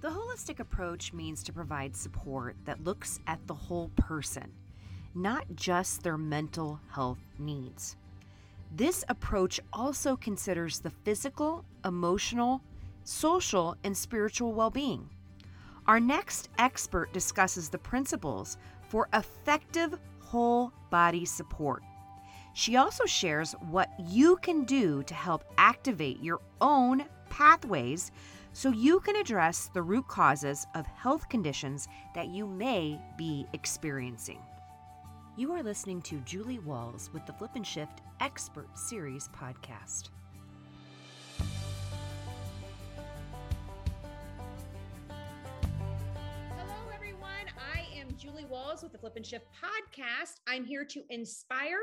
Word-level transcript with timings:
The 0.00 0.08
holistic 0.08 0.60
approach 0.60 1.12
means 1.12 1.42
to 1.42 1.52
provide 1.52 1.94
support 1.94 2.56
that 2.64 2.82
looks 2.84 3.20
at 3.26 3.46
the 3.46 3.54
whole 3.54 3.90
person, 3.96 4.50
not 5.14 5.44
just 5.54 6.02
their 6.02 6.16
mental 6.16 6.80
health 6.90 7.18
needs. 7.38 7.96
This 8.74 9.04
approach 9.10 9.60
also 9.74 10.16
considers 10.16 10.78
the 10.78 10.88
physical, 10.88 11.66
emotional, 11.84 12.62
social, 13.04 13.76
and 13.84 13.94
spiritual 13.94 14.54
well 14.54 14.70
being. 14.70 15.06
Our 15.86 16.00
next 16.00 16.48
expert 16.56 17.12
discusses 17.12 17.68
the 17.68 17.78
principles 17.78 18.56
for 18.88 19.06
effective 19.12 19.98
whole 20.20 20.72
body 20.90 21.26
support. 21.26 21.82
She 22.54 22.76
also 22.76 23.04
shares 23.04 23.54
what 23.68 23.90
you 23.98 24.36
can 24.36 24.64
do 24.64 25.02
to 25.02 25.14
help 25.14 25.44
activate 25.58 26.22
your 26.22 26.40
own 26.62 27.04
pathways 27.28 28.12
so 28.52 28.70
you 28.70 29.00
can 29.00 29.16
address 29.16 29.70
the 29.72 29.82
root 29.82 30.08
causes 30.08 30.66
of 30.74 30.86
health 30.86 31.28
conditions 31.28 31.88
that 32.14 32.28
you 32.28 32.46
may 32.46 33.00
be 33.16 33.46
experiencing. 33.52 34.40
You 35.36 35.52
are 35.52 35.62
listening 35.62 36.02
to 36.02 36.20
Julie 36.20 36.58
Walls 36.58 37.10
with 37.14 37.24
the 37.24 37.32
Flip 37.32 37.52
N' 37.54 37.62
Shift 37.62 38.02
Expert 38.20 38.76
Series 38.76 39.28
podcast. 39.28 40.10
Hello, 46.58 46.90
everyone. 46.92 47.46
I 47.56 47.86
am 47.96 48.08
Julie 48.18 48.44
Walls 48.44 48.82
with 48.82 48.92
the 48.92 48.98
Flip 48.98 49.14
N' 49.16 49.22
Shift 49.22 49.46
podcast. 49.54 50.40
I'm 50.46 50.64
here 50.64 50.84
to 50.84 51.02
inspire 51.08 51.78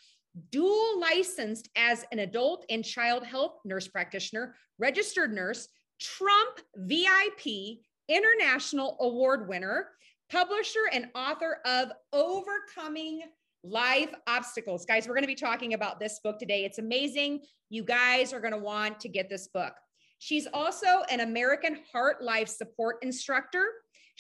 dual 0.50 1.00
licensed 1.00 1.68
as 1.76 2.04
an 2.12 2.20
adult 2.20 2.64
and 2.70 2.84
child 2.84 3.24
health 3.24 3.58
nurse 3.64 3.88
practitioner, 3.88 4.54
registered 4.78 5.32
nurse, 5.32 5.68
Trump 6.00 6.60
VIP 6.76 7.78
international 8.08 8.96
award 9.00 9.48
winner, 9.48 9.88
publisher 10.30 10.88
and 10.92 11.08
author 11.14 11.58
of 11.64 11.92
Overcoming 12.12 13.22
Life 13.64 14.12
Obstacles. 14.26 14.84
Guys, 14.84 15.06
we're 15.06 15.14
going 15.14 15.22
to 15.22 15.28
be 15.28 15.34
talking 15.34 15.74
about 15.74 16.00
this 16.00 16.20
book 16.22 16.38
today. 16.38 16.64
It's 16.64 16.78
amazing. 16.78 17.42
You 17.70 17.84
guys 17.84 18.32
are 18.32 18.40
going 18.40 18.52
to 18.52 18.58
want 18.58 18.98
to 19.00 19.08
get 19.08 19.28
this 19.28 19.48
book. 19.48 19.72
She's 20.18 20.46
also 20.52 21.02
an 21.10 21.20
American 21.20 21.78
Heart 21.92 22.22
Life 22.22 22.48
Support 22.48 22.96
Instructor. 23.02 23.64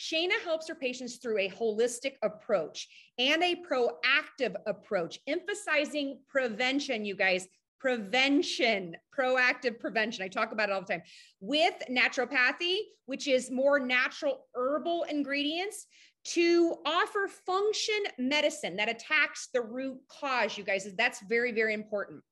Shayna 0.02 0.40
helps 0.42 0.68
her 0.68 0.74
patients 0.74 1.16
through 1.16 1.38
a 1.38 1.48
holistic 1.48 2.14
approach 2.22 2.88
and 3.18 3.40
a 3.42 3.54
proactive 3.54 4.56
approach, 4.66 5.20
emphasizing 5.28 6.18
prevention, 6.28 7.04
you 7.04 7.14
guys, 7.14 7.46
prevention, 7.78 8.96
proactive 9.16 9.78
prevention. 9.78 10.24
I 10.24 10.28
talk 10.28 10.50
about 10.50 10.70
it 10.70 10.72
all 10.72 10.80
the 10.80 10.86
time 10.86 11.02
with 11.40 11.74
naturopathy, 11.88 12.78
which 13.06 13.28
is 13.28 13.50
more 13.52 13.78
natural 13.78 14.46
herbal 14.56 15.04
ingredients 15.08 15.86
to 16.24 16.76
offer 16.84 17.28
function 17.46 18.02
medicine 18.18 18.76
that 18.76 18.88
attacks 18.88 19.50
the 19.54 19.60
root 19.60 19.98
cause, 20.08 20.58
you 20.58 20.64
guys. 20.64 20.88
That's 20.96 21.20
very, 21.28 21.52
very 21.52 21.74
important. 21.74 22.22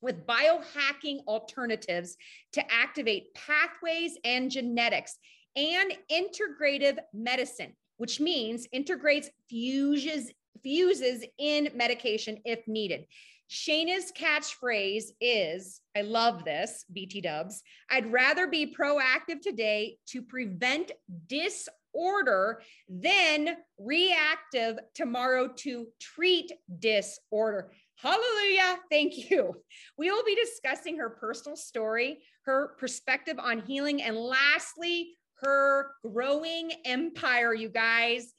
With 0.00 0.26
biohacking 0.26 1.20
alternatives 1.28 2.16
to 2.52 2.72
activate 2.72 3.34
pathways 3.34 4.18
and 4.24 4.50
genetics 4.50 5.16
and 5.56 5.92
integrative 6.10 6.98
medicine, 7.12 7.74
which 7.96 8.20
means 8.20 8.66
integrates 8.72 9.30
fuses 9.48 10.32
fuses 10.62 11.24
in 11.38 11.68
medication 11.74 12.38
if 12.44 12.66
needed. 12.66 13.06
Shayna's 13.50 14.10
catchphrase 14.12 15.10
is 15.20 15.80
I 15.96 16.02
love 16.02 16.44
this, 16.44 16.84
BT 16.92 17.20
dubs. 17.20 17.62
I'd 17.90 18.10
rather 18.10 18.46
be 18.46 18.74
proactive 18.74 19.40
today 19.42 19.98
to 20.08 20.22
prevent 20.22 20.92
disorder 21.26 22.62
than 22.88 23.56
reactive 23.78 24.78
tomorrow 24.94 25.48
to 25.58 25.86
treat 26.00 26.50
disorder. 26.78 27.70
Hallelujah. 27.96 28.78
Thank 28.90 29.30
you. 29.30 29.54
We 29.98 30.10
will 30.10 30.24
be 30.24 30.34
discussing 30.34 30.98
her 30.98 31.10
personal 31.10 31.56
story, 31.56 32.22
her 32.46 32.74
perspective 32.78 33.38
on 33.38 33.60
healing, 33.60 34.02
and 34.02 34.16
lastly, 34.16 35.16
her 35.44 35.90
growing 36.02 36.72
empire, 36.84 37.54
you 37.54 37.68
guys. 37.68 38.32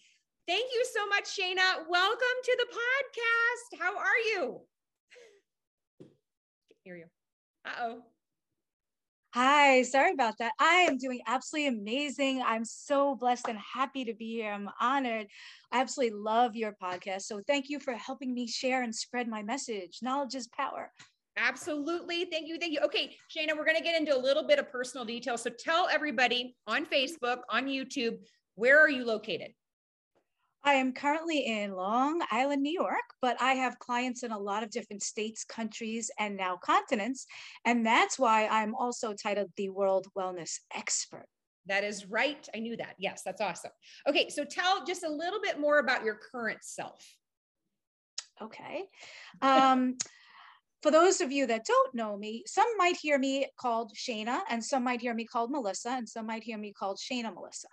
Thank 0.48 0.66
you 0.74 0.86
so 0.94 1.08
much, 1.08 1.26
Shayna. 1.26 1.88
Welcome 1.90 2.38
to 2.44 2.58
the 2.60 2.78
podcast. 2.78 3.82
How 3.82 3.98
are 3.98 4.20
you? 4.28 4.62
hear 6.84 6.98
you. 6.98 7.06
Uh 7.66 7.72
oh. 7.82 8.02
Hi, 9.34 9.82
sorry 9.82 10.14
about 10.14 10.36
that. 10.40 10.54
I 10.60 10.86
am 10.88 10.98
doing 10.98 11.20
absolutely 11.28 11.68
amazing. 11.68 12.42
I'm 12.46 12.64
so 12.64 13.16
blessed 13.16 13.50
and 13.50 13.58
happy 13.58 14.06
to 14.06 14.14
be 14.14 14.36
here. 14.36 14.52
I'm 14.52 14.70
honored. 14.80 15.28
I 15.74 15.82
absolutely 15.82 16.18
love 16.18 16.56
your 16.56 16.74
podcast. 16.82 17.24
So 17.24 17.42
thank 17.46 17.70
you 17.70 17.80
for 17.80 17.94
helping 17.94 18.34
me 18.34 18.48
share 18.48 18.84
and 18.84 18.96
spread 18.96 19.28
my 19.28 19.44
message. 19.44 20.00
Knowledge 20.02 20.36
is 20.36 20.48
power. 20.48 20.92
Absolutely. 21.38 22.26
Thank 22.26 22.48
you. 22.48 22.58
Thank 22.58 22.74
you. 22.74 22.80
Okay, 22.86 23.16
Shayna, 23.36 23.58
we're 23.58 23.66
going 23.66 23.78
to 23.78 23.84
get 23.84 24.00
into 24.00 24.16
a 24.16 24.20
little 24.20 24.48
bit 24.48 24.60
of 24.60 24.72
personal 24.72 25.06
detail. 25.06 25.38
So 25.38 25.50
tell 25.50 25.88
everybody 25.92 26.56
on 26.66 26.86
Facebook, 26.86 27.40
on 27.50 27.66
YouTube, 27.66 28.18
where 28.56 28.80
are 28.80 28.90
you 28.90 29.06
located? 29.06 29.52
I 30.64 30.74
am 30.74 30.94
currently 30.94 31.46
in 31.46 31.74
Long 31.74 32.24
Island, 32.32 32.64
New 32.64 32.72
York, 32.72 33.04
but 33.22 33.40
I 33.40 33.54
have 33.54 33.78
clients 33.78 34.24
in 34.24 34.32
a 34.32 34.40
lot 34.40 34.64
of 34.64 34.72
different 34.72 35.04
states, 35.04 35.44
countries, 35.44 36.10
and 36.18 36.36
now 36.36 36.58
continents. 36.58 37.28
And 37.66 37.86
that's 37.86 38.18
why 38.18 38.48
I'm 38.48 38.74
also 38.74 39.14
titled 39.14 39.52
the 39.58 39.70
World 39.70 40.08
Wellness 40.18 40.60
Expert. 40.74 41.28
That 41.68 41.84
is 41.84 42.08
right. 42.08 42.48
I 42.56 42.60
knew 42.60 42.78
that. 42.78 42.96
Yes, 42.98 43.22
that's 43.24 43.42
awesome. 43.42 43.72
Okay, 44.08 44.30
so 44.30 44.44
tell 44.44 44.84
just 44.86 45.04
a 45.04 45.10
little 45.10 45.40
bit 45.42 45.60
more 45.60 45.80
about 45.80 46.04
your 46.04 46.18
current 46.32 46.60
self. 46.64 47.00
Okay. 48.42 48.86
Um, 49.42 49.98
for 50.86 50.92
those 50.92 51.20
of 51.20 51.32
you 51.32 51.48
that 51.48 51.66
don't 51.66 51.96
know 51.96 52.16
me, 52.16 52.44
some 52.46 52.68
might 52.78 52.96
hear 52.96 53.18
me 53.18 53.48
called 53.60 53.92
Shayna, 53.96 54.42
and 54.52 54.64
some 54.64 54.84
might 54.84 55.02
hear 55.02 55.16
me 55.16 55.26
called 55.26 55.50
Melissa, 55.50 55.90
and 55.90 56.08
some 56.08 56.28
might 56.28 56.44
hear 56.44 56.60
me 56.60 56.74
called 56.74 57.00
Shayna 57.00 57.34
Melissa. 57.34 57.70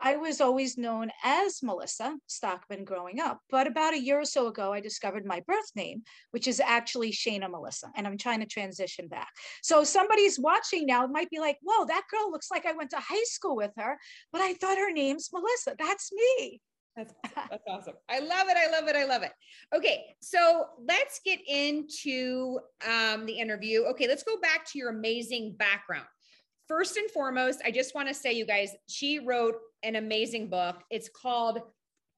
I 0.00 0.16
was 0.16 0.40
always 0.40 0.78
known 0.78 1.10
as 1.22 1.62
Melissa 1.62 2.16
Stockman 2.26 2.86
growing 2.86 3.20
up, 3.20 3.40
but 3.50 3.66
about 3.66 3.92
a 3.92 4.00
year 4.00 4.18
or 4.18 4.24
so 4.24 4.46
ago, 4.46 4.72
I 4.72 4.80
discovered 4.80 5.26
my 5.26 5.42
birth 5.46 5.72
name, 5.76 6.04
which 6.30 6.48
is 6.48 6.58
actually 6.58 7.12
Shayna 7.12 7.50
Melissa, 7.50 7.90
and 7.96 8.06
I'm 8.06 8.16
trying 8.16 8.40
to 8.40 8.46
transition 8.46 9.08
back. 9.08 9.28
So 9.62 9.84
somebody's 9.84 10.40
watching 10.40 10.86
now 10.86 11.06
might 11.06 11.28
be 11.28 11.40
like, 11.40 11.58
whoa, 11.60 11.84
that 11.84 12.04
girl 12.10 12.30
looks 12.30 12.50
like 12.50 12.64
I 12.64 12.72
went 12.72 12.88
to 12.92 12.96
high 12.96 13.24
school 13.24 13.56
with 13.56 13.72
her, 13.76 13.98
but 14.32 14.40
I 14.40 14.54
thought 14.54 14.78
her 14.78 14.90
name's 14.90 15.28
Melissa. 15.34 15.76
That's 15.78 16.10
me. 16.14 16.62
That's, 16.96 17.12
that's 17.50 17.64
awesome. 17.68 17.94
I 18.08 18.20
love 18.20 18.46
it. 18.48 18.56
I 18.56 18.70
love 18.70 18.88
it. 18.88 18.96
I 18.96 19.04
love 19.04 19.22
it. 19.22 19.32
Okay. 19.74 20.04
So 20.20 20.66
let's 20.86 21.20
get 21.24 21.40
into 21.46 22.60
um, 22.88 23.26
the 23.26 23.32
interview. 23.32 23.82
Okay. 23.82 24.06
Let's 24.06 24.22
go 24.22 24.38
back 24.40 24.64
to 24.70 24.78
your 24.78 24.90
amazing 24.90 25.56
background. 25.58 26.06
First 26.68 26.96
and 26.96 27.10
foremost, 27.10 27.60
I 27.64 27.70
just 27.70 27.94
want 27.94 28.08
to 28.08 28.14
say, 28.14 28.32
you 28.32 28.46
guys, 28.46 28.70
she 28.88 29.18
wrote 29.18 29.56
an 29.82 29.96
amazing 29.96 30.48
book. 30.48 30.82
It's 30.90 31.08
called 31.08 31.58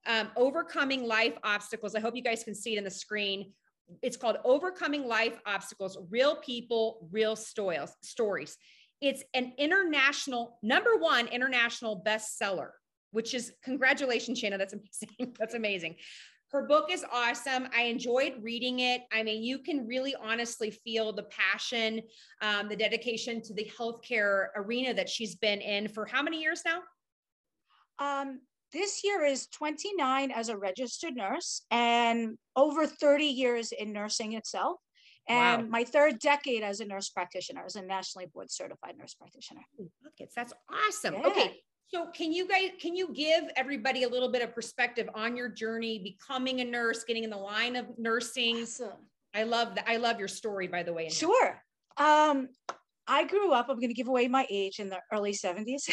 um, 0.05 0.29
Overcoming 0.37 1.05
Life 1.05 1.33
Obstacles. 1.43 1.95
I 1.95 1.99
hope 1.99 2.15
you 2.15 2.23
guys 2.23 2.43
can 2.43 2.55
see 2.55 2.73
it 2.75 2.77
in 2.77 2.83
the 2.83 2.91
screen. 2.91 3.51
It's 4.01 4.15
called 4.15 4.37
Overcoming 4.43 5.07
Life 5.07 5.39
Obstacles 5.45 5.97
Real 6.09 6.35
People, 6.37 7.09
Real. 7.11 7.35
Stories. 7.35 8.57
It's 9.01 9.23
an 9.33 9.53
international, 9.57 10.59
number 10.63 10.97
one 10.97 11.27
international 11.27 12.01
bestseller 12.05 12.69
which 13.17 13.33
is 13.33 13.51
congratulations, 13.63 14.39
Shayna. 14.39 14.59
That's 14.59 14.73
amazing. 14.73 15.33
That's 15.39 15.55
amazing. 15.55 15.95
Her 16.51 16.67
book 16.67 16.91
is 16.91 17.03
awesome. 17.11 17.67
I 17.75 17.85
enjoyed 17.85 18.35
reading 18.43 18.81
it. 18.81 19.01
I 19.11 19.23
mean, 19.23 19.41
you 19.41 19.57
can 19.57 19.87
really 19.87 20.13
honestly 20.15 20.69
feel 20.69 21.11
the 21.11 21.23
passion, 21.23 22.03
um, 22.43 22.69
the 22.69 22.75
dedication 22.75 23.41
to 23.41 23.55
the 23.55 23.67
healthcare 23.75 24.49
arena 24.55 24.93
that 24.93 25.09
she's 25.09 25.35
been 25.35 25.61
in 25.61 25.89
for 25.89 26.05
how 26.05 26.21
many 26.21 26.39
years 26.39 26.61
now? 26.63 26.81
Um, 27.97 28.41
this 28.71 29.03
year 29.03 29.25
is 29.25 29.47
29 29.47 30.29
as 30.29 30.49
a 30.49 30.55
registered 30.55 31.15
nurse 31.15 31.63
and 31.71 32.37
over 32.55 32.85
30 32.85 33.25
years 33.25 33.71
in 33.71 33.93
nursing 33.93 34.33
itself 34.33 34.77
and 35.27 35.63
wow. 35.63 35.69
my 35.69 35.83
third 35.83 36.19
decade 36.19 36.61
as 36.61 36.81
a 36.81 36.85
nurse 36.85 37.09
practitioner, 37.09 37.63
as 37.65 37.75
a 37.77 37.81
nationally 37.81 38.27
board 38.27 38.51
certified 38.51 38.95
nurse 38.95 39.15
practitioner. 39.15 39.61
That's 40.35 40.53
awesome. 40.71 41.15
Yeah. 41.15 41.27
Okay. 41.27 41.61
So 41.89 42.07
can 42.07 42.33
you 42.33 42.47
guys 42.47 42.71
can 42.81 42.95
you 42.95 43.13
give 43.13 43.45
everybody 43.55 44.03
a 44.03 44.09
little 44.09 44.29
bit 44.29 44.41
of 44.41 44.53
perspective 44.53 45.09
on 45.15 45.37
your 45.37 45.47
journey 45.47 45.99
becoming 45.99 46.59
a 46.59 46.65
nurse, 46.65 47.03
getting 47.05 47.23
in 47.23 47.29
the 47.29 47.37
line 47.37 47.75
of 47.75 47.85
nursing? 47.97 48.63
Awesome. 48.63 49.07
I 49.33 49.43
love 49.43 49.75
that. 49.75 49.85
I 49.87 49.97
love 49.97 50.19
your 50.19 50.27
story, 50.27 50.67
by 50.67 50.83
the 50.83 50.91
way. 50.91 51.09
Sure. 51.09 51.61
Um, 51.97 52.49
I 53.07 53.23
grew 53.23 53.53
up, 53.53 53.67
I'm 53.69 53.77
going 53.77 53.87
to 53.87 53.93
give 53.93 54.09
away 54.09 54.27
my 54.27 54.45
age 54.49 54.79
in 54.79 54.89
the 54.89 54.99
early 55.13 55.31
70s. 55.31 55.89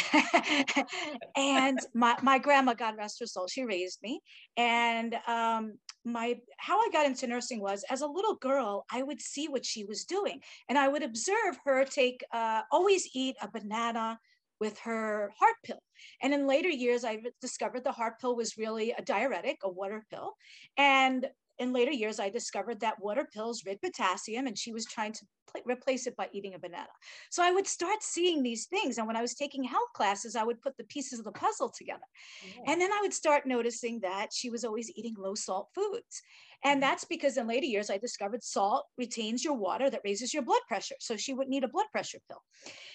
and 1.37 1.79
my, 1.94 2.17
my 2.23 2.38
grandma, 2.38 2.75
God 2.75 2.96
rest 2.99 3.20
her 3.20 3.26
soul, 3.26 3.46
she 3.46 3.64
raised 3.64 4.00
me. 4.02 4.20
And 4.56 5.14
um, 5.29 5.75
my 6.05 6.37
how 6.58 6.81
I 6.81 6.88
got 6.93 7.06
into 7.06 7.29
nursing 7.29 7.61
was 7.61 7.85
as 7.88 8.00
a 8.00 8.06
little 8.06 8.35
girl, 8.35 8.85
I 8.91 9.02
would 9.05 9.20
see 9.20 9.46
what 9.46 9.64
she 9.64 9.85
was 9.85 10.05
doing. 10.05 10.41
And 10.69 10.76
I 10.76 10.88
would 10.88 11.05
observe 11.05 11.56
her 11.64 11.85
take, 11.85 12.25
uh, 12.32 12.62
always 12.73 13.08
eat 13.14 13.37
a 13.41 13.49
banana 13.49 14.19
with 14.60 14.78
her 14.80 15.32
heart 15.38 15.56
pill. 15.64 15.80
And 16.22 16.32
in 16.32 16.46
later 16.46 16.68
years, 16.68 17.04
I 17.04 17.18
discovered 17.40 17.84
the 17.84 17.92
heart 17.92 18.20
pill 18.20 18.36
was 18.36 18.56
really 18.56 18.92
a 18.92 19.02
diuretic, 19.02 19.58
a 19.62 19.70
water 19.70 20.04
pill. 20.10 20.34
And 20.76 21.26
in 21.58 21.72
later 21.72 21.92
years, 21.92 22.18
I 22.18 22.30
discovered 22.30 22.80
that 22.80 23.00
water 23.00 23.28
pills 23.32 23.62
rid 23.64 23.80
potassium, 23.80 24.46
and 24.46 24.58
she 24.58 24.72
was 24.72 24.86
trying 24.86 25.12
to 25.12 25.26
pl- 25.52 25.62
replace 25.64 26.06
it 26.06 26.16
by 26.16 26.28
eating 26.32 26.54
a 26.54 26.58
banana. 26.58 26.88
So 27.30 27.44
I 27.44 27.52
would 27.52 27.66
start 27.66 28.02
seeing 28.02 28.42
these 28.42 28.66
things. 28.66 28.98
And 28.98 29.06
when 29.06 29.16
I 29.16 29.22
was 29.22 29.34
taking 29.34 29.62
health 29.62 29.92
classes, 29.94 30.34
I 30.34 30.42
would 30.42 30.60
put 30.60 30.76
the 30.76 30.84
pieces 30.84 31.20
of 31.20 31.24
the 31.24 31.32
puzzle 31.32 31.70
together. 31.70 32.02
Yeah. 32.44 32.72
And 32.72 32.80
then 32.80 32.92
I 32.92 32.98
would 33.02 33.14
start 33.14 33.46
noticing 33.46 34.00
that 34.00 34.32
she 34.32 34.50
was 34.50 34.64
always 34.64 34.90
eating 34.96 35.14
low 35.16 35.34
salt 35.34 35.68
foods. 35.74 36.22
And 36.62 36.82
that's 36.82 37.04
because 37.04 37.36
in 37.36 37.46
later 37.46 37.66
years, 37.66 37.90
I 37.90 37.98
discovered 37.98 38.42
salt 38.42 38.86
retains 38.98 39.44
your 39.44 39.54
water 39.54 39.90
that 39.90 40.02
raises 40.04 40.32
your 40.32 40.42
blood 40.42 40.62
pressure. 40.68 40.96
So 41.00 41.16
she 41.16 41.34
would 41.34 41.48
need 41.48 41.64
a 41.64 41.68
blood 41.68 41.86
pressure 41.92 42.18
pill. 42.28 42.42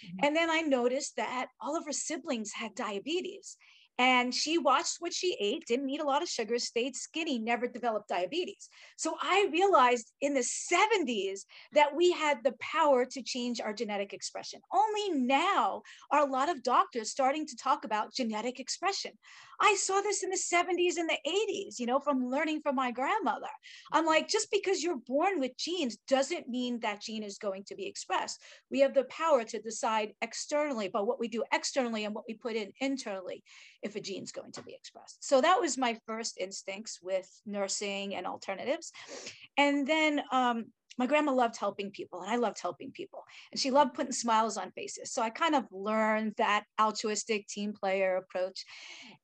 Mhm. 0.04 0.20
And 0.24 0.36
then 0.36 0.50
I 0.50 0.62
noticed 0.62 1.16
that 1.18 1.48
all 1.62 1.76
of 1.76 1.86
her 1.86 1.92
siblings 1.92 2.54
had 2.54 2.76
diabetes. 2.76 3.58
And 3.98 4.34
she 4.34 4.58
watched 4.58 4.96
what 5.00 5.14
she 5.14 5.36
ate, 5.42 5.66
didn't 5.68 5.90
eat 5.90 6.00
a 6.00 6.06
lot 6.06 6.24
of 6.24 6.30
sugar, 6.30 6.58
stayed 6.58 6.96
skinny, 6.96 7.38
never 7.38 7.68
developed 7.68 8.08
diabetes. 8.08 8.70
So 8.96 9.18
I 9.22 9.50
realized 9.52 10.14
in 10.22 10.34
the 10.34 10.44
70s 10.44 11.46
that 11.74 11.94
we 11.94 12.12
had 12.12 12.42
the 12.42 12.54
power 12.62 13.04
to 13.04 13.22
change 13.22 13.60
our 13.60 13.74
genetic 13.74 14.14
expression. 14.14 14.62
Only 14.72 15.20
now 15.20 15.82
are 16.12 16.22
a 16.22 16.32
lot 16.32 16.48
of 16.48 16.64
doctors 16.64 17.12
starting 17.12 17.46
to 17.48 17.58
talk 17.58 17.84
about 17.84 18.14
genetic 18.14 18.58
expression. 18.62 19.12
I 19.62 19.76
saw 19.78 20.02
this 20.02 20.24
in 20.24 20.30
the 20.30 20.38
70s 20.38 20.98
and 20.98 21.10
the 21.10 21.18
80s, 21.28 21.80
you 21.80 21.86
know, 21.86 22.00
from 22.00 22.30
learning 22.30 22.62
from 22.62 22.76
my 22.76 22.92
grandmother. 22.92 23.48
I'm 23.92 24.06
like, 24.06 24.28
just 24.28 24.50
because 24.52 24.84
you're 24.84 24.98
born 25.08 25.40
with 25.40 25.58
genes 25.58 25.98
doesn't 26.08 26.48
mean 26.48 26.80
that 26.82 27.02
gene 27.02 27.24
is 27.24 27.38
going 27.38 27.64
to 27.66 27.76
be 27.76 27.88
expressed. 27.88 28.42
We 28.72 28.80
have 28.82 28.94
the 28.94 29.04
power 29.06 29.44
to 29.44 29.62
decide 29.62 30.14
externally 30.22 30.88
about 30.88 31.08
what 31.08 31.20
we 31.20 31.28
do 31.28 31.44
externally 31.52 32.06
and 32.06 32.16
what 32.16 32.26
we 32.28 32.36
put 32.36 32.56
in 32.56 32.72
internally 32.80 33.44
if 33.82 33.96
a 33.96 34.02
gene's 34.02 34.32
going 34.32 34.52
to 34.54 34.64
be 34.64 34.74
expressed. 34.74 35.24
So 35.24 35.42
that 35.42 35.60
was 35.60 35.78
my 35.78 35.98
first 36.08 36.38
instincts 36.40 37.00
with 37.02 37.28
nursing 37.46 38.16
and 38.16 38.26
alternatives. 38.26 38.92
And 39.58 39.86
then 39.88 40.22
um, 40.32 40.66
my 40.98 41.06
grandma 41.06 41.32
loved 41.32 41.58
helping 41.58 41.92
people 41.92 42.22
and 42.22 42.32
I 42.32 42.36
loved 42.36 42.60
helping 42.62 42.92
people. 42.92 43.24
And 43.52 43.60
she 43.60 43.72
loved 43.72 43.94
putting 43.94 44.12
smiles 44.12 44.58
on 44.58 44.72
faces. 44.72 45.12
So 45.12 45.22
I 45.22 45.30
kind 45.30 45.56
of 45.56 45.66
learned 45.72 46.34
that 46.38 46.66
altruistic 46.80 47.48
team 47.48 47.74
player 47.74 48.18
approach. 48.18 48.66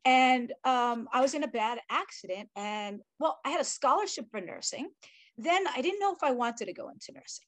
And 0.06 0.53
um, 0.63 1.07
I 1.12 1.21
was 1.21 1.33
in 1.33 1.44
a 1.44 1.47
bad 1.47 1.79
accident. 1.89 2.50
And 2.56 3.01
well, 3.19 3.39
I 3.45 3.50
had 3.50 3.62
a 3.62 3.65
scholarship 3.65 4.25
for 4.31 4.41
nursing. 4.41 4.89
Then 5.38 5.65
I 5.67 5.81
didn't 5.81 6.00
know 6.00 6.13
if 6.13 6.23
I 6.23 6.31
wanted 6.31 6.65
to 6.65 6.73
go 6.73 6.89
into 6.89 7.12
nursing. 7.13 7.45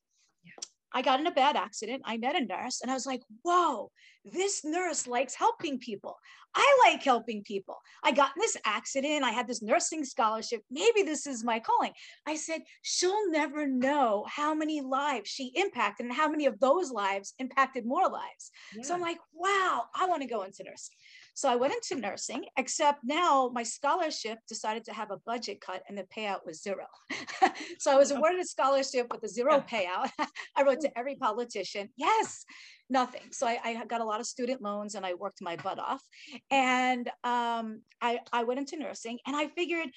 I 0.94 1.02
got 1.02 1.20
in 1.20 1.28
a 1.28 1.32
bad 1.32 1.56
accident. 1.56 2.04
I 2.06 2.18
met 2.18 2.36
a 2.36 2.46
nurse 2.46 2.82
and 2.82 2.90
I 2.90 2.94
was 2.94 3.06
like, 3.06 3.22
whoa, 3.44 3.92
this 4.24 4.64
nurse 4.64 5.08
likes 5.08 5.36
helping 5.36 5.80
people. 5.80 6.18
I 6.56 6.78
like 6.86 7.04
helping 7.04 7.44
people. 7.44 7.78
I 8.04 8.12
got 8.12 8.32
in 8.36 8.42
this 8.42 8.58
accident. 8.66 9.24
I 9.24 9.32
had 9.32 9.48
this 9.48 9.62
nursing 9.62 10.06
scholarship. 10.06 10.62
Maybe 10.72 11.04
this 11.04 11.28
is 11.28 11.44
my 11.44 11.60
calling. 11.60 11.92
I 12.26 12.36
said, 12.36 12.62
she'll 12.82 13.30
never 13.30 13.68
know 13.68 14.26
how 14.28 14.54
many 14.54 14.82
lives 14.82 15.30
she 15.30 15.52
impacted 15.56 16.06
and 16.06 16.16
how 16.16 16.30
many 16.30 16.46
of 16.46 16.60
those 16.60 16.90
lives 16.90 17.34
impacted 17.38 17.86
more 17.86 18.10
lives. 18.10 18.52
So 18.82 18.96
I'm 18.96 19.02
like, 19.02 19.20
wow, 19.34 19.84
I 19.94 20.08
want 20.08 20.22
to 20.24 20.28
go 20.28 20.44
into 20.44 20.64
nursing. 20.64 20.96
So 21.38 21.48
I 21.48 21.56
went 21.56 21.72
into 21.72 22.02
nursing, 22.02 22.46
except 22.58 23.02
now 23.04 23.52
my 23.54 23.62
scholarship 23.62 24.40
decided 24.50 24.84
to 24.86 24.92
have 24.92 25.12
a 25.12 25.20
budget 25.24 25.62
cut 25.62 25.84
and 25.88 25.96
the 25.96 26.04
payout 26.06 26.44
was 26.48 26.64
zero. 26.64 26.88
so 27.78 27.92
I 27.92 27.96
was 27.96 28.12
Oh. 28.12 28.16
awarded 28.16 28.40
a 28.40 28.44
scholarship 28.46 29.06
with 29.12 29.24
a 29.24 29.28
zero 29.30 29.60
payout. 29.72 30.10
I 30.56 30.64
wrote 30.64 30.80
to 30.82 30.98
every 30.98 31.14
politician, 31.16 31.90
yes, 31.96 32.44
nothing. 32.90 33.22
So 33.32 33.46
I, 33.46 33.60
I 33.64 33.86
got 33.86 34.02
a 34.02 34.04
lot 34.04 34.20
of 34.20 34.26
student 34.26 34.64
loans 34.64 34.96
and 34.96 35.06
I 35.06 35.14
worked 35.14 35.40
my 35.40 35.58
butt 35.58 35.78
off. 35.78 36.02
And 36.50 37.08
um, 37.24 37.84
I, 38.02 38.18
I 38.34 38.44
went 38.44 38.60
into 38.62 38.76
nursing 38.78 39.20
and 39.28 39.36
I 39.36 39.46
figured 39.50 39.90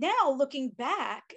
now 0.00 0.30
looking 0.38 0.70
back, 0.70 1.34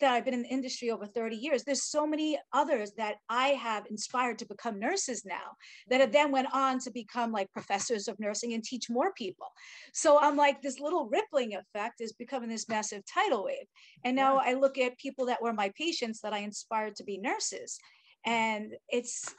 that 0.00 0.12
I've 0.12 0.24
been 0.24 0.34
in 0.34 0.42
the 0.42 0.48
industry 0.48 0.90
over 0.90 1.06
30 1.06 1.36
years, 1.36 1.62
there's 1.64 1.84
so 1.84 2.06
many 2.06 2.38
others 2.52 2.92
that 2.96 3.16
I 3.28 3.48
have 3.48 3.86
inspired 3.90 4.38
to 4.40 4.46
become 4.46 4.78
nurses 4.78 5.24
now 5.24 5.52
that 5.88 6.00
have 6.00 6.12
then 6.12 6.30
went 6.32 6.48
on 6.52 6.78
to 6.80 6.90
become 6.90 7.32
like 7.32 7.52
professors 7.52 8.08
of 8.08 8.18
nursing 8.18 8.54
and 8.54 8.64
teach 8.64 8.90
more 8.90 9.12
people. 9.12 9.46
So 9.92 10.18
I'm 10.20 10.36
like, 10.36 10.62
this 10.62 10.80
little 10.80 11.08
rippling 11.08 11.54
effect 11.54 12.00
is 12.00 12.12
becoming 12.12 12.48
this 12.48 12.68
massive 12.68 13.02
tidal 13.12 13.44
wave. 13.44 13.66
And 14.04 14.16
now 14.16 14.38
I 14.38 14.54
look 14.54 14.78
at 14.78 14.98
people 14.98 15.26
that 15.26 15.42
were 15.42 15.52
my 15.52 15.70
patients 15.76 16.20
that 16.22 16.32
I 16.32 16.38
inspired 16.38 16.96
to 16.96 17.04
be 17.04 17.18
nurses. 17.18 17.78
And 18.26 18.72
it's, 18.88 19.34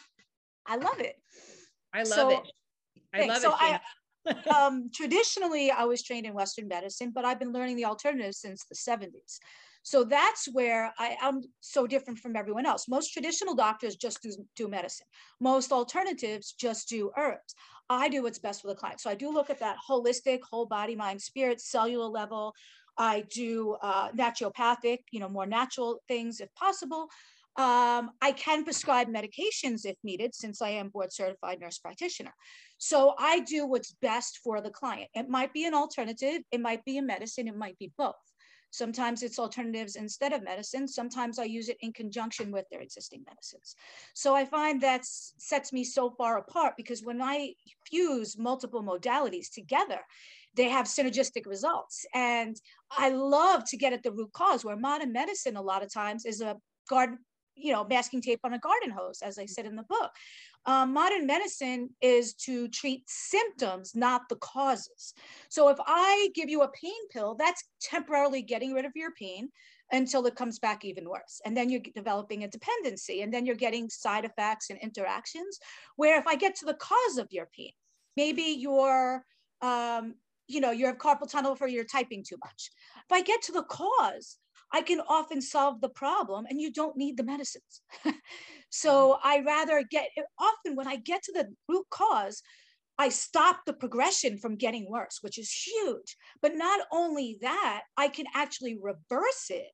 I 0.66 0.78
love 0.78 1.00
it. 1.00 1.16
I 1.94 2.00
love 2.04 2.10
so- 2.10 2.30
it. 2.30 2.52
I 3.14 3.18
Thanks. 3.18 3.34
love 3.34 3.42
So 3.42 3.50
it. 3.52 3.58
I- 3.60 3.80
um, 4.56 4.92
traditionally, 4.94 5.72
I 5.72 5.86
was 5.86 6.04
trained 6.04 6.28
in 6.28 6.34
Western 6.34 6.68
medicine, 6.68 7.12
but 7.14 7.26
I've 7.26 7.40
been 7.40 7.52
learning 7.52 7.76
the 7.76 7.86
alternatives 7.86 8.38
since 8.38 8.64
the 8.66 8.76
70s. 8.76 9.40
So 9.84 10.04
that's 10.04 10.48
where 10.54 10.94
I 11.00 11.18
am 11.22 11.42
so 11.60 11.88
different 11.88 12.20
from 12.20 12.36
everyone 12.36 12.66
else. 12.66 12.88
Most 12.88 13.14
traditional 13.14 13.56
doctors 13.56 13.96
just 13.96 14.22
do, 14.22 14.32
do 14.56 14.68
medicine. 14.68 15.08
Most 15.40 15.72
alternatives 15.72 16.54
just 16.54 16.88
do 16.90 17.12
herbs. 17.18 17.56
I 17.90 18.08
do 18.08 18.24
what's 18.24 18.40
best 18.40 18.62
for 18.62 18.68
the 18.68 18.76
client. 18.76 19.02
So 19.02 19.10
I 19.10 19.16
do 19.16 19.32
look 19.32 19.50
at 19.50 19.60
that 19.60 19.78
holistic, 19.90 20.40
whole 20.50 20.66
body, 20.66 20.96
mind, 20.96 21.22
spirit, 21.22 21.60
cellular 21.60 22.08
level. 22.08 22.54
I 22.98 23.24
do 23.34 23.76
uh, 23.82 24.12
naturopathic, 24.12 25.00
you 25.12 25.20
know, 25.20 25.30
more 25.30 25.46
natural 25.46 26.02
things 26.08 26.40
if 26.40 26.54
possible. 26.56 27.10
Um, 27.58 28.12
I 28.22 28.32
can 28.32 28.64
prescribe 28.64 29.08
medications 29.10 29.86
if 29.86 29.98
needed, 30.04 30.34
since 30.34 30.62
I 30.62 30.70
am 30.70 30.88
board 30.88 31.12
certified 31.12 31.60
nurse 31.60 31.80
practitioner. 31.80 32.34
So 32.78 33.14
I 33.20 33.40
do 33.42 33.68
what's 33.68 33.92
best 34.02 34.40
for 34.44 34.62
the 34.62 34.70
client. 34.70 35.10
It 35.14 35.28
might 35.28 35.52
be 35.52 35.66
an 35.66 35.74
alternative, 35.74 36.44
it 36.52 36.62
might 36.62 36.86
be 36.86 36.98
a 36.98 37.02
medicine, 37.02 37.50
it 37.50 37.58
might 37.58 37.78
be 37.78 37.92
both. 37.98 38.16
Sometimes 38.72 39.22
it's 39.22 39.38
alternatives 39.38 39.96
instead 39.96 40.34
of 40.34 40.44
medicine. 40.44 40.88
Sometimes 40.88 41.38
I 41.38 41.44
use 41.44 41.70
it 41.70 41.78
in 41.82 41.94
conjunction 41.94 42.52
with 42.52 42.66
their 42.70 42.82
existing 42.82 43.24
medicines. 43.28 43.76
So 44.14 44.34
I 44.34 44.46
find 44.46 44.82
that 44.82 45.02
sets 45.06 45.72
me 45.72 45.84
so 45.84 46.10
far 46.10 46.38
apart 46.38 46.74
because 46.78 47.04
when 47.04 47.22
I 47.22 47.54
fuse 47.86 48.38
multiple 48.38 48.84
modalities 48.84 49.52
together, 49.52 50.00
they 50.56 50.70
have 50.70 50.86
synergistic 50.86 51.46
results. 51.46 52.06
And 52.14 52.56
I 52.92 53.10
love 53.10 53.66
to 53.66 53.78
get 53.78 53.94
at 53.94 54.04
the 54.04 54.12
root 54.12 54.32
cause 54.34 54.66
where 54.66 54.76
modern 54.76 55.12
medicine, 55.12 55.58
a 55.58 55.62
lot 55.62 55.84
of 55.84 55.94
times, 55.94 56.26
is 56.26 56.42
a 56.42 56.58
garden, 56.90 57.20
you 57.56 57.72
know, 57.72 57.86
masking 57.86 58.22
tape 58.22 58.40
on 58.44 58.54
a 58.54 58.60
garden 58.60 58.92
hose, 58.92 59.22
as 59.22 59.38
I 59.38 59.46
said 59.46 59.66
in 59.66 59.76
the 59.76 59.84
book. 59.84 60.12
Um, 60.66 60.94
modern 60.94 61.26
medicine 61.26 61.90
is 62.02 62.34
to 62.36 62.68
treat 62.68 63.04
symptoms, 63.08 63.96
not 63.96 64.30
the 64.30 64.36
causes. 64.36 65.14
So 65.50 65.70
if 65.70 65.78
I 65.86 66.30
give 66.36 66.50
you 66.50 66.62
a 66.62 66.72
pain 66.72 67.08
pill, 67.12 67.36
that's 67.36 67.64
temporarily 67.82 68.42
getting 68.44 68.74
rid 68.74 68.86
of 68.86 68.92
your 68.96 69.12
pain 69.12 69.50
until 69.92 70.26
it 70.26 70.36
comes 70.36 70.60
back 70.60 70.86
even 70.86 71.10
worse. 71.10 71.42
And 71.46 71.58
then 71.58 71.70
you're 71.70 71.82
developing 71.96 72.44
a 72.44 72.48
dependency, 72.48 73.22
and 73.22 73.34
then 73.34 73.46
you're 73.46 73.56
getting 73.56 73.90
side 73.90 74.24
effects 74.24 74.70
and 74.70 74.80
interactions. 74.80 75.60
Where 75.96 76.20
if 76.20 76.28
I 76.28 76.36
get 76.36 76.56
to 76.58 76.66
the 76.66 76.76
cause 76.76 77.18
of 77.18 77.28
your 77.32 77.50
pain, 77.58 77.72
maybe 78.16 78.44
you're, 78.44 79.26
um, 79.62 80.16
you 80.48 80.62
know, 80.62 80.72
you 80.72 80.86
have 80.86 80.98
carpal 80.98 81.30
tunnel 81.30 81.56
for 81.56 81.68
you're 81.68 81.84
typing 81.86 82.24
too 82.24 82.38
much. 82.44 82.70
If 82.98 83.12
I 83.12 83.22
get 83.22 83.42
to 83.44 83.52
the 83.52 83.64
cause, 83.64 84.38
I 84.74 84.82
can 84.82 85.02
often 85.08 85.42
solve 85.42 85.82
the 85.82 85.90
problem 85.90 86.46
and 86.50 86.62
you 86.62 86.72
don't 86.72 86.98
need 86.98 87.18
the 87.18 87.24
medicines. 87.24 87.82
so 88.70 89.14
mm-hmm. 89.14 89.28
I 89.28 89.40
rather 89.46 89.84
get 89.90 90.10
often 90.40 90.76
when 90.76 90.88
I 90.88 90.96
get 90.96 91.24
to 91.24 91.34
the 91.34 91.50
root 91.68 91.86
cause, 91.90 92.42
I 92.98 93.10
stop 93.10 93.62
the 93.66 93.74
progression 93.74 94.38
from 94.38 94.56
getting 94.56 94.90
worse, 94.90 95.20
which 95.22 95.38
is 95.38 95.52
huge. 95.52 96.16
But 96.42 96.56
not 96.56 96.82
only 96.92 97.38
that, 97.42 97.82
I 97.98 98.08
can 98.08 98.26
actually 98.36 98.78
reverse 98.82 99.50
it 99.50 99.72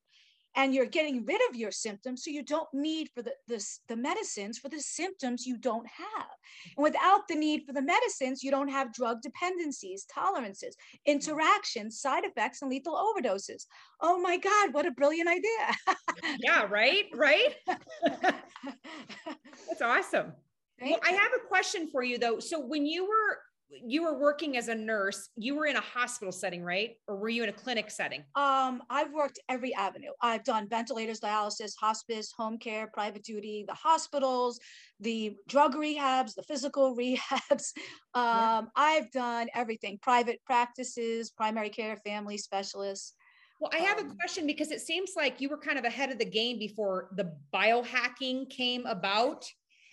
and 0.58 0.76
you're 0.76 0.86
getting 0.86 1.26
rid 1.26 1.40
of 1.50 1.56
your 1.56 1.72
symptoms 1.72 2.26
so 2.26 2.32
you 2.32 2.44
don't 2.44 2.68
need 2.74 3.10
for 3.16 3.22
the, 3.22 3.32
the, 3.48 3.66
the 3.88 3.96
medicines 3.96 4.58
for 4.58 4.68
the 4.68 4.82
symptoms 4.82 5.46
you 5.46 5.58
don't 5.58 5.88
have 5.88 6.28
and 6.76 6.84
without 6.84 7.28
the 7.30 7.36
need 7.36 7.64
for 7.66 7.72
the 7.72 7.82
medicines 7.82 8.44
you 8.44 8.52
don't 8.52 8.68
have 8.68 8.94
drug 8.94 9.22
dependencies 9.22 10.06
tolerances 10.14 10.76
interactions 11.06 12.02
side 12.02 12.26
effects 12.26 12.62
and 12.62 12.70
lethal 12.70 12.94
overdoses 12.94 13.66
oh 14.02 14.20
my 14.20 14.38
god 14.38 14.74
what 14.74 14.86
a 14.86 14.92
brilliant 14.92 15.30
idea 15.30 15.96
yeah, 16.40 16.66
right, 16.70 17.06
right. 17.14 17.56
That's 18.06 19.82
awesome. 19.82 20.34
well, 20.82 21.00
I 21.04 21.12
have 21.12 21.32
a 21.36 21.48
question 21.48 21.88
for 21.88 22.04
you 22.04 22.18
though. 22.18 22.40
So 22.40 22.60
when 22.60 22.86
you 22.86 23.06
were 23.06 23.40
you 23.70 24.04
were 24.04 24.18
working 24.18 24.58
as 24.58 24.68
a 24.70 24.76
nurse, 24.76 25.30
you 25.36 25.56
were 25.56 25.66
in 25.66 25.76
a 25.76 25.82
hospital 25.82 26.32
setting, 26.32 26.64
right? 26.64 26.96
Or 27.08 27.18
were 27.18 27.30
you 27.30 27.44
in 27.44 27.50
a 27.50 27.54
clinic 27.54 27.92
setting? 27.92 28.24
Um, 28.36 28.82
I've 28.90 29.12
worked 29.12 29.40
every 29.50 29.74
avenue. 29.76 30.12
I've 30.22 30.44
done 30.44 30.68
ventilators, 30.70 31.20
dialysis, 31.20 31.74
hospice, 31.80 32.32
home 32.36 32.58
care, 32.58 32.88
private 32.88 33.24
duty, 33.24 33.66
the 33.68 33.74
hospitals, 33.74 34.60
the 35.00 35.36
drug 35.48 35.76
rehabs, 35.76 36.34
the 36.36 36.44
physical 36.44 36.96
rehabs. 36.98 37.74
Um, 38.14 38.24
yeah. 38.24 38.62
I've 38.76 39.12
done 39.12 39.48
everything, 39.54 40.00
private 40.02 40.40
practices, 40.46 41.30
primary 41.32 41.70
care, 41.70 41.98
family 41.98 42.38
specialists. 42.38 43.14
Well, 43.60 43.72
I 43.74 43.78
have 43.78 43.98
a 43.98 44.02
um, 44.02 44.16
question 44.18 44.46
because 44.46 44.72
it 44.72 44.82
seems 44.82 45.14
like 45.18 45.42
you 45.42 45.50
were 45.50 45.58
kind 45.58 45.80
of 45.80 45.84
ahead 45.84 46.12
of 46.12 46.20
the 46.20 46.26
game 46.26 46.60
before 46.60 47.10
the 47.16 47.34
biohacking 47.54 48.50
came 48.50 48.86
about. 48.86 49.46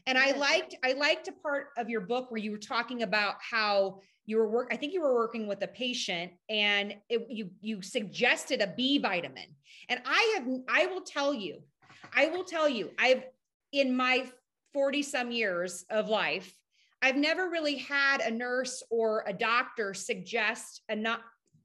And 0.07 0.19
I 0.19 0.33
liked 0.33 0.77
I 0.85 0.93
liked 0.93 1.29
a 1.29 1.33
part 1.33 1.69
of 1.79 1.89
your 1.89 2.03
book 2.03 2.31
where 2.31 2.41
you 2.41 2.51
were 2.51 2.59
talking 2.59 3.03
about 3.03 3.37
how 3.41 4.01
you 4.27 4.37
were 4.37 4.49
work 4.49 4.69
I 4.71 4.77
think 4.77 4.93
you 4.93 5.01
were 5.01 5.15
working 5.15 5.47
with 5.47 5.63
a 5.63 5.69
patient 5.69 6.33
and 6.49 6.95
it, 7.09 7.27
you 7.31 7.51
you 7.61 7.83
suggested 7.83 8.61
a 8.61 8.75
B 8.77 8.99
vitamin. 8.99 9.47
And 9.89 10.01
I 10.05 10.35
have 10.37 10.47
I 10.69 10.87
will 10.87 11.03
tell 11.03 11.33
you, 11.33 11.63
I 12.15 12.27
will 12.27 12.45
tell 12.45 12.69
you, 12.69 12.91
I've 12.99 13.25
in 13.73 13.97
my 13.97 14.31
40 14.73 15.03
some 15.03 15.31
years 15.31 15.85
of 15.91 16.09
life, 16.09 16.55
I've 17.03 17.17
never 17.17 17.51
really 17.51 17.77
had 17.77 18.21
a 18.21 18.31
nurse 18.31 18.83
or 18.91 19.25
a 19.27 19.33
doctor 19.33 19.95
suggest 19.95 20.83
a 20.89 20.97
not 20.97 21.21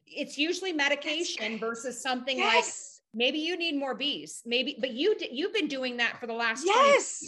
it's 0.05 0.38
usually 0.38 0.74
medication 0.74 1.60
versus 1.60 2.01
something 2.01 2.38
yes. 2.38 2.55
like 2.55 3.17
maybe 3.17 3.39
you 3.39 3.58
need 3.58 3.77
more 3.77 3.96
bees 3.96 4.41
maybe 4.46 4.75
but 4.79 4.91
you 4.91 5.15
you've 5.31 5.53
been 5.53 5.67
doing 5.67 5.98
that 5.98 6.19
for 6.19 6.27
the 6.27 6.34
last 6.34 6.65
yes 6.65 7.24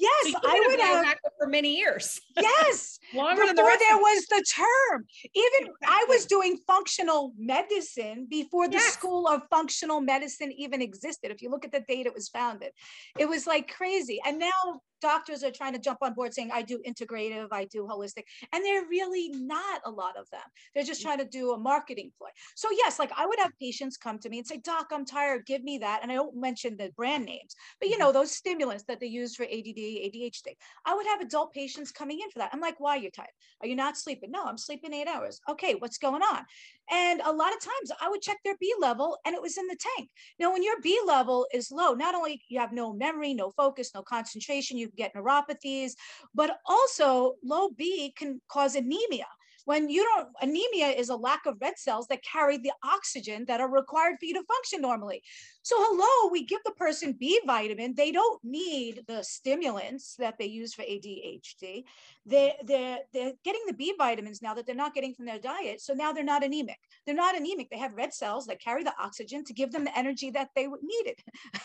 Yes, 0.00 0.32
so 0.32 0.38
I 0.46 0.64
would 0.66 0.80
have 0.80 1.16
for 1.38 1.46
many 1.46 1.76
years. 1.76 2.20
Yes, 2.40 2.98
longer 3.12 3.42
before 3.42 3.54
the 3.54 3.78
there 3.78 3.98
was 3.98 4.26
the 4.26 4.44
term. 4.56 5.04
Even. 5.34 5.72
I 5.86 6.06
was 6.08 6.24
doing 6.24 6.58
functional 6.66 7.34
medicine 7.36 8.26
before 8.30 8.66
the 8.66 8.74
yes. 8.74 8.94
School 8.94 9.28
of 9.28 9.42
Functional 9.50 10.00
Medicine 10.00 10.52
even 10.52 10.80
existed. 10.80 11.30
If 11.30 11.42
you 11.42 11.50
look 11.50 11.66
at 11.66 11.72
the 11.72 11.80
date 11.80 12.06
it 12.06 12.14
was 12.14 12.28
founded, 12.28 12.70
it 13.18 13.28
was 13.28 13.46
like 13.46 13.68
crazy. 13.68 14.20
And 14.24 14.38
now 14.38 14.80
doctors 15.00 15.42
are 15.42 15.50
trying 15.50 15.72
to 15.72 15.78
jump 15.78 15.98
on 16.02 16.14
board 16.14 16.34
saying, 16.34 16.50
I 16.52 16.62
do 16.62 16.80
integrative, 16.86 17.48
I 17.52 17.64
do 17.64 17.86
holistic. 17.86 18.24
And 18.52 18.64
they're 18.64 18.86
really 18.86 19.30
not 19.30 19.80
a 19.84 19.90
lot 19.90 20.16
of 20.18 20.28
them. 20.30 20.40
They're 20.74 20.84
just 20.84 21.02
trying 21.02 21.18
to 21.18 21.24
do 21.24 21.52
a 21.52 21.58
marketing 21.58 22.10
ploy. 22.16 22.28
So, 22.54 22.68
yes, 22.70 22.98
like 22.98 23.12
I 23.16 23.26
would 23.26 23.38
have 23.38 23.52
patients 23.60 23.96
come 23.96 24.18
to 24.20 24.28
me 24.28 24.38
and 24.38 24.46
say, 24.46 24.58
Doc, 24.58 24.88
I'm 24.92 25.04
tired, 25.04 25.46
give 25.46 25.62
me 25.62 25.78
that. 25.78 26.00
And 26.02 26.10
I 26.10 26.14
don't 26.14 26.36
mention 26.36 26.76
the 26.76 26.90
brand 26.96 27.24
names, 27.24 27.54
but 27.80 27.88
you 27.88 27.98
know, 27.98 28.06
mm-hmm. 28.06 28.18
those 28.18 28.32
stimulants 28.32 28.84
that 28.84 29.00
they 29.00 29.06
use 29.06 29.34
for 29.36 29.44
ADD, 29.44 29.76
ADHD. 29.76 30.56
I 30.84 30.94
would 30.94 31.06
have 31.06 31.20
adult 31.20 31.52
patients 31.52 31.92
coming 31.92 32.20
in 32.20 32.30
for 32.30 32.38
that. 32.38 32.50
I'm 32.52 32.60
like, 32.60 32.80
why 32.80 32.96
are 32.96 33.00
you 33.00 33.10
tired? 33.10 33.28
Are 33.60 33.66
you 33.66 33.76
not 33.76 33.96
sleeping? 33.96 34.30
No, 34.30 34.44
I'm 34.44 34.58
sleeping 34.58 34.94
eight 34.94 35.08
hours. 35.08 35.40
Okay, 35.48 35.74
what's 35.74 35.98
going 35.98 36.22
on? 36.22 36.44
And 36.90 37.20
a 37.20 37.32
lot 37.32 37.54
of 37.54 37.60
times 37.60 37.92
I 38.00 38.08
would 38.08 38.20
check 38.20 38.38
their 38.44 38.56
B 38.58 38.74
level 38.80 39.18
and 39.24 39.34
it 39.34 39.42
was 39.42 39.56
in 39.56 39.66
the 39.68 39.76
tank. 39.96 40.10
Now, 40.38 40.52
when 40.52 40.62
your 40.62 40.80
B 40.80 40.98
level 41.06 41.46
is 41.52 41.70
low, 41.70 41.94
not 41.94 42.14
only 42.14 42.42
you 42.48 42.58
have 42.58 42.72
no 42.72 42.92
memory, 42.92 43.32
no 43.32 43.50
focus, 43.50 43.92
no 43.94 44.02
concentration, 44.02 44.76
you 44.76 44.88
get 44.96 45.14
neuropathies, 45.14 45.92
but 46.34 46.58
also 46.66 47.34
low 47.44 47.70
B 47.70 48.12
can 48.16 48.40
cause 48.48 48.74
anemia 48.74 49.26
when 49.64 49.88
you 49.88 50.04
don't 50.04 50.28
anemia 50.40 50.88
is 50.88 51.08
a 51.08 51.16
lack 51.16 51.46
of 51.46 51.56
red 51.60 51.78
cells 51.78 52.06
that 52.08 52.22
carry 52.22 52.58
the 52.58 52.72
oxygen 52.84 53.44
that 53.46 53.60
are 53.60 53.70
required 53.70 54.16
for 54.18 54.26
you 54.26 54.34
to 54.34 54.42
function 54.44 54.80
normally. 54.80 55.22
So 55.62 55.76
hello 55.78 56.30
we 56.30 56.44
give 56.44 56.60
the 56.64 56.72
person 56.72 57.16
b 57.18 57.40
vitamin. 57.46 57.94
They 57.96 58.12
don't 58.12 58.42
need 58.42 59.04
the 59.06 59.22
stimulants 59.22 60.16
that 60.18 60.38
they 60.38 60.46
use 60.46 60.74
for 60.74 60.82
adhd 60.82 61.84
they, 62.26 62.54
they're, 62.64 62.98
they're 63.12 63.32
getting 63.44 63.62
the 63.66 63.74
b 63.74 63.94
vitamins 63.96 64.42
now 64.42 64.54
that 64.54 64.66
they're 64.66 64.74
not 64.74 64.94
getting 64.94 65.14
from 65.14 65.26
their 65.26 65.38
diet. 65.38 65.80
So 65.80 65.94
now 65.94 66.12
they're 66.12 66.22
not 66.22 66.44
anemic. 66.44 66.78
They're 67.06 67.14
not 67.14 67.36
anemic. 67.36 67.70
They 67.70 67.78
have 67.78 67.94
red 67.94 68.12
cells 68.12 68.46
that 68.46 68.60
carry 68.60 68.84
the 68.84 68.92
oxygen 69.00 69.44
to 69.44 69.52
give 69.52 69.72
them 69.72 69.84
the 69.84 69.98
energy 69.98 70.30
that 70.30 70.48
they 70.54 70.66
needed 70.82 71.18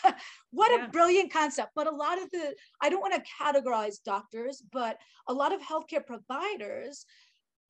what 0.50 0.72
yeah. 0.72 0.86
a 0.86 0.88
brilliant 0.88 1.32
concept. 1.32 1.72
But 1.74 1.86
a 1.86 1.94
lot 1.94 2.20
of 2.20 2.30
the 2.30 2.54
i 2.80 2.88
don't 2.88 3.00
want 3.00 3.14
to 3.14 3.30
categorize 3.42 4.02
doctors 4.04 4.62
but 4.72 4.98
a 5.28 5.32
lot 5.32 5.52
of 5.52 5.60
healthcare 5.60 6.04
providers 6.04 7.04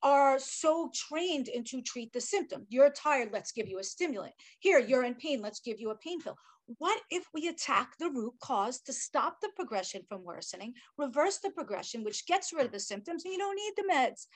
are 0.03 0.39
so 0.39 0.91
trained 0.93 1.47
into 1.47 1.81
treat 1.81 2.13
the 2.13 2.21
symptom. 2.21 2.65
You're 2.69 2.91
tired, 2.91 3.29
let's 3.31 3.51
give 3.51 3.67
you 3.67 3.79
a 3.79 3.83
stimulant. 3.83 4.33
Here, 4.59 4.79
you're 4.79 5.03
in 5.03 5.15
pain, 5.15 5.41
let's 5.41 5.59
give 5.59 5.79
you 5.79 5.89
a 5.91 5.97
pain 5.97 6.21
pill. 6.21 6.37
What 6.79 6.99
if 7.09 7.25
we 7.33 7.47
attack 7.47 7.93
the 7.97 8.09
root 8.09 8.33
cause 8.41 8.81
to 8.81 8.93
stop 8.93 9.39
the 9.41 9.49
progression 9.55 10.03
from 10.07 10.23
worsening, 10.23 10.73
reverse 10.97 11.37
the 11.37 11.51
progression, 11.51 12.03
which 12.03 12.27
gets 12.27 12.51
rid 12.51 12.65
of 12.65 12.73
the 12.73 12.79
symptoms, 12.79 13.23
and 13.23 13.31
you 13.31 13.39
don't 13.39 13.55
need 13.55 13.73
the 13.77 13.93
meds? 13.93 14.27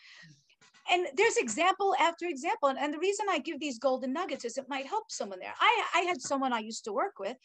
and 0.90 1.08
there's 1.16 1.38
example 1.38 1.96
after 2.00 2.26
example. 2.26 2.70
And, 2.70 2.78
and, 2.78 2.94
the 2.94 3.00
reason 3.00 3.26
I 3.30 3.40
give 3.40 3.60
these 3.60 3.78
golden 3.78 4.14
nuggets 4.14 4.46
is 4.46 4.58
it 4.58 4.70
might 4.70 4.88
help 4.88 5.12
someone 5.12 5.40
there. 5.40 5.54
I, 5.60 5.84
I 5.96 6.00
had 6.02 6.22
someone 6.22 6.54
I 6.54 6.60
used 6.60 6.84
to 6.86 6.94
work 6.94 7.20
with. 7.20 7.38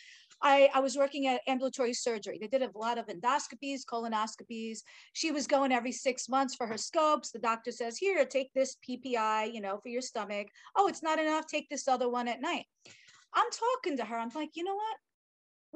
I, 0.42 0.68
I 0.74 0.80
was 0.80 0.96
working 0.96 1.26
at 1.26 1.40
ambulatory 1.46 1.94
surgery. 1.94 2.38
They 2.40 2.46
did 2.46 2.62
a 2.62 2.78
lot 2.78 2.98
of 2.98 3.06
endoscopies, 3.06 3.80
colonoscopies. 3.90 4.80
She 5.12 5.30
was 5.30 5.46
going 5.46 5.72
every 5.72 5.92
six 5.92 6.28
months 6.28 6.54
for 6.54 6.66
her 6.66 6.76
scopes. 6.76 7.32
The 7.32 7.38
doctor 7.38 7.72
says, 7.72 7.96
here, 7.96 8.24
take 8.24 8.52
this 8.52 8.76
PPI, 8.88 9.52
you 9.52 9.60
know, 9.60 9.78
for 9.82 9.88
your 9.88 10.02
stomach. 10.02 10.48
Oh, 10.76 10.88
it's 10.88 11.02
not 11.02 11.18
enough. 11.18 11.46
Take 11.46 11.68
this 11.68 11.88
other 11.88 12.08
one 12.08 12.28
at 12.28 12.40
night. 12.40 12.66
I'm 13.34 13.50
talking 13.50 13.96
to 13.98 14.04
her. 14.04 14.16
I'm 14.16 14.30
like, 14.34 14.50
you 14.54 14.64
know 14.64 14.74
what? 14.74 14.96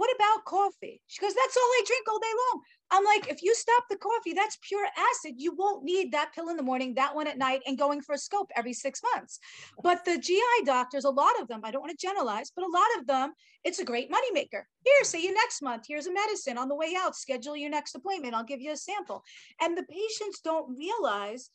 What 0.01 0.17
about 0.17 0.47
coffee? 0.47 1.03
She 1.09 1.21
goes, 1.21 1.35
That's 1.35 1.59
all 1.59 1.63
I 1.63 1.83
drink 1.87 2.09
all 2.09 2.19
day 2.19 2.33
long. 2.33 2.63
I'm 2.91 3.05
like, 3.05 3.29
if 3.29 3.43
you 3.43 3.55
stop 3.55 3.85
the 3.91 3.99
coffee, 3.99 4.33
that's 4.33 4.57
pure 4.67 4.87
acid. 4.97 5.35
You 5.37 5.55
won't 5.55 5.85
need 5.85 6.11
that 6.13 6.33
pill 6.35 6.49
in 6.49 6.57
the 6.57 6.63
morning, 6.63 6.95
that 6.95 7.15
one 7.15 7.27
at 7.27 7.37
night, 7.37 7.61
and 7.67 7.77
going 7.77 8.01
for 8.01 8.15
a 8.15 8.19
scope 8.19 8.51
every 8.57 8.73
six 8.73 9.03
months. 9.15 9.39
But 9.83 10.07
the 10.07 10.17
GI 10.17 10.65
doctors, 10.65 11.05
a 11.05 11.11
lot 11.11 11.39
of 11.39 11.49
them, 11.49 11.61
I 11.65 11.71
don't 11.71 11.83
want 11.83 11.91
to 11.91 12.07
generalize, 12.07 12.51
but 12.57 12.65
a 12.65 12.73
lot 12.73 12.87
of 12.99 13.07
them, 13.09 13.35
it's 13.63 13.79
a 13.79 13.85
great 13.85 14.11
moneymaker. 14.11 14.63
Here, 14.87 15.05
see 15.05 15.23
you 15.23 15.35
next 15.35 15.61
month. 15.61 15.85
Here's 15.87 16.07
a 16.07 16.15
medicine 16.15 16.57
on 16.57 16.69
the 16.69 16.77
way 16.77 16.95
out. 16.99 17.15
Schedule 17.15 17.59
your 17.59 17.69
next 17.69 17.95
appointment. 17.95 18.33
I'll 18.33 18.43
give 18.43 18.63
you 18.63 18.73
a 18.73 18.79
sample. 18.79 19.23
And 19.61 19.77
the 19.77 19.85
patients 19.85 20.41
don't 20.43 20.79
realize 20.79 21.51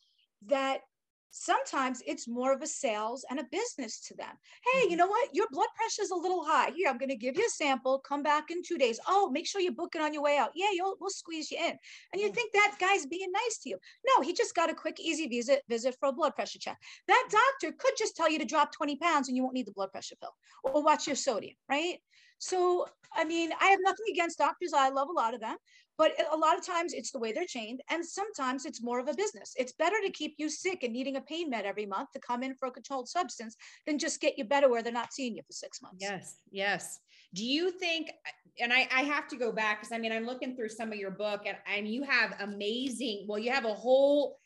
that 0.46 0.82
sometimes 1.30 2.02
it's 2.06 2.28
more 2.28 2.52
of 2.52 2.62
a 2.62 2.66
sales 2.66 3.24
and 3.30 3.38
a 3.38 3.44
business 3.50 4.00
to 4.00 4.14
them. 4.14 4.34
Hey, 4.72 4.80
you 4.80 4.88
mm-hmm. 4.88 4.98
know 4.98 5.06
what? 5.06 5.28
Your 5.32 5.46
blood 5.50 5.68
pressure 5.76 6.02
is 6.02 6.10
a 6.10 6.16
little 6.16 6.44
high. 6.44 6.70
Here, 6.70 6.88
I'm 6.88 6.98
going 6.98 7.10
to 7.10 7.16
give 7.16 7.36
you 7.36 7.46
a 7.46 7.50
sample. 7.50 7.98
Come 8.00 8.22
back 8.22 8.50
in 8.50 8.62
two 8.62 8.78
days. 8.78 8.98
Oh, 9.06 9.30
make 9.30 9.46
sure 9.46 9.60
you 9.60 9.72
book 9.72 9.94
it 9.94 10.00
on 10.02 10.12
your 10.12 10.22
way 10.22 10.38
out. 10.38 10.50
Yeah, 10.54 10.68
you'll, 10.72 10.96
we'll 11.00 11.10
squeeze 11.10 11.50
you 11.50 11.58
in. 11.58 11.76
And 12.12 12.22
you 12.22 12.30
think 12.32 12.52
that 12.52 12.76
guy's 12.80 13.06
being 13.06 13.30
nice 13.32 13.58
to 13.58 13.70
you. 13.70 13.78
No, 14.06 14.22
he 14.22 14.32
just 14.32 14.54
got 14.54 14.70
a 14.70 14.74
quick, 14.74 14.98
easy 15.00 15.28
visit, 15.28 15.62
visit 15.68 15.96
for 16.00 16.08
a 16.08 16.12
blood 16.12 16.34
pressure 16.34 16.58
check. 16.58 16.78
That 17.08 17.28
doctor 17.30 17.76
could 17.78 17.94
just 17.98 18.16
tell 18.16 18.30
you 18.30 18.38
to 18.38 18.44
drop 18.44 18.72
20 18.72 18.96
pounds 18.96 19.28
and 19.28 19.36
you 19.36 19.42
won't 19.42 19.54
need 19.54 19.66
the 19.66 19.72
blood 19.72 19.92
pressure 19.92 20.16
pill 20.20 20.34
or 20.64 20.82
watch 20.82 21.06
your 21.06 21.16
sodium, 21.16 21.54
right? 21.68 21.98
So, 22.38 22.86
I 23.14 23.24
mean, 23.24 23.50
I 23.60 23.66
have 23.66 23.80
nothing 23.82 24.06
against 24.10 24.38
doctors. 24.38 24.72
I 24.74 24.90
love 24.90 25.08
a 25.08 25.12
lot 25.12 25.34
of 25.34 25.40
them, 25.40 25.56
but 25.98 26.12
a 26.32 26.36
lot 26.36 26.58
of 26.58 26.66
times 26.66 26.92
it's 26.92 27.10
the 27.10 27.18
way 27.18 27.32
they're 27.32 27.46
trained, 27.48 27.80
and 27.90 28.04
sometimes 28.04 28.66
it's 28.66 28.82
more 28.82 28.98
of 28.98 29.08
a 29.08 29.14
business. 29.14 29.54
It's 29.56 29.72
better 29.72 29.96
to 30.04 30.10
keep 30.10 30.34
you 30.38 30.50
sick 30.50 30.82
and 30.82 30.92
needing 30.92 31.16
a 31.16 31.20
pain 31.22 31.48
med 31.48 31.64
every 31.64 31.86
month 31.86 32.10
to 32.12 32.20
come 32.20 32.42
in 32.42 32.54
for 32.54 32.68
a 32.68 32.70
controlled 32.70 33.08
substance 33.08 33.56
than 33.86 33.98
just 33.98 34.20
get 34.20 34.36
you 34.36 34.44
better 34.44 34.68
where 34.68 34.82
they're 34.82 34.92
not 34.92 35.12
seeing 35.12 35.36
you 35.36 35.42
for 35.42 35.52
six 35.52 35.80
months. 35.80 35.98
Yes, 36.00 36.36
yes. 36.50 37.00
Do 37.34 37.44
you 37.44 37.70
think? 37.70 38.10
And 38.60 38.72
I, 38.72 38.88
I 38.94 39.02
have 39.02 39.28
to 39.28 39.36
go 39.36 39.52
back 39.52 39.80
because 39.80 39.92
I 39.92 39.98
mean 39.98 40.12
I'm 40.12 40.26
looking 40.26 40.56
through 40.56 40.70
some 40.70 40.92
of 40.92 40.98
your 40.98 41.10
book, 41.10 41.42
and, 41.46 41.56
and 41.66 41.88
you 41.88 42.02
have 42.02 42.34
amazing. 42.40 43.24
Well, 43.28 43.38
you 43.38 43.50
have 43.50 43.64
a 43.64 43.74
whole 43.74 44.38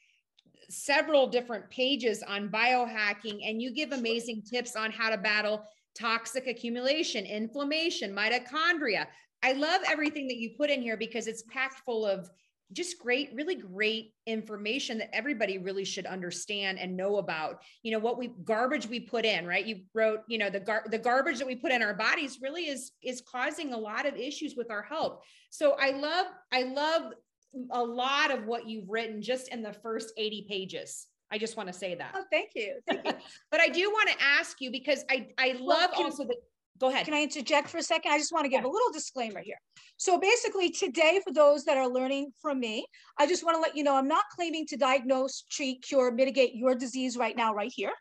several 0.68 1.26
different 1.26 1.68
pages 1.70 2.22
on 2.22 2.48
biohacking, 2.48 3.40
and 3.48 3.60
you 3.60 3.72
give 3.72 3.92
amazing 3.92 4.42
tips 4.42 4.76
on 4.76 4.92
how 4.92 5.10
to 5.10 5.18
battle 5.18 5.64
toxic 5.98 6.46
accumulation, 6.46 7.24
inflammation, 7.24 8.14
mitochondria. 8.14 9.06
I 9.42 9.52
love 9.52 9.80
everything 9.86 10.28
that 10.28 10.36
you 10.36 10.50
put 10.56 10.70
in 10.70 10.82
here 10.82 10.96
because 10.96 11.26
it's 11.26 11.42
packed 11.44 11.80
full 11.80 12.04
of 12.04 12.30
just 12.72 13.00
great, 13.00 13.30
really 13.34 13.56
great 13.56 14.12
information 14.26 14.98
that 14.98 15.14
everybody 15.14 15.58
really 15.58 15.84
should 15.84 16.06
understand 16.06 16.78
and 16.78 16.96
know 16.96 17.16
about. 17.16 17.62
You 17.82 17.92
know 17.92 17.98
what 17.98 18.16
we 18.16 18.28
garbage 18.44 18.86
we 18.86 19.00
put 19.00 19.24
in, 19.24 19.46
right? 19.46 19.66
You 19.66 19.80
wrote, 19.92 20.20
you 20.28 20.38
know, 20.38 20.50
the 20.50 20.60
gar- 20.60 20.86
the 20.88 20.98
garbage 20.98 21.38
that 21.38 21.46
we 21.46 21.56
put 21.56 21.72
in 21.72 21.82
our 21.82 21.94
bodies 21.94 22.38
really 22.40 22.68
is 22.68 22.92
is 23.02 23.22
causing 23.22 23.72
a 23.72 23.78
lot 23.78 24.06
of 24.06 24.14
issues 24.14 24.54
with 24.56 24.70
our 24.70 24.82
health. 24.82 25.24
So 25.50 25.76
I 25.80 25.90
love 25.90 26.26
I 26.52 26.62
love 26.62 27.12
a 27.72 27.82
lot 27.82 28.30
of 28.30 28.46
what 28.46 28.68
you've 28.68 28.88
written 28.88 29.20
just 29.20 29.48
in 29.48 29.62
the 29.62 29.72
first 29.72 30.12
80 30.16 30.46
pages. 30.48 31.06
I 31.32 31.38
just 31.38 31.56
want 31.56 31.68
to 31.68 31.72
say 31.72 31.94
that. 31.94 32.12
Oh, 32.14 32.24
thank 32.30 32.50
you. 32.54 32.80
Thank 32.88 33.04
you. 33.04 33.12
but 33.50 33.60
I 33.60 33.68
do 33.68 33.90
want 33.90 34.08
to 34.10 34.16
ask 34.22 34.60
you 34.60 34.70
because 34.70 35.04
I 35.10 35.28
I 35.38 35.52
love 35.60 35.90
well, 35.96 36.06
also 36.06 36.24
the 36.24 36.36
go 36.80 36.88
ahead. 36.88 37.04
Can 37.04 37.14
I 37.14 37.22
interject 37.22 37.68
for 37.68 37.78
a 37.78 37.82
second? 37.82 38.10
I 38.10 38.18
just 38.18 38.32
want 38.32 38.44
to 38.44 38.48
give 38.48 38.62
yeah. 38.62 38.68
a 38.68 38.72
little 38.72 38.90
disclaimer 38.92 39.40
here. 39.40 39.58
So 39.98 40.18
basically 40.18 40.70
today, 40.70 41.20
for 41.22 41.32
those 41.32 41.64
that 41.64 41.76
are 41.76 41.86
learning 41.86 42.32
from 42.40 42.58
me, 42.58 42.86
I 43.18 43.26
just 43.26 43.44
want 43.44 43.54
to 43.56 43.60
let 43.60 43.76
you 43.76 43.84
know, 43.84 43.96
I'm 43.96 44.08
not 44.08 44.24
claiming 44.34 44.66
to 44.68 44.76
diagnose, 44.76 45.44
treat, 45.50 45.82
cure, 45.82 46.10
mitigate 46.10 46.54
your 46.54 46.74
disease 46.74 47.16
right 47.16 47.36
now, 47.36 47.54
right 47.54 47.70
here. 47.72 47.92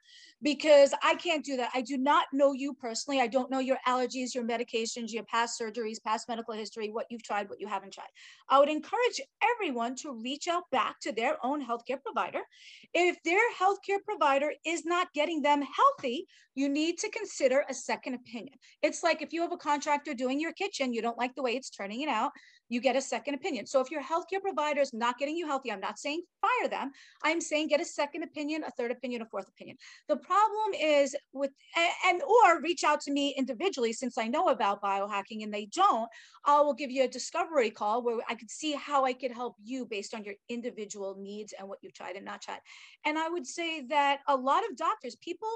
Because 0.41 0.93
I 1.03 1.15
can't 1.15 1.43
do 1.43 1.57
that. 1.57 1.71
I 1.73 1.81
do 1.81 1.97
not 1.97 2.27
know 2.31 2.53
you 2.53 2.73
personally. 2.73 3.19
I 3.19 3.27
don't 3.27 3.51
know 3.51 3.59
your 3.59 3.77
allergies, 3.87 4.33
your 4.33 4.45
medications, 4.45 5.11
your 5.11 5.23
past 5.23 5.59
surgeries, 5.59 6.01
past 6.03 6.29
medical 6.29 6.53
history, 6.53 6.89
what 6.89 7.05
you've 7.09 7.23
tried, 7.23 7.49
what 7.49 7.59
you 7.59 7.67
haven't 7.67 7.93
tried. 7.93 8.07
I 8.49 8.59
would 8.59 8.69
encourage 8.69 9.21
everyone 9.43 9.95
to 9.97 10.13
reach 10.13 10.47
out 10.47 10.63
back 10.71 10.99
to 11.01 11.11
their 11.11 11.37
own 11.43 11.65
healthcare 11.65 12.01
provider. 12.01 12.41
If 12.93 13.17
their 13.23 13.41
healthcare 13.59 14.03
provider 14.05 14.51
is 14.65 14.85
not 14.85 15.13
getting 15.13 15.41
them 15.41 15.61
healthy, 15.61 16.25
you 16.55 16.69
need 16.69 16.97
to 16.99 17.09
consider 17.11 17.65
a 17.69 17.73
second 17.73 18.15
opinion. 18.15 18.55
It's 18.81 19.03
like 19.03 19.21
if 19.21 19.33
you 19.33 19.41
have 19.41 19.51
a 19.51 19.57
contractor 19.57 20.13
doing 20.13 20.39
your 20.39 20.53
kitchen, 20.53 20.93
you 20.93 21.01
don't 21.01 21.17
like 21.17 21.35
the 21.35 21.43
way 21.43 21.51
it's 21.51 21.69
turning 21.69 22.01
it 22.01 22.09
out, 22.09 22.31
you 22.69 22.79
get 22.79 22.95
a 22.95 23.01
second 23.01 23.33
opinion. 23.33 23.65
So 23.65 23.81
if 23.81 23.91
your 23.91 24.01
healthcare 24.01 24.41
provider 24.41 24.79
is 24.81 24.93
not 24.93 25.17
getting 25.17 25.35
you 25.35 25.47
healthy, 25.47 25.71
I'm 25.71 25.79
not 25.79 25.99
saying 25.99 26.21
fire 26.39 26.69
them. 26.69 26.91
I'm 27.23 27.41
saying 27.41 27.67
get 27.67 27.81
a 27.81 27.85
second 27.85 28.23
opinion, 28.23 28.63
a 28.63 28.71
third 28.71 28.91
opinion, 28.91 29.23
a 29.23 29.25
fourth 29.25 29.49
opinion. 29.49 29.77
The 30.07 30.17
problem 30.17 30.73
is 30.79 31.15
with 31.33 31.51
and 32.05 32.21
or 32.21 32.61
reach 32.61 32.83
out 32.83 33.01
to 33.01 33.11
me 33.11 33.33
individually 33.37 33.93
since 33.93 34.17
I 34.17 34.27
know 34.27 34.49
about 34.49 34.81
biohacking 34.81 35.43
and 35.43 35.53
they 35.53 35.65
don't. 35.65 36.07
I 36.45 36.61
will 36.61 36.73
give 36.73 36.91
you 36.91 37.03
a 37.03 37.07
discovery 37.07 37.71
call 37.71 38.03
where 38.03 38.19
I 38.29 38.35
could 38.35 38.51
see 38.51 38.73
how 38.73 39.03
I 39.05 39.13
could 39.13 39.31
help 39.31 39.55
you 39.63 39.85
based 39.85 40.13
on 40.13 40.23
your 40.23 40.35
individual 40.47 41.15
needs 41.19 41.53
and 41.57 41.67
what 41.67 41.79
you've 41.81 41.93
tried 41.93 42.15
and 42.15 42.25
not 42.25 42.41
tried. 42.41 42.59
And 43.05 43.17
I 43.17 43.29
would 43.29 43.47
say 43.47 43.81
that 43.87 44.19
a 44.27 44.35
lot 44.35 44.63
of 44.69 44.77
doctors, 44.77 45.15
people 45.15 45.49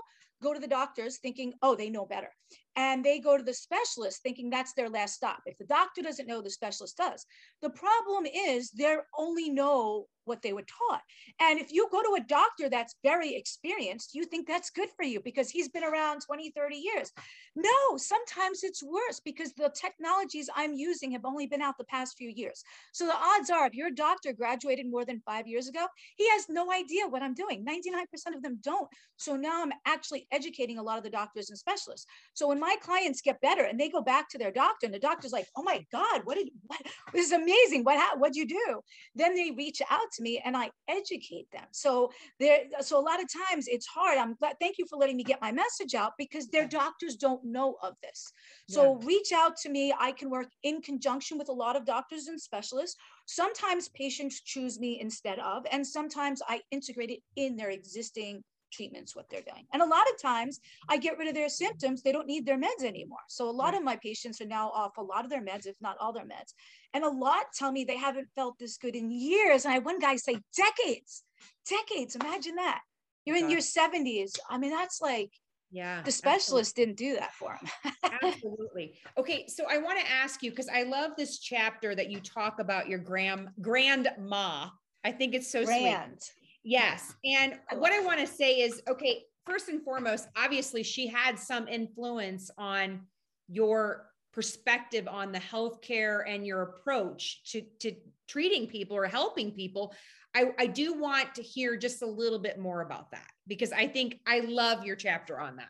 go 0.44 0.54
to 0.54 0.60
the 0.60 0.68
doctors 0.68 1.18
thinking, 1.18 1.54
oh, 1.62 1.76
they 1.76 1.90
know 1.90 2.06
better. 2.06 2.30
And 2.76 3.04
they 3.04 3.20
go 3.20 3.38
to 3.38 3.44
the 3.44 3.54
specialist 3.54 4.22
thinking 4.22 4.50
that's 4.50 4.74
their 4.74 4.90
last 4.90 5.16
stop. 5.16 5.42
If 5.46 5.58
the 5.58 5.66
doctor 5.66 6.02
doesn't 6.02 6.28
know, 6.28 6.42
the 6.42 6.50
specialist 6.50 6.98
does. 6.98 7.26
The 7.62 7.72
problem 7.72 8.26
is 8.26 8.70
they 8.72 8.96
only 9.18 9.50
know 9.50 10.08
what 10.26 10.42
they 10.42 10.54
were 10.54 10.64
taught. 10.64 11.02
And 11.40 11.60
if 11.60 11.72
you 11.72 11.88
go 11.92 12.02
to 12.02 12.18
a 12.18 12.26
doctor 12.28 12.70
that's 12.70 12.96
very 13.04 13.36
experienced, 13.36 14.12
you 14.14 14.26
think 14.26 14.48
that's 14.48 14.70
good 14.70 14.90
for 14.96 15.04
you 15.04 15.20
because 15.22 15.50
he's 15.50 15.70
been 15.70 15.84
around 15.84 16.22
20, 16.26 16.52
30 16.52 16.76
years. 16.76 17.12
No, 17.56 17.98
sometimes 17.98 18.64
it's 18.64 18.84
worse 18.84 19.20
because 19.24 19.54
the 19.54 19.72
technologies 19.74 20.50
I'm 20.56 20.74
using 20.74 21.12
have 21.12 21.26
only 21.26 21.48
been 21.48 21.62
out 21.62 21.78
the 21.78 21.84
past 21.86 22.16
few 22.18 22.30
years. 22.30 22.64
So 22.92 23.06
the 23.06 23.16
odds 23.16 23.50
are 23.50 23.68
if 23.68 23.74
your 23.74 23.92
doctor 23.92 24.34
graduated 24.34 24.90
more 24.90 25.06
than 25.06 25.22
five 25.26 25.48
years 25.48 25.68
ago, 25.68 25.86
he 26.18 26.28
has 26.30 26.48
no 26.50 26.72
idea 26.72 27.08
what 27.08 27.22
I'm 27.22 27.34
doing. 27.34 27.66
99% 27.66 28.36
of 28.36 28.42
them 28.42 28.60
don't. 28.64 28.88
So 29.18 29.36
now 29.36 29.62
I'm 29.64 29.74
actually 29.86 30.28
educating 30.32 30.78
a 30.78 30.84
lot 30.84 30.98
of 30.98 31.04
the 31.04 31.10
doctors 31.10 31.50
and 31.50 31.58
specialists. 31.58 32.06
So 32.34 32.48
when 32.48 32.60
my 32.60 32.76
clients 32.82 33.22
get 33.22 33.42
better 33.42 33.64
and 33.64 33.80
they 33.80 33.90
go 33.90 34.02
back 34.02 34.30
to 34.30 34.38
their 34.38 34.52
doctor 34.52 34.86
and 34.86 34.94
the 34.94 35.00
doctor's 35.00 35.32
like, 35.32 35.48
oh 35.56 35.64
my 35.64 35.86
God, 35.92 36.22
what 36.24 36.38
did, 36.38 36.50
what, 36.68 36.82
this 37.14 37.28
is 37.28 37.32
amazing. 37.32 37.84
What, 37.84 38.20
what'd 38.20 38.36
you 38.36 38.48
do? 38.48 38.82
Then 39.16 39.36
they 39.36 39.52
reach 39.52 39.82
out 39.90 40.12
to 40.14 40.24
me 40.24 40.42
and 40.44 40.56
I 40.56 40.70
educate 40.88 41.48
them. 41.52 41.66
So 41.72 42.12
there, 42.40 42.60
so 42.82 43.00
a 43.00 43.02
lot 43.02 43.22
of 43.22 43.28
times 43.50 43.68
it's 43.68 43.86
hard. 43.86 44.18
I'm 44.18 44.36
glad, 44.36 44.56
thank 44.60 44.78
you 44.78 44.86
for 44.90 44.98
letting 44.98 45.18
me 45.18 45.24
get 45.24 45.42
my 45.42 45.52
message 45.52 45.96
out 45.96 46.14
because 46.18 46.48
their 46.48 46.68
doctors 46.68 47.16
don't 47.16 47.44
know 47.44 47.76
of 47.82 47.94
this. 48.02 48.32
So 48.70 49.00
yeah. 49.00 49.08
reach 49.08 49.32
out 49.34 49.58
to 49.58 49.70
me. 49.70 49.94
I 50.00 50.12
can 50.12 50.30
work 50.30 50.50
in 50.64 50.82
conjunction 50.82 51.38
with 51.38 51.50
a 51.50 51.54
lot 51.54 51.76
of 51.76 51.86
doctors 51.86 52.28
and 52.28 52.40
specialists. 52.40 52.98
Sometimes 53.26 53.90
patients 53.90 54.42
choose 54.42 54.80
me 54.80 55.00
instead 55.00 55.40
of, 55.40 55.66
and 55.72 55.86
sometimes 55.86 56.42
I 56.48 56.62
integrate 56.72 57.10
it 57.10 57.20
in 57.36 57.56
their 57.56 57.70
existing 57.70 58.44
treatments 58.74 59.16
what 59.16 59.30
they're 59.30 59.42
doing 59.42 59.66
and 59.74 59.82
a 59.82 59.86
lot 59.86 60.04
of 60.12 60.22
times 60.22 60.60
i 60.90 60.98
get 60.98 61.18
rid 61.18 61.28
of 61.28 61.36
their 61.36 61.50
symptoms 61.50 62.02
they 62.02 62.12
don't 62.12 62.28
need 62.28 62.46
their 62.46 62.60
meds 62.60 62.84
anymore 62.84 63.20
so 63.28 63.50
a 63.50 63.52
lot 63.52 63.76
of 63.76 63.84
my 63.84 63.96
patients 63.98 64.42
are 64.42 64.48
now 64.48 64.70
off 64.70 64.98
a 64.98 65.02
lot 65.02 65.24
of 65.24 65.30
their 65.30 65.44
meds 65.44 65.68
if 65.68 65.76
not 65.82 65.96
all 66.00 66.12
their 66.12 66.26
meds 66.26 66.54
and 66.94 67.04
a 67.04 67.10
lot 67.10 67.46
tell 67.54 67.72
me 67.72 67.84
they 67.84 67.98
haven't 67.98 68.28
felt 68.36 68.60
this 68.60 68.78
good 68.78 68.96
in 68.96 69.10
years. 69.12 69.66
And 69.66 69.72
I 69.72 69.76
had 69.76 69.86
one 69.86 70.00
guy 70.00 70.16
say 70.16 70.38
decades, 70.56 71.24
decades. 71.68 72.16
Imagine 72.16 72.56
that. 72.56 72.82
You're 73.26 73.38
in 73.38 73.50
your 73.50 73.62
70s. 73.62 74.34
I 74.50 74.58
mean, 74.58 74.72
that's 74.72 75.02
like, 75.02 75.32
yeah, 75.72 76.04
the 76.04 76.12
specialist 76.12 76.78
absolutely. 76.78 76.94
didn't 76.94 76.98
do 76.98 77.20
that 77.20 77.34
for 77.34 77.54
him. 77.54 77.94
absolutely. 78.22 78.96
Okay. 79.18 79.48
So 79.48 79.64
I 79.68 79.78
want 79.78 80.00
to 80.00 80.12
ask 80.12 80.44
you, 80.44 80.52
because 80.52 80.68
I 80.68 80.84
love 80.84 81.12
this 81.18 81.40
chapter 81.40 81.96
that 81.96 82.12
you 82.12 82.20
talk 82.20 82.60
about 82.60 82.88
your 82.88 83.00
grand 83.00 83.50
grandma. 83.60 84.68
I 85.04 85.12
think 85.12 85.34
it's 85.34 85.52
so 85.52 85.66
Grand. 85.66 86.22
sweet. 86.22 86.43
Yes. 86.64 87.14
And 87.26 87.60
I 87.70 87.76
what 87.76 87.92
I 87.92 88.00
want 88.00 88.20
to 88.20 88.28
say 88.28 88.62
is, 88.62 88.82
okay, 88.88 89.24
first 89.46 89.70
and 89.70 89.84
foremost, 89.84 90.28
obviously 90.36 90.84
she 90.84 91.08
had 91.08 91.38
some 91.38 91.68
influence 91.68 92.50
on 92.58 93.02
your 93.48 94.10
perspective 94.32 95.08
on 95.08 95.32
the 95.32 95.40
healthcare 95.40 96.24
and 96.28 96.46
your 96.46 96.62
approach 96.64 97.44
to, 97.52 97.62
to 97.80 97.94
treating 98.28 98.68
people 98.68 98.98
or 98.98 99.06
helping 99.06 99.52
people. 99.52 99.94
I, 100.36 100.52
I 100.58 100.66
do 100.66 101.00
want 101.00 101.36
to 101.36 101.44
hear 101.44 101.78
just 101.78 102.02
a 102.02 102.08
little 102.08 102.40
bit 102.40 102.58
more 102.58 102.82
about 102.82 103.12
that 103.12 103.28
because 103.48 103.72
I 103.72 103.88
think 103.88 104.20
I 104.26 104.40
love 104.40 104.86
your 104.86 104.96
chapter 104.96 105.40
on 105.40 105.58
that. 105.58 105.70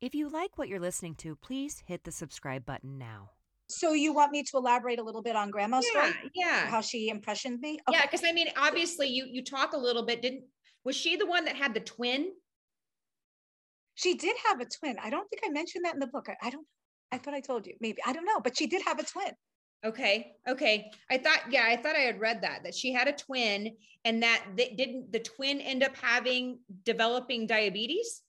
If 0.00 0.14
you 0.14 0.28
like 0.28 0.56
what 0.56 0.68
you're 0.68 0.78
listening 0.78 1.16
to, 1.16 1.34
please 1.34 1.82
hit 1.86 2.04
the 2.04 2.12
subscribe 2.12 2.64
button 2.64 2.98
now. 2.98 3.30
So 3.68 3.92
you 3.92 4.14
want 4.14 4.32
me 4.32 4.42
to 4.42 4.56
elaborate 4.56 4.98
a 4.98 5.02
little 5.02 5.22
bit 5.22 5.36
on 5.36 5.50
grandma's 5.50 5.86
yeah, 5.94 6.10
story? 6.10 6.30
Yeah. 6.34 6.66
How 6.66 6.80
she 6.80 7.08
impressioned 7.10 7.60
me? 7.60 7.78
Okay. 7.88 7.98
Yeah, 7.98 8.06
because 8.06 8.22
I 8.24 8.32
mean, 8.32 8.48
obviously 8.56 9.08
you 9.08 9.26
you 9.30 9.44
talk 9.44 9.72
a 9.74 9.78
little 9.78 10.04
bit. 10.04 10.22
Didn't 10.22 10.44
was 10.84 10.96
she 10.96 11.16
the 11.16 11.26
one 11.26 11.44
that 11.44 11.56
had 11.56 11.74
the 11.74 11.80
twin? 11.80 12.30
She 13.94 14.14
did 14.14 14.36
have 14.46 14.60
a 14.60 14.64
twin. 14.64 14.96
I 15.02 15.10
don't 15.10 15.28
think 15.28 15.42
I 15.44 15.50
mentioned 15.50 15.84
that 15.84 15.94
in 15.94 16.00
the 16.00 16.06
book. 16.06 16.28
I, 16.28 16.36
I 16.46 16.50
don't 16.50 16.66
I 17.12 17.18
thought 17.18 17.34
I 17.34 17.40
told 17.40 17.66
you. 17.66 17.74
Maybe 17.80 17.98
I 18.06 18.12
don't 18.12 18.24
know, 18.24 18.40
but 18.42 18.56
she 18.56 18.66
did 18.66 18.82
have 18.86 18.98
a 18.98 19.04
twin. 19.04 19.32
Okay. 19.84 20.32
Okay. 20.48 20.90
I 21.10 21.18
thought, 21.18 21.42
yeah, 21.50 21.64
I 21.66 21.76
thought 21.76 21.94
I 21.94 22.00
had 22.00 22.18
read 22.18 22.42
that, 22.42 22.64
that 22.64 22.74
she 22.74 22.92
had 22.92 23.06
a 23.06 23.12
twin 23.12 23.76
and 24.04 24.22
that 24.22 24.44
they, 24.56 24.70
didn't 24.70 25.12
the 25.12 25.20
twin 25.20 25.60
end 25.60 25.82
up 25.82 25.96
having 25.96 26.58
developing 26.84 27.46
diabetes 27.46 28.22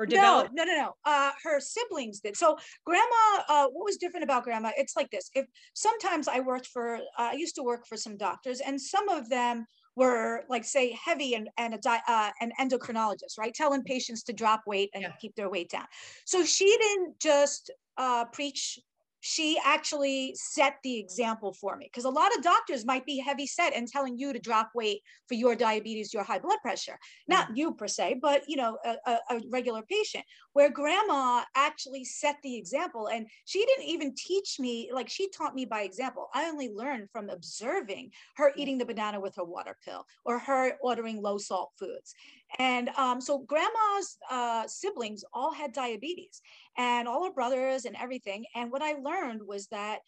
or 0.00 0.06
develop? 0.06 0.48
No, 0.52 0.64
no, 0.64 0.72
no, 0.72 0.82
no. 0.82 0.92
Uh, 1.04 1.30
her 1.44 1.60
siblings 1.60 2.20
did. 2.20 2.36
So 2.36 2.56
grandma, 2.86 3.42
uh, 3.48 3.66
what 3.66 3.84
was 3.84 3.98
different 3.98 4.24
about 4.24 4.44
grandma? 4.44 4.70
It's 4.76 4.96
like 4.96 5.10
this. 5.10 5.30
If 5.34 5.46
sometimes 5.74 6.26
I 6.26 6.40
worked 6.40 6.68
for, 6.68 6.96
uh, 6.96 7.00
I 7.18 7.32
used 7.34 7.54
to 7.56 7.62
work 7.62 7.86
for 7.86 7.98
some 7.98 8.16
doctors 8.16 8.60
and 8.60 8.80
some 8.80 9.08
of 9.10 9.28
them 9.28 9.66
were 9.96 10.44
like 10.48 10.64
say 10.64 10.96
heavy 11.04 11.34
and, 11.34 11.50
and 11.58 11.74
a 11.74 11.78
di- 11.78 12.02
uh, 12.08 12.30
an 12.40 12.52
endocrinologist, 12.58 13.38
right? 13.38 13.52
Telling 13.52 13.82
patients 13.82 14.22
to 14.24 14.32
drop 14.32 14.62
weight 14.66 14.88
and 14.94 15.02
yeah. 15.02 15.12
keep 15.20 15.34
their 15.34 15.50
weight 15.50 15.68
down. 15.68 15.84
So 16.24 16.44
she 16.44 16.64
didn't 16.64 17.20
just 17.20 17.70
uh, 17.98 18.24
preach 18.26 18.78
she 19.20 19.58
actually 19.64 20.34
set 20.36 20.76
the 20.82 20.98
example 20.98 21.52
for 21.52 21.76
me 21.76 21.86
because 21.86 22.04
a 22.04 22.10
lot 22.10 22.34
of 22.36 22.42
doctors 22.42 22.84
might 22.84 23.04
be 23.06 23.18
heavy 23.18 23.46
set 23.46 23.74
and 23.74 23.86
telling 23.86 24.18
you 24.18 24.32
to 24.32 24.38
drop 24.38 24.70
weight 24.74 25.00
for 25.28 25.34
your 25.34 25.54
diabetes 25.54 26.12
your 26.12 26.24
high 26.24 26.38
blood 26.38 26.58
pressure. 26.62 26.98
Not 27.28 27.56
you 27.56 27.74
per 27.74 27.88
se 27.88 28.18
but 28.20 28.42
you 28.48 28.56
know 28.56 28.78
a, 28.84 29.18
a, 29.30 29.40
regular 29.50 29.82
patient 29.82 30.24
where 30.52 30.70
grandma 30.70 31.42
actually 31.54 32.04
set 32.04 32.36
the 32.42 32.56
example 32.56 33.08
and 33.08 33.26
she 33.44 33.64
didn't 33.66 33.86
even 33.86 34.14
teach 34.14 34.58
me 34.58 34.90
like 34.92 35.08
she 35.08 35.28
taught 35.30 35.54
me 35.54 35.64
by 35.64 35.82
example. 35.82 36.28
I 36.34 36.48
only 36.48 36.70
learned 36.72 37.08
from 37.10 37.28
observing 37.28 38.10
her 38.36 38.52
eating 38.56 38.78
the 38.78 38.86
banana 38.86 39.20
with 39.20 39.36
her 39.36 39.44
water 39.44 39.76
pill 39.84 40.04
or 40.24 40.38
her 40.38 40.72
ordering 40.82 41.22
low 41.22 41.38
salt 41.38 41.70
foods. 41.78 42.14
And 42.58 42.88
um, 42.90 43.20
so 43.20 43.38
grandma's 43.38 44.18
uh, 44.30 44.66
siblings 44.66 45.24
all 45.32 45.52
had 45.52 45.72
diabetes 45.72 46.40
and 46.76 47.06
all 47.06 47.24
her 47.24 47.32
brothers 47.32 47.84
and 47.84 47.96
everything. 47.96 48.44
And 48.54 48.72
what 48.72 48.82
I 48.82 48.94
learned 48.94 49.42
was 49.46 49.66
that 49.68 50.00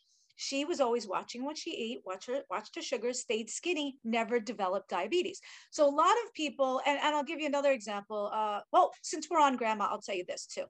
she 0.43 0.65
was 0.65 0.81
always 0.81 1.07
watching 1.07 1.45
what 1.45 1.57
she 1.57 1.71
ate, 1.77 2.03
watch 2.05 2.27
her, 2.27 2.41
watched 2.51 2.75
her 2.75 2.83
sugars, 2.83 3.21
stayed 3.21 3.49
skinny, 3.49 3.99
never 4.03 4.41
developed 4.41 4.89
diabetes. 4.89 5.41
So 5.71 5.89
a 5.89 5.95
lot 6.05 6.17
of 6.25 6.35
people, 6.35 6.81
and, 6.87 6.99
and 6.99 7.15
I'll 7.15 7.23
give 7.23 7.41
you 7.41 7.47
another 7.47 7.71
example. 7.71 8.31
Uh, 8.33 8.61
well, 8.73 8.93
since 9.03 9.29
we're 9.31 9.41
on 9.41 9.57
grandma, 9.57 9.89
I'll 9.91 10.01
tell 10.01 10.17
you 10.17 10.25
this 10.27 10.47
too. 10.47 10.65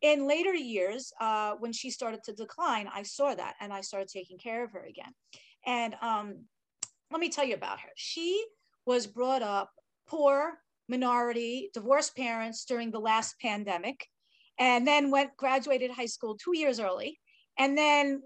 In 0.00 0.28
later 0.28 0.54
years, 0.54 1.12
uh, 1.20 1.54
when 1.58 1.72
she 1.72 1.90
started 1.90 2.22
to 2.24 2.32
decline, 2.32 2.88
I 2.92 3.02
saw 3.02 3.34
that 3.34 3.54
and 3.60 3.72
I 3.72 3.80
started 3.80 4.08
taking 4.08 4.38
care 4.38 4.62
of 4.62 4.72
her 4.72 4.84
again. 4.84 5.12
And 5.66 5.94
um, 6.00 6.44
let 7.10 7.20
me 7.20 7.28
tell 7.28 7.46
you 7.46 7.54
about 7.54 7.80
her. 7.80 7.90
She 7.96 8.44
was 8.84 9.06
brought 9.06 9.42
up 9.42 9.70
poor, 10.06 10.58
minority, 10.88 11.70
divorced 11.74 12.16
parents 12.16 12.64
during 12.64 12.92
the 12.92 13.00
last 13.00 13.34
pandemic, 13.40 14.06
and 14.58 14.86
then 14.86 15.10
went 15.10 15.36
graduated 15.36 15.90
high 15.90 16.06
school 16.06 16.36
two 16.36 16.56
years 16.56 16.78
early, 16.78 17.18
and 17.58 17.76
then 17.76 18.22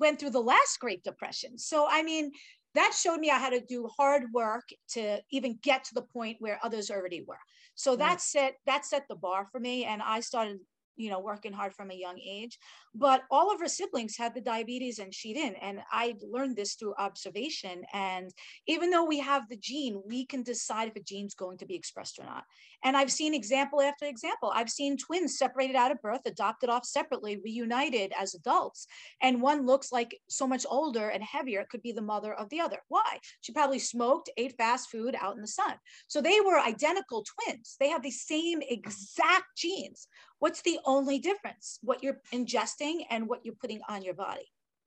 went 0.00 0.18
through 0.18 0.30
the 0.30 0.40
last 0.40 0.80
Great 0.80 1.04
Depression. 1.04 1.58
So 1.58 1.86
I 1.88 2.02
mean, 2.02 2.32
that 2.74 2.92
showed 2.98 3.18
me 3.18 3.30
I 3.30 3.38
had 3.38 3.50
to 3.50 3.60
do 3.60 3.88
hard 3.96 4.24
work 4.32 4.68
to 4.92 5.20
even 5.30 5.58
get 5.62 5.84
to 5.84 5.94
the 5.94 6.02
point 6.02 6.36
where 6.40 6.58
others 6.62 6.90
already 6.90 7.24
were. 7.26 7.38
So 7.74 7.96
that 7.96 8.20
set 8.20 8.54
that 8.66 8.84
set 8.84 9.04
the 9.08 9.16
bar 9.16 9.46
for 9.52 9.60
me, 9.60 9.84
and 9.84 10.02
I 10.02 10.20
started 10.20 10.58
you 11.00 11.08
know, 11.08 11.20
working 11.20 11.52
hard 11.52 11.72
from 11.72 11.90
a 11.90 11.94
young 11.94 12.18
age. 12.18 12.58
But 12.94 13.22
all 13.30 13.52
of 13.52 13.60
her 13.60 13.68
siblings 13.68 14.16
had 14.16 14.34
the 14.34 14.40
diabetes 14.40 14.98
and 14.98 15.14
she 15.14 15.32
didn't. 15.32 15.56
And 15.62 15.80
I 15.92 16.16
learned 16.22 16.56
this 16.56 16.74
through 16.74 16.94
observation. 16.98 17.84
And 17.92 18.30
even 18.66 18.90
though 18.90 19.04
we 19.04 19.20
have 19.20 19.48
the 19.48 19.56
gene, 19.56 20.02
we 20.04 20.26
can 20.26 20.42
decide 20.42 20.88
if 20.88 20.96
a 20.96 21.00
gene's 21.00 21.34
going 21.34 21.58
to 21.58 21.66
be 21.66 21.76
expressed 21.76 22.18
or 22.18 22.24
not. 22.24 22.44
And 22.82 22.96
I've 22.96 23.12
seen 23.12 23.32
example 23.32 23.80
after 23.80 24.06
example. 24.06 24.50
I've 24.52 24.70
seen 24.70 24.96
twins 24.96 25.38
separated 25.38 25.76
out 25.76 25.92
of 25.92 26.02
birth, 26.02 26.22
adopted 26.26 26.68
off 26.68 26.84
separately, 26.84 27.38
reunited 27.44 28.12
as 28.18 28.34
adults. 28.34 28.86
And 29.22 29.40
one 29.40 29.66
looks 29.66 29.92
like 29.92 30.18
so 30.28 30.46
much 30.46 30.66
older 30.68 31.10
and 31.10 31.22
heavier. 31.22 31.60
It 31.60 31.68
could 31.68 31.82
be 31.82 31.92
the 31.92 32.02
mother 32.02 32.34
of 32.34 32.48
the 32.48 32.60
other. 32.60 32.78
Why? 32.88 33.18
She 33.40 33.52
probably 33.52 33.78
smoked, 33.78 34.30
ate 34.36 34.56
fast 34.56 34.90
food 34.90 35.14
out 35.20 35.36
in 35.36 35.42
the 35.42 35.46
sun. 35.46 35.74
So 36.08 36.20
they 36.20 36.40
were 36.44 36.58
identical 36.58 37.22
twins. 37.22 37.76
They 37.78 37.90
have 37.90 38.02
the 38.02 38.10
same 38.10 38.62
exact 38.62 39.56
genes. 39.56 40.08
What's 40.40 40.62
the 40.62 40.78
only 40.86 41.18
difference? 41.18 41.78
What 41.82 42.02
you're 42.02 42.22
ingesting 42.32 42.79
and 43.10 43.28
what 43.28 43.44
you're 43.44 43.54
putting 43.54 43.80
on 43.88 44.02
your 44.02 44.14
body. 44.14 44.46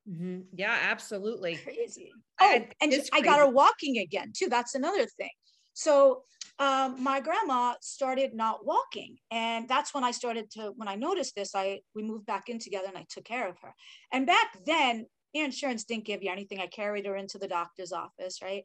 Mm-hmm. 0.09 0.41
Yeah, 0.53 0.77
absolutely. 0.81 1.55
Crazy. 1.55 2.11
Oh, 2.41 2.59
and 2.81 2.93
I 3.13 3.21
got 3.21 3.39
her 3.39 3.49
walking 3.49 3.99
again 3.99 4.33
too. 4.35 4.49
That's 4.49 4.75
another 4.75 5.05
thing. 5.05 5.29
So 5.73 6.23
um, 6.59 7.01
my 7.01 7.19
grandma 7.19 7.75
started 7.81 8.33
not 8.33 8.65
walking, 8.65 9.17
and 9.31 9.67
that's 9.67 9.93
when 9.93 10.03
I 10.03 10.11
started 10.11 10.51
to. 10.51 10.73
When 10.75 10.87
I 10.87 10.95
noticed 10.95 11.35
this, 11.35 11.55
I 11.55 11.79
we 11.95 12.03
moved 12.03 12.25
back 12.25 12.49
in 12.49 12.59
together, 12.59 12.87
and 12.87 12.97
I 12.97 13.05
took 13.09 13.23
care 13.23 13.47
of 13.47 13.57
her. 13.61 13.73
And 14.11 14.27
back 14.27 14.57
then, 14.65 15.05
your 15.33 15.45
insurance 15.45 15.83
didn't 15.85 16.05
give 16.05 16.21
you 16.21 16.31
anything. 16.31 16.59
I 16.59 16.67
carried 16.67 17.05
her 17.05 17.15
into 17.15 17.39
the 17.39 17.47
doctor's 17.47 17.91
office, 17.91 18.39
right? 18.41 18.63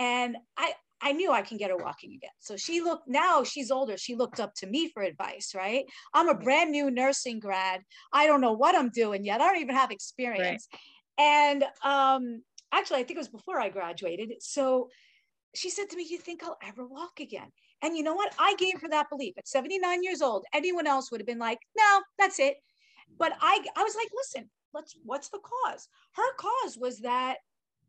And 0.00 0.36
I 0.56 0.72
I 1.00 1.12
knew 1.12 1.30
I 1.30 1.42
can 1.42 1.58
get 1.58 1.70
her 1.70 1.76
walking 1.76 2.12
again. 2.14 2.30
So 2.40 2.56
she 2.56 2.80
looked 2.80 3.08
now 3.08 3.44
she's 3.44 3.70
older. 3.70 3.96
She 3.96 4.14
looked 4.14 4.40
up 4.40 4.54
to 4.56 4.66
me 4.66 4.88
for 4.88 5.02
advice, 5.02 5.52
right? 5.54 5.84
I'm 6.12 6.28
a 6.28 6.34
brand 6.34 6.70
new 6.70 6.90
nursing 6.90 7.38
grad. 7.38 7.82
I 8.12 8.26
don't 8.26 8.40
know 8.40 8.52
what 8.52 8.74
I'm 8.74 8.90
doing 8.90 9.24
yet. 9.24 9.40
I 9.40 9.46
don't 9.46 9.62
even 9.62 9.76
have 9.76 9.90
experience. 9.90 10.68
Right. 10.72 10.80
And 11.18 11.64
um 11.84 12.42
actually 12.72 13.00
I 13.00 13.04
think 13.04 13.16
it 13.16 13.18
was 13.18 13.28
before 13.28 13.60
I 13.60 13.68
graduated. 13.68 14.32
So 14.40 14.88
she 15.54 15.70
said 15.70 15.88
to 15.90 15.96
me, 15.96 16.06
You 16.08 16.18
think 16.18 16.42
I'll 16.42 16.58
ever 16.66 16.86
walk 16.86 17.20
again? 17.20 17.50
And 17.82 17.96
you 17.96 18.02
know 18.02 18.14
what? 18.14 18.34
I 18.38 18.54
gave 18.58 18.80
her 18.80 18.88
that 18.88 19.08
belief 19.08 19.34
at 19.38 19.46
79 19.46 20.02
years 20.02 20.20
old. 20.20 20.44
Anyone 20.52 20.86
else 20.86 21.10
would 21.10 21.20
have 21.20 21.26
been 21.26 21.38
like, 21.38 21.60
No, 21.76 22.02
that's 22.18 22.38
it. 22.38 22.56
But 23.18 23.32
I, 23.40 23.64
I 23.76 23.84
was 23.84 23.94
like, 23.94 24.08
Listen, 24.14 24.50
let's, 24.74 24.96
what's 25.04 25.28
the 25.28 25.38
cause? 25.38 25.88
Her 26.14 26.34
cause 26.36 26.76
was 26.76 27.00
that 27.00 27.38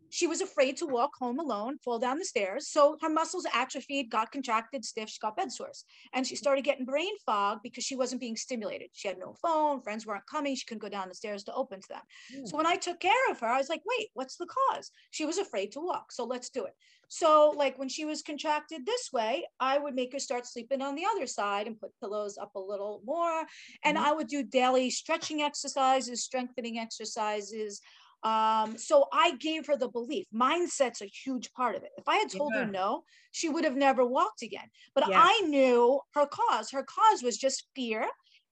she 0.09 0.27
was 0.27 0.41
afraid 0.41 0.77
to 0.77 0.85
walk 0.85 1.11
home 1.17 1.39
alone, 1.39 1.77
fall 1.77 1.99
down 1.99 2.19
the 2.19 2.25
stairs. 2.25 2.67
So 2.67 2.97
her 3.01 3.09
muscles 3.09 3.45
atrophied, 3.53 4.09
got 4.09 4.31
contracted, 4.31 4.85
stiff, 4.85 5.09
she 5.09 5.19
got 5.19 5.37
bed 5.37 5.51
sores. 5.51 5.85
And 6.13 6.25
she 6.25 6.35
started 6.35 6.63
getting 6.63 6.85
brain 6.85 7.13
fog 7.25 7.59
because 7.63 7.83
she 7.83 7.95
wasn't 7.95 8.21
being 8.21 8.35
stimulated. 8.35 8.89
She 8.93 9.07
had 9.07 9.19
no 9.19 9.35
phone, 9.41 9.81
friends 9.81 10.05
weren't 10.05 10.27
coming, 10.27 10.55
she 10.55 10.65
couldn't 10.65 10.81
go 10.81 10.89
down 10.89 11.09
the 11.09 11.15
stairs 11.15 11.43
to 11.45 11.53
open 11.53 11.81
to 11.81 11.87
them. 11.89 12.01
Mm. 12.35 12.47
So 12.47 12.57
when 12.57 12.67
I 12.67 12.75
took 12.75 12.99
care 12.99 13.31
of 13.31 13.39
her, 13.39 13.47
I 13.47 13.57
was 13.57 13.69
like, 13.69 13.81
wait, 13.85 14.09
what's 14.13 14.37
the 14.37 14.47
cause? 14.47 14.91
She 15.11 15.25
was 15.25 15.37
afraid 15.37 15.71
to 15.73 15.79
walk. 15.79 16.11
So 16.11 16.25
let's 16.25 16.49
do 16.49 16.65
it. 16.65 16.73
So, 17.11 17.55
like 17.57 17.77
when 17.79 17.89
she 17.89 18.05
was 18.05 18.21
contracted 18.21 18.85
this 18.85 19.09
way, 19.11 19.43
I 19.59 19.79
would 19.79 19.95
make 19.95 20.13
her 20.13 20.19
start 20.19 20.45
sleeping 20.45 20.83
on 20.83 20.93
the 20.93 21.05
other 21.15 21.25
side 21.25 21.65
and 21.65 21.79
put 21.79 21.99
pillows 21.99 22.37
up 22.37 22.53
a 22.53 22.59
little 22.59 23.01
more. 23.03 23.45
And 23.83 23.97
mm-hmm. 23.97 24.05
I 24.05 24.13
would 24.13 24.27
do 24.27 24.43
daily 24.43 24.91
stretching 24.91 25.41
exercises, 25.41 26.23
strengthening 26.23 26.77
exercises. 26.77 27.81
Um, 28.23 28.77
so 28.77 29.05
I 29.13 29.35
gave 29.39 29.65
her 29.67 29.77
the 29.77 29.87
belief. 29.87 30.25
Mindset's 30.33 31.01
a 31.01 31.05
huge 31.05 31.51
part 31.53 31.75
of 31.75 31.83
it. 31.83 31.91
If 31.97 32.07
I 32.07 32.17
had 32.17 32.29
told 32.29 32.53
yeah. 32.53 32.65
her 32.65 32.71
no, 32.71 33.03
she 33.31 33.49
would 33.49 33.63
have 33.63 33.77
never 33.77 34.05
walked 34.05 34.41
again. 34.41 34.67
But 34.93 35.09
yeah. 35.09 35.21
I 35.23 35.41
knew 35.47 36.01
her 36.13 36.25
cause. 36.25 36.71
Her 36.71 36.83
cause 36.83 37.23
was 37.23 37.37
just 37.37 37.67
fear 37.75 38.05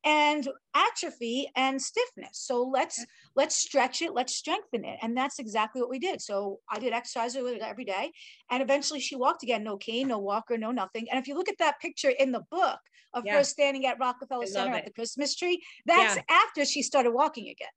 and 0.08 0.48
atrophy 0.76 1.50
and 1.56 1.82
stiffness 1.82 2.30
so 2.34 2.64
let's 2.64 3.04
let's 3.36 3.56
stretch 3.56 4.02
it 4.02 4.14
let's 4.14 4.36
strengthen 4.36 4.86
it 4.86 4.98
and 5.02 5.18
that's 5.18 5.40
exactly 5.40 5.82
what 5.82 5.90
we 5.90 6.00
did 6.00 6.22
so 6.22 6.60
i 6.72 6.78
did 6.80 6.94
exercise 6.94 7.36
with 7.36 7.60
her 7.60 7.68
every 7.68 7.84
day 7.84 8.12
and 8.52 8.62
eventually 8.62 9.00
she 9.00 9.16
walked 9.16 9.44
again 9.44 9.64
no 9.64 9.76
cane 9.76 10.08
no 10.08 10.20
walker 10.20 10.58
no 10.58 10.72
nothing 10.72 11.08
and 11.10 11.20
if 11.20 11.28
you 11.28 11.36
look 11.36 11.50
at 11.50 11.58
that 11.58 11.80
picture 11.82 12.10
in 12.10 12.32
the 12.32 12.44
book 12.52 12.80
of 13.14 13.26
yeah. 13.26 13.34
her 13.34 13.44
standing 13.44 13.86
at 13.86 14.00
rockefeller 14.00 14.46
center 14.46 14.76
at 14.76 14.86
the 14.86 14.94
christmas 14.94 15.36
tree 15.36 15.62
that's 15.86 16.16
yeah. 16.16 16.22
after 16.30 16.64
she 16.64 16.84
started 16.84 17.12
walking 17.12 17.50
again 17.50 17.68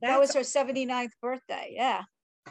that's, 0.00 0.12
that 0.12 0.20
was 0.20 0.34
her 0.34 0.40
79th 0.40 1.10
birthday. 1.20 1.72
Yeah. 1.74 2.02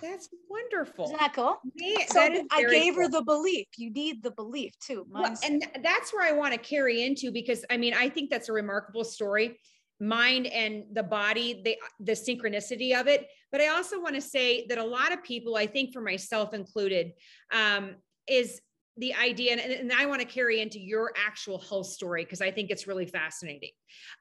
That's 0.01 0.29
wonderful. 0.49 1.05
Isn't 1.05 1.19
that 1.19 1.33
cool? 1.33 1.59
so 2.07 2.13
that 2.13 2.45
I 2.51 2.63
gave 2.63 2.93
cool. 2.93 3.03
her 3.03 3.09
the 3.09 3.23
belief. 3.23 3.67
You 3.77 3.91
need 3.91 4.23
the 4.23 4.31
belief 4.31 4.73
too. 4.79 5.05
Well, 5.09 5.35
and 5.43 5.65
that's 5.83 6.13
where 6.13 6.25
I 6.25 6.31
want 6.31 6.53
to 6.53 6.59
carry 6.59 7.03
into 7.03 7.31
because 7.31 7.65
I 7.69 7.77
mean, 7.77 7.93
I 7.93 8.09
think 8.09 8.29
that's 8.29 8.49
a 8.49 8.53
remarkable 8.53 9.03
story. 9.03 9.59
Mind 9.99 10.47
and 10.47 10.83
the 10.93 11.03
body, 11.03 11.61
the 11.65 11.75
the 11.99 12.13
synchronicity 12.13 12.97
of 12.99 13.07
it. 13.07 13.27
But 13.51 13.61
I 13.61 13.69
also 13.69 13.99
want 13.99 14.15
to 14.15 14.21
say 14.21 14.65
that 14.67 14.77
a 14.77 14.83
lot 14.83 15.11
of 15.11 15.23
people, 15.23 15.57
I 15.57 15.65
think 15.65 15.91
for 15.91 16.01
myself 16.01 16.53
included, 16.53 17.11
um, 17.51 17.95
is 18.27 18.61
the 18.99 19.15
idea, 19.15 19.53
and, 19.53 19.61
and 19.61 19.93
I 19.93 20.05
want 20.05 20.21
to 20.21 20.27
carry 20.27 20.59
into 20.59 20.77
your 20.77 21.13
actual 21.15 21.57
health 21.57 21.87
story 21.87 22.25
because 22.25 22.41
I 22.41 22.51
think 22.51 22.69
it's 22.69 22.85
really 22.85 23.05
fascinating. 23.05 23.71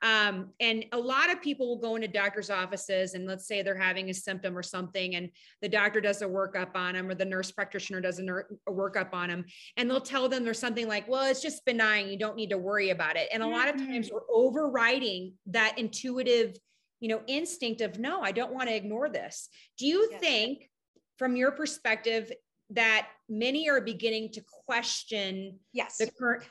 Um, 0.03 0.51
and 0.61 0.87
a 0.93 0.99
lot 0.99 1.31
of 1.31 1.43
people 1.43 1.69
will 1.69 1.81
go 1.81 1.97
into 1.97 2.07
doctor's 2.07 2.49
offices 2.49 3.15
and 3.15 3.27
let's 3.27 3.47
say 3.47 3.61
they're 3.61 3.77
having 3.77 4.09
a 4.09 4.15
symptom 4.15 4.57
or 4.57 4.63
something, 4.63 5.17
and 5.17 5.31
the 5.63 5.69
doctor 5.69 6.01
does 6.01 6.23
a 6.23 6.27
workup 6.27 6.77
on 6.77 6.95
them, 6.95 7.09
or 7.09 7.15
the 7.15 7.25
nurse 7.25 7.51
practitioner 7.51 8.01
does 8.01 8.21
a, 8.21 8.23
ner- 8.23 8.49
a 8.69 8.73
workup 8.73 9.13
on 9.13 9.29
them, 9.29 9.45
and 9.77 9.91
they'll 9.91 10.01
tell 10.01 10.29
them 10.29 10.45
there's 10.45 10.59
something 10.59 10.89
like, 10.89 11.09
well, 11.09 11.29
it's 11.29 11.43
just 11.43 11.65
benign, 11.65 12.09
you 12.09 12.19
don't 12.19 12.37
need 12.37 12.51
to 12.51 12.59
worry 12.59 12.91
about 12.91 13.17
it. 13.17 13.29
And 13.33 13.43
a 13.43 13.49
lot 13.49 13.69
of 13.69 13.77
times 13.77 14.07
mm-hmm. 14.07 14.15
we're 14.15 14.35
overriding 14.35 15.35
that 15.47 15.77
intuitive, 15.77 16.57
you 17.01 17.09
know, 17.09 17.21
instinct 17.27 17.81
of 17.81 17.99
no, 17.99 18.23
I 18.23 18.33
don't 18.33 18.55
want 18.55 18.69
to 18.69 18.75
ignore 18.75 19.09
this. 19.09 19.49
Do 19.77 19.87
you 19.87 20.09
yes. 20.13 20.21
think? 20.21 20.71
From 21.19 21.35
your 21.35 21.51
perspective, 21.51 22.31
that 22.71 23.09
many 23.29 23.69
are 23.69 23.81
beginning 23.81 24.31
to 24.33 24.43
question 24.67 25.59
yes. 25.73 25.97
the 25.99 26.11
current 26.19 26.45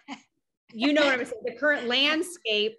you 0.74 0.94
know 0.94 1.06
what 1.06 1.20
i'm 1.20 1.26
saying 1.26 1.42
the 1.46 1.56
current 1.56 1.88
landscape 1.88 2.78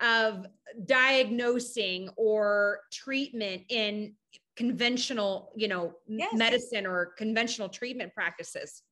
of 0.00 0.46
diagnosing 0.86 2.08
or 2.16 2.80
treatment 2.92 3.62
in 3.68 4.14
conventional 4.56 5.52
you 5.56 5.68
know 5.68 5.94
yes. 6.06 6.32
medicine 6.34 6.86
or 6.86 7.12
conventional 7.16 7.68
treatment 7.68 8.12
practices. 8.14 8.82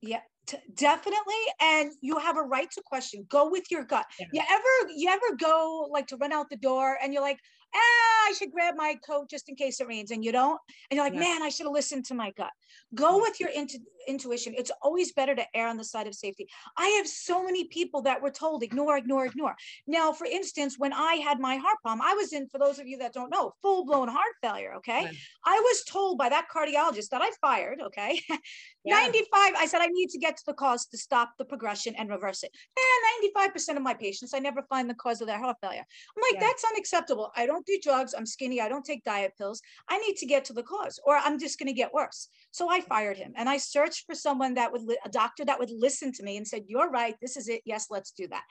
Yeah 0.00 0.20
t- 0.48 0.58
definitely 0.74 1.34
and 1.60 1.92
you 2.00 2.18
have 2.18 2.36
a 2.36 2.42
right 2.42 2.70
to 2.72 2.82
question. 2.84 3.26
Go 3.28 3.50
with 3.50 3.70
your 3.70 3.84
gut. 3.84 4.06
Yeah. 4.18 4.26
you 4.32 4.42
ever 4.50 4.92
you 4.96 5.08
ever 5.08 5.36
go 5.38 5.88
like 5.92 6.06
to 6.08 6.16
run 6.16 6.32
out 6.32 6.50
the 6.50 6.56
door 6.56 6.98
and 7.02 7.12
you're 7.12 7.22
like 7.22 7.38
ah, 7.74 8.28
I 8.28 8.34
should 8.38 8.52
grab 8.52 8.74
my 8.76 8.96
coat 9.06 9.28
just 9.30 9.48
in 9.48 9.54
case 9.54 9.80
it 9.80 9.86
rains, 9.88 10.10
and 10.10 10.24
you 10.24 10.32
don't, 10.32 10.60
and 10.90 10.96
you're 10.96 11.04
like, 11.04 11.14
yeah. 11.14 11.20
man, 11.20 11.42
I 11.42 11.48
should 11.48 11.66
have 11.66 11.72
listened 11.72 12.04
to 12.06 12.14
my 12.14 12.30
gut. 12.32 12.52
Go 12.94 13.20
with 13.20 13.40
your 13.40 13.50
intu- 13.50 13.78
intuition. 14.06 14.54
It's 14.56 14.70
always 14.82 15.12
better 15.12 15.34
to 15.34 15.44
err 15.54 15.68
on 15.68 15.76
the 15.76 15.84
side 15.84 16.06
of 16.06 16.14
safety. 16.14 16.48
I 16.76 16.86
have 16.98 17.06
so 17.06 17.44
many 17.44 17.64
people 17.64 18.02
that 18.02 18.22
were 18.22 18.30
told 18.30 18.62
ignore, 18.62 18.96
ignore, 18.96 19.26
ignore. 19.26 19.54
Now, 19.86 20.12
for 20.12 20.26
instance, 20.26 20.78
when 20.78 20.92
I 20.92 21.14
had 21.14 21.38
my 21.40 21.56
heart 21.56 21.76
problem, 21.82 22.06
I 22.06 22.14
was 22.14 22.32
in, 22.32 22.48
for 22.48 22.58
those 22.58 22.78
of 22.78 22.86
you 22.86 22.98
that 22.98 23.12
don't 23.12 23.30
know, 23.30 23.52
full 23.62 23.84
blown 23.84 24.08
heart 24.08 24.34
failure. 24.42 24.74
Okay. 24.76 25.02
Yeah. 25.02 25.10
I 25.44 25.60
was 25.60 25.84
told 25.84 26.18
by 26.18 26.28
that 26.30 26.46
cardiologist 26.54 27.10
that 27.10 27.22
I 27.22 27.30
fired. 27.40 27.80
Okay. 27.80 28.20
Yeah. 28.84 29.00
95, 29.00 29.52
I 29.58 29.66
said, 29.66 29.82
I 29.82 29.88
need 29.88 30.08
to 30.10 30.18
get 30.18 30.38
to 30.38 30.42
the 30.46 30.54
cause 30.54 30.86
to 30.86 30.96
stop 30.96 31.32
the 31.36 31.44
progression 31.44 31.94
and 31.96 32.08
reverse 32.08 32.42
it. 32.42 32.50
And 32.78 33.52
95% 33.52 33.76
of 33.76 33.82
my 33.82 33.92
patients, 33.92 34.32
I 34.32 34.38
never 34.38 34.62
find 34.62 34.88
the 34.88 34.94
cause 34.94 35.20
of 35.20 35.26
their 35.26 35.38
heart 35.38 35.56
failure. 35.60 35.84
I'm 36.16 36.22
like, 36.32 36.40
that's 36.40 36.64
unacceptable. 36.64 37.30
I 37.36 37.44
don't 37.44 37.58
don't 37.58 37.66
do 37.66 37.78
drugs. 37.82 38.14
I'm 38.16 38.26
skinny. 38.26 38.60
I 38.60 38.68
don't 38.68 38.84
take 38.84 39.04
diet 39.04 39.32
pills. 39.36 39.60
I 39.88 39.98
need 39.98 40.16
to 40.16 40.26
get 40.26 40.44
to 40.46 40.52
the 40.52 40.62
cause, 40.62 41.00
or 41.04 41.16
I'm 41.16 41.38
just 41.38 41.58
going 41.58 41.66
to 41.66 41.72
get 41.72 41.92
worse. 41.92 42.28
So 42.50 42.70
I 42.70 42.80
fired 42.80 43.16
him 43.16 43.32
and 43.36 43.48
I 43.48 43.56
searched 43.56 43.97
for 44.06 44.14
someone 44.14 44.54
that 44.54 44.72
would, 44.72 44.82
a 45.04 45.08
doctor 45.08 45.44
that 45.44 45.58
would 45.58 45.70
listen 45.70 46.12
to 46.12 46.22
me 46.22 46.36
and 46.36 46.46
said, 46.46 46.64
You're 46.66 46.90
right. 46.90 47.14
This 47.20 47.36
is 47.36 47.48
it. 47.48 47.62
Yes, 47.64 47.86
let's 47.90 48.10
do 48.10 48.26
that. 48.28 48.42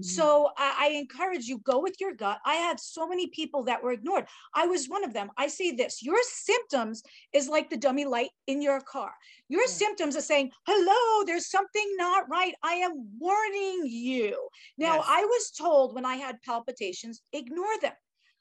Mm-hmm. 0.00 0.02
So 0.02 0.50
I, 0.56 0.74
I 0.78 0.98
encourage 0.98 1.46
you, 1.46 1.58
go 1.58 1.80
with 1.80 1.96
your 2.00 2.14
gut. 2.14 2.38
I 2.44 2.54
had 2.54 2.80
so 2.80 3.06
many 3.06 3.28
people 3.28 3.64
that 3.64 3.82
were 3.82 3.92
ignored. 3.92 4.26
I 4.54 4.66
was 4.66 4.86
one 4.88 5.04
of 5.04 5.12
them. 5.12 5.30
I 5.36 5.48
say 5.48 5.72
this 5.72 6.02
your 6.02 6.18
symptoms 6.22 7.02
is 7.32 7.48
like 7.48 7.70
the 7.70 7.76
dummy 7.76 8.04
light 8.04 8.30
in 8.46 8.62
your 8.62 8.80
car. 8.80 9.12
Your 9.48 9.62
yeah. 9.62 9.68
symptoms 9.68 10.16
are 10.16 10.22
saying, 10.22 10.50
Hello, 10.66 11.24
there's 11.26 11.50
something 11.50 11.94
not 11.96 12.28
right. 12.28 12.54
I 12.62 12.74
am 12.74 13.08
warning 13.18 13.82
you. 13.84 14.48
Now, 14.78 14.96
yes. 14.96 15.06
I 15.08 15.24
was 15.24 15.50
told 15.50 15.94
when 15.94 16.04
I 16.04 16.16
had 16.16 16.42
palpitations, 16.42 17.22
ignore 17.32 17.78
them. 17.80 17.92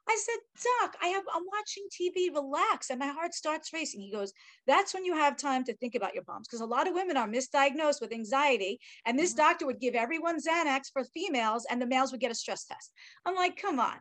I 0.07 0.17
said, 0.19 0.63
Doc, 0.81 0.97
I 1.01 1.07
have 1.07 1.23
I'm 1.33 1.43
watching 1.45 1.83
TV, 1.89 2.33
relax, 2.33 2.89
and 2.89 2.99
my 2.99 3.07
heart 3.07 3.33
starts 3.33 3.71
racing. 3.71 4.01
He 4.01 4.11
goes, 4.11 4.33
That's 4.67 4.93
when 4.93 5.05
you 5.05 5.13
have 5.13 5.37
time 5.37 5.63
to 5.65 5.75
think 5.75 5.95
about 5.95 6.13
your 6.13 6.23
problems. 6.23 6.47
Because 6.47 6.61
a 6.61 6.65
lot 6.65 6.87
of 6.87 6.93
women 6.93 7.15
are 7.15 7.27
misdiagnosed 7.27 8.01
with 8.01 8.11
anxiety, 8.11 8.79
and 9.05 9.17
this 9.17 9.31
mm-hmm. 9.31 9.43
doctor 9.43 9.65
would 9.65 9.79
give 9.79 9.95
everyone 9.95 10.39
Xanax 10.39 10.91
for 10.91 11.03
females, 11.05 11.65
and 11.69 11.81
the 11.81 11.85
males 11.85 12.11
would 12.11 12.19
get 12.19 12.31
a 12.31 12.35
stress 12.35 12.65
test. 12.65 12.91
I'm 13.25 13.35
like, 13.35 13.55
come 13.55 13.79
on. 13.79 13.93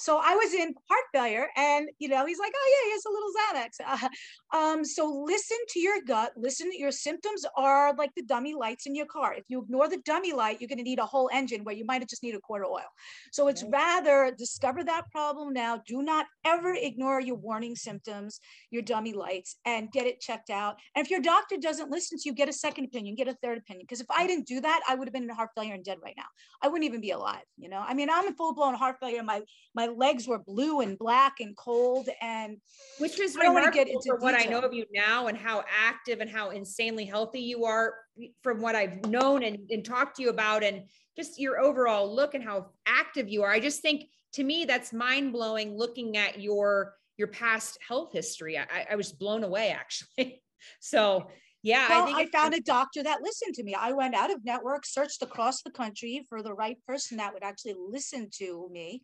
So 0.00 0.20
I 0.22 0.34
was 0.34 0.54
in 0.54 0.74
heart 0.88 1.04
failure, 1.12 1.48
and 1.56 1.88
you 1.98 2.08
know, 2.08 2.24
he's 2.24 2.38
like, 2.38 2.52
Oh, 2.54 2.84
yeah, 2.84 2.90
here's 2.90 3.04
a 3.04 3.10
little 3.10 3.30
Xanax. 3.40 4.12
Uh, 4.52 4.56
um, 4.56 4.84
so 4.84 5.24
listen 5.26 5.58
to 5.70 5.80
your 5.80 6.00
gut, 6.06 6.32
listen, 6.36 6.70
your 6.72 6.92
symptoms 6.92 7.44
are 7.56 7.94
like 7.94 8.14
the 8.14 8.22
dummy 8.22 8.54
lights 8.54 8.86
in 8.86 8.94
your 8.94 9.06
car. 9.06 9.34
If 9.34 9.44
you 9.48 9.62
ignore 9.62 9.88
the 9.88 10.00
dummy 10.04 10.32
light, 10.32 10.60
you're 10.60 10.68
gonna 10.68 10.82
need 10.82 11.00
a 11.00 11.06
whole 11.06 11.28
engine 11.32 11.64
where 11.64 11.74
you 11.74 11.84
might 11.84 12.08
just 12.08 12.22
need 12.22 12.34
a 12.34 12.40
quarter 12.40 12.64
oil. 12.64 12.88
So 13.30 13.48
it's 13.48 13.62
rather 13.64 14.34
discover 14.36 14.82
that 14.84 15.10
problem 15.10 15.49
now. 15.52 15.82
Do 15.86 16.02
not 16.02 16.26
ever 16.44 16.74
ignore 16.74 17.20
your 17.20 17.36
warning 17.36 17.76
symptoms, 17.76 18.40
your 18.70 18.82
dummy 18.82 19.12
lights, 19.12 19.56
and 19.64 19.90
get 19.92 20.06
it 20.06 20.20
checked 20.20 20.50
out. 20.50 20.76
And 20.94 21.04
if 21.04 21.10
your 21.10 21.20
doctor 21.20 21.56
doesn't 21.56 21.90
listen 21.90 22.18
to 22.18 22.28
you, 22.28 22.34
get 22.34 22.48
a 22.48 22.52
second 22.52 22.84
opinion, 22.84 23.14
get 23.14 23.28
a 23.28 23.36
third 23.42 23.58
opinion. 23.58 23.86
Because 23.88 24.00
if 24.00 24.10
I 24.10 24.26
didn't 24.26 24.46
do 24.46 24.60
that, 24.60 24.80
I 24.88 24.94
would 24.94 25.08
have 25.08 25.12
been 25.12 25.24
in 25.24 25.28
heart 25.30 25.50
failure 25.56 25.74
and 25.74 25.84
dead 25.84 25.98
right 26.02 26.14
now. 26.16 26.24
I 26.62 26.68
wouldn't 26.68 26.84
even 26.84 27.00
be 27.00 27.10
alive. 27.10 27.44
You 27.56 27.68
know, 27.68 27.82
I 27.86 27.94
mean, 27.94 28.08
I'm 28.10 28.26
in 28.26 28.34
full 28.34 28.54
blown 28.54 28.74
heart 28.74 28.96
failure. 29.00 29.22
My 29.22 29.42
my 29.74 29.86
legs 29.86 30.26
were 30.26 30.38
blue 30.38 30.80
and 30.80 30.98
black 30.98 31.40
and 31.40 31.56
cold, 31.56 32.08
and 32.20 32.56
which 32.98 33.18
is 33.20 33.36
I 33.36 33.48
want 33.48 33.64
to 33.66 33.70
get 33.70 33.88
into 33.88 34.16
what 34.18 34.34
I 34.34 34.44
know 34.44 34.60
of 34.60 34.72
you 34.72 34.84
now 34.92 35.26
and 35.26 35.36
how 35.36 35.64
active 35.68 36.20
and 36.20 36.30
how 36.30 36.50
insanely 36.50 37.04
healthy 37.04 37.40
you 37.40 37.64
are 37.64 37.94
from 38.42 38.60
what 38.60 38.74
I've 38.74 39.04
known 39.06 39.42
and, 39.42 39.58
and 39.70 39.84
talked 39.84 40.16
to 40.16 40.22
you 40.22 40.30
about 40.30 40.62
and 40.62 40.82
just 41.16 41.38
your 41.38 41.60
overall 41.60 42.14
look 42.14 42.34
and 42.34 42.42
how 42.42 42.70
active 42.86 43.28
you 43.28 43.42
are. 43.42 43.50
I 43.50 43.60
just 43.60 43.82
think 43.82 44.04
to 44.34 44.44
me 44.44 44.64
that's 44.64 44.92
mind 44.92 45.32
blowing 45.32 45.76
looking 45.76 46.16
at 46.16 46.40
your 46.40 46.94
your 47.16 47.28
past 47.28 47.78
health 47.86 48.12
history. 48.12 48.58
I, 48.58 48.86
I 48.90 48.96
was 48.96 49.12
blown 49.12 49.44
away 49.44 49.70
actually. 49.70 50.42
so 50.80 51.28
yeah, 51.62 51.88
well, 51.90 52.02
I, 52.02 52.06
think 52.06 52.18
I 52.18 52.38
found 52.38 52.54
a 52.54 52.60
doctor 52.60 53.02
that 53.02 53.20
listened 53.20 53.54
to 53.56 53.62
me. 53.62 53.74
I 53.74 53.92
went 53.92 54.14
out 54.14 54.32
of 54.32 54.42
network, 54.44 54.86
searched 54.86 55.20
across 55.20 55.62
the 55.62 55.70
country 55.70 56.24
for 56.28 56.42
the 56.42 56.54
right 56.54 56.78
person 56.86 57.18
that 57.18 57.34
would 57.34 57.42
actually 57.42 57.74
listen 57.78 58.30
to 58.38 58.68
me 58.72 59.02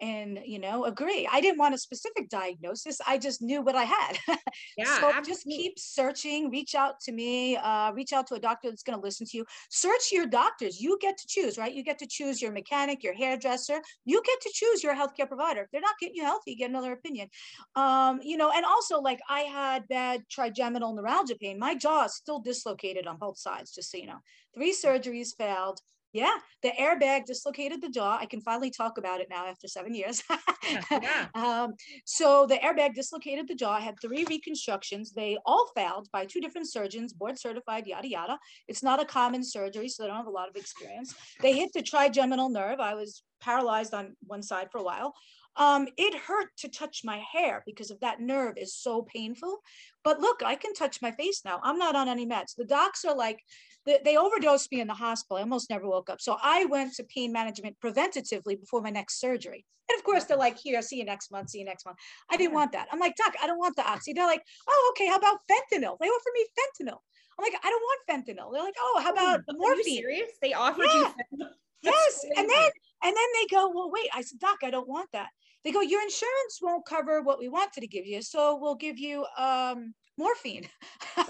and 0.00 0.40
you 0.44 0.58
know 0.58 0.84
agree. 0.84 1.28
I 1.30 1.40
didn't 1.40 1.58
want 1.58 1.74
a 1.74 1.78
specific 1.78 2.28
diagnosis 2.28 3.00
i 3.06 3.18
just 3.18 3.42
knew 3.42 3.62
what 3.62 3.74
i 3.74 3.84
had. 3.84 4.18
Yeah 4.76 5.00
so 5.00 5.08
absolutely. 5.08 5.32
just 5.32 5.44
keep 5.44 5.78
searching 5.78 6.50
reach 6.50 6.74
out 6.74 7.00
to 7.00 7.12
me 7.12 7.56
uh, 7.56 7.92
reach 7.92 8.12
out 8.12 8.26
to 8.28 8.34
a 8.34 8.40
doctor 8.40 8.68
that's 8.70 8.82
going 8.82 8.98
to 8.98 9.04
listen 9.04 9.26
to 9.26 9.36
you. 9.38 9.44
Search 9.70 10.12
your 10.12 10.26
doctors 10.26 10.80
you 10.80 10.98
get 11.00 11.18
to 11.18 11.26
choose 11.28 11.58
right? 11.58 11.72
You 11.72 11.84
get 11.84 11.98
to 11.98 12.06
choose 12.06 12.40
your 12.40 12.52
mechanic 12.52 13.02
your 13.02 13.14
hairdresser 13.14 13.80
you 14.04 14.22
get 14.24 14.40
to 14.42 14.50
choose 14.52 14.82
your 14.82 14.94
healthcare 14.94 15.28
provider. 15.28 15.62
If 15.62 15.70
they're 15.70 15.80
not 15.80 15.98
getting 16.00 16.16
you 16.16 16.24
healthy 16.24 16.54
get 16.54 16.70
another 16.70 16.92
opinion. 16.92 17.28
Um, 17.76 18.20
you 18.22 18.36
know 18.36 18.50
and 18.50 18.64
also 18.64 19.00
like 19.00 19.20
i 19.28 19.40
had 19.40 19.88
bad 19.88 20.22
trigeminal 20.30 20.94
neuralgia 20.94 21.36
pain. 21.40 21.58
My 21.58 21.74
jaw 21.74 22.04
is 22.04 22.14
still 22.14 22.40
dislocated 22.40 23.06
on 23.06 23.16
both 23.18 23.38
sides 23.38 23.72
just 23.72 23.90
so 23.90 23.98
you 23.98 24.06
know. 24.06 24.20
Three 24.54 24.74
surgeries 24.74 25.36
failed 25.36 25.80
yeah, 26.12 26.34
the 26.62 26.70
airbag 26.70 27.24
dislocated 27.26 27.80
the 27.80 27.88
jaw. 27.88 28.18
I 28.20 28.26
can 28.26 28.40
finally 28.40 28.70
talk 28.70 28.98
about 28.98 29.20
it 29.20 29.28
now 29.30 29.46
after 29.46 29.68
seven 29.68 29.94
years. 29.94 30.22
yeah. 30.90 31.28
um, 31.34 31.74
so 32.04 32.46
the 32.46 32.56
airbag 32.56 32.94
dislocated 32.94 33.46
the 33.46 33.54
jaw. 33.54 33.72
I 33.72 33.80
had 33.80 33.94
three 34.00 34.24
reconstructions. 34.24 35.12
They 35.12 35.38
all 35.46 35.70
failed 35.76 36.08
by 36.12 36.24
two 36.24 36.40
different 36.40 36.70
surgeons, 36.70 37.12
board 37.12 37.38
certified, 37.38 37.86
yada 37.86 38.08
yada. 38.08 38.38
It's 38.66 38.82
not 38.82 39.00
a 39.00 39.04
common 39.04 39.44
surgery, 39.44 39.88
so 39.88 40.02
they 40.02 40.08
don't 40.08 40.16
have 40.16 40.26
a 40.26 40.30
lot 40.30 40.48
of 40.48 40.56
experience. 40.56 41.14
They 41.40 41.52
hit 41.52 41.72
the 41.72 41.82
trigeminal 41.82 42.48
nerve. 42.48 42.80
I 42.80 42.94
was 42.94 43.22
paralyzed 43.40 43.94
on 43.94 44.16
one 44.26 44.42
side 44.42 44.68
for 44.70 44.78
a 44.78 44.82
while. 44.84 45.14
Um, 45.56 45.88
it 45.96 46.14
hurt 46.14 46.48
to 46.58 46.68
touch 46.68 47.02
my 47.04 47.22
hair 47.32 47.62
because 47.66 47.90
of 47.90 48.00
that 48.00 48.20
nerve 48.20 48.54
is 48.56 48.74
so 48.74 49.02
painful. 49.02 49.58
But 50.04 50.20
look, 50.20 50.42
I 50.44 50.54
can 50.54 50.74
touch 50.74 51.02
my 51.02 51.10
face 51.10 51.42
now. 51.44 51.60
I'm 51.62 51.78
not 51.78 51.96
on 51.96 52.08
any 52.08 52.26
meds. 52.26 52.54
The 52.56 52.64
docs 52.64 53.04
are 53.04 53.16
like, 53.16 53.40
they, 53.84 53.98
they 54.04 54.16
overdosed 54.16 54.70
me 54.70 54.80
in 54.80 54.86
the 54.86 54.94
hospital. 54.94 55.38
I 55.38 55.40
almost 55.40 55.70
never 55.70 55.88
woke 55.88 56.10
up. 56.10 56.20
So 56.20 56.36
I 56.42 56.66
went 56.66 56.94
to 56.94 57.04
pain 57.04 57.32
management 57.32 57.76
preventatively 57.82 58.60
before 58.60 58.80
my 58.80 58.90
next 58.90 59.20
surgery. 59.20 59.66
And 59.90 59.98
of 59.98 60.04
course, 60.04 60.24
they're 60.24 60.36
like, 60.36 60.56
here, 60.58 60.80
see 60.82 60.98
you 60.98 61.04
next 61.04 61.32
month, 61.32 61.50
see 61.50 61.58
you 61.58 61.64
next 61.64 61.84
month. 61.84 61.98
I 62.30 62.36
didn't 62.36 62.54
want 62.54 62.72
that. 62.72 62.86
I'm 62.92 63.00
like, 63.00 63.16
doc, 63.16 63.34
I 63.42 63.46
don't 63.46 63.58
want 63.58 63.74
the 63.74 63.88
oxy. 63.88 64.12
They're 64.12 64.26
like, 64.26 64.42
oh, 64.68 64.92
okay, 64.94 65.08
how 65.08 65.16
about 65.16 65.40
fentanyl? 65.50 65.96
They 65.98 66.06
offer 66.06 66.30
me 66.32 66.46
fentanyl. 66.56 66.98
I'm 67.38 67.42
like, 67.42 67.54
I 67.64 67.70
don't 67.70 67.82
want 67.82 68.26
fentanyl. 68.26 68.52
They're 68.52 68.62
like, 68.62 68.74
oh, 68.78 69.00
how 69.02 69.12
about 69.12 69.40
Are 69.40 69.54
morphine? 69.54 69.96
serious? 69.96 70.30
They 70.40 70.52
offered 70.52 70.86
yeah. 70.92 71.00
you 71.00 71.06
fentanyl? 71.06 71.48
yes. 71.82 72.24
And 72.36 72.48
then 72.48 72.70
and 73.02 73.16
then 73.16 73.26
they 73.40 73.46
go, 73.50 73.70
well, 73.74 73.90
wait. 73.90 74.08
I 74.14 74.20
said, 74.22 74.38
doc, 74.38 74.58
I 74.62 74.70
don't 74.70 74.88
want 74.88 75.08
that. 75.12 75.28
They 75.64 75.72
go, 75.72 75.80
your 75.80 76.02
insurance 76.02 76.58
won't 76.62 76.86
cover 76.86 77.22
what 77.22 77.38
we 77.38 77.48
wanted 77.48 77.80
to 77.80 77.86
give 77.86 78.06
you, 78.06 78.22
so 78.22 78.58
we'll 78.60 78.76
give 78.76 78.98
you 78.98 79.26
um, 79.36 79.94
morphine. 80.16 80.66
like 81.16 81.28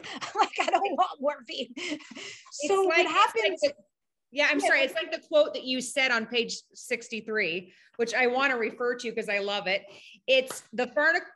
I 0.60 0.70
don't 0.70 0.96
want 0.96 1.20
morphine. 1.20 1.74
so 2.52 2.82
like, 2.82 2.98
what 2.98 3.06
happens? 3.06 3.60
Like 3.62 3.74
the, 3.76 3.82
yeah, 4.32 4.48
I'm 4.50 4.60
yeah. 4.60 4.66
sorry. 4.66 4.80
It's 4.82 4.94
like 4.94 5.10
the 5.10 5.26
quote 5.26 5.54
that 5.54 5.64
you 5.64 5.80
said 5.80 6.10
on 6.10 6.26
page 6.26 6.56
63, 6.74 7.72
which 7.96 8.14
I 8.14 8.28
want 8.28 8.52
to 8.52 8.58
refer 8.58 8.94
to 8.96 9.10
because 9.10 9.28
I 9.28 9.40
love 9.40 9.66
it. 9.66 9.82
It's 10.26 10.62
the 10.72 10.86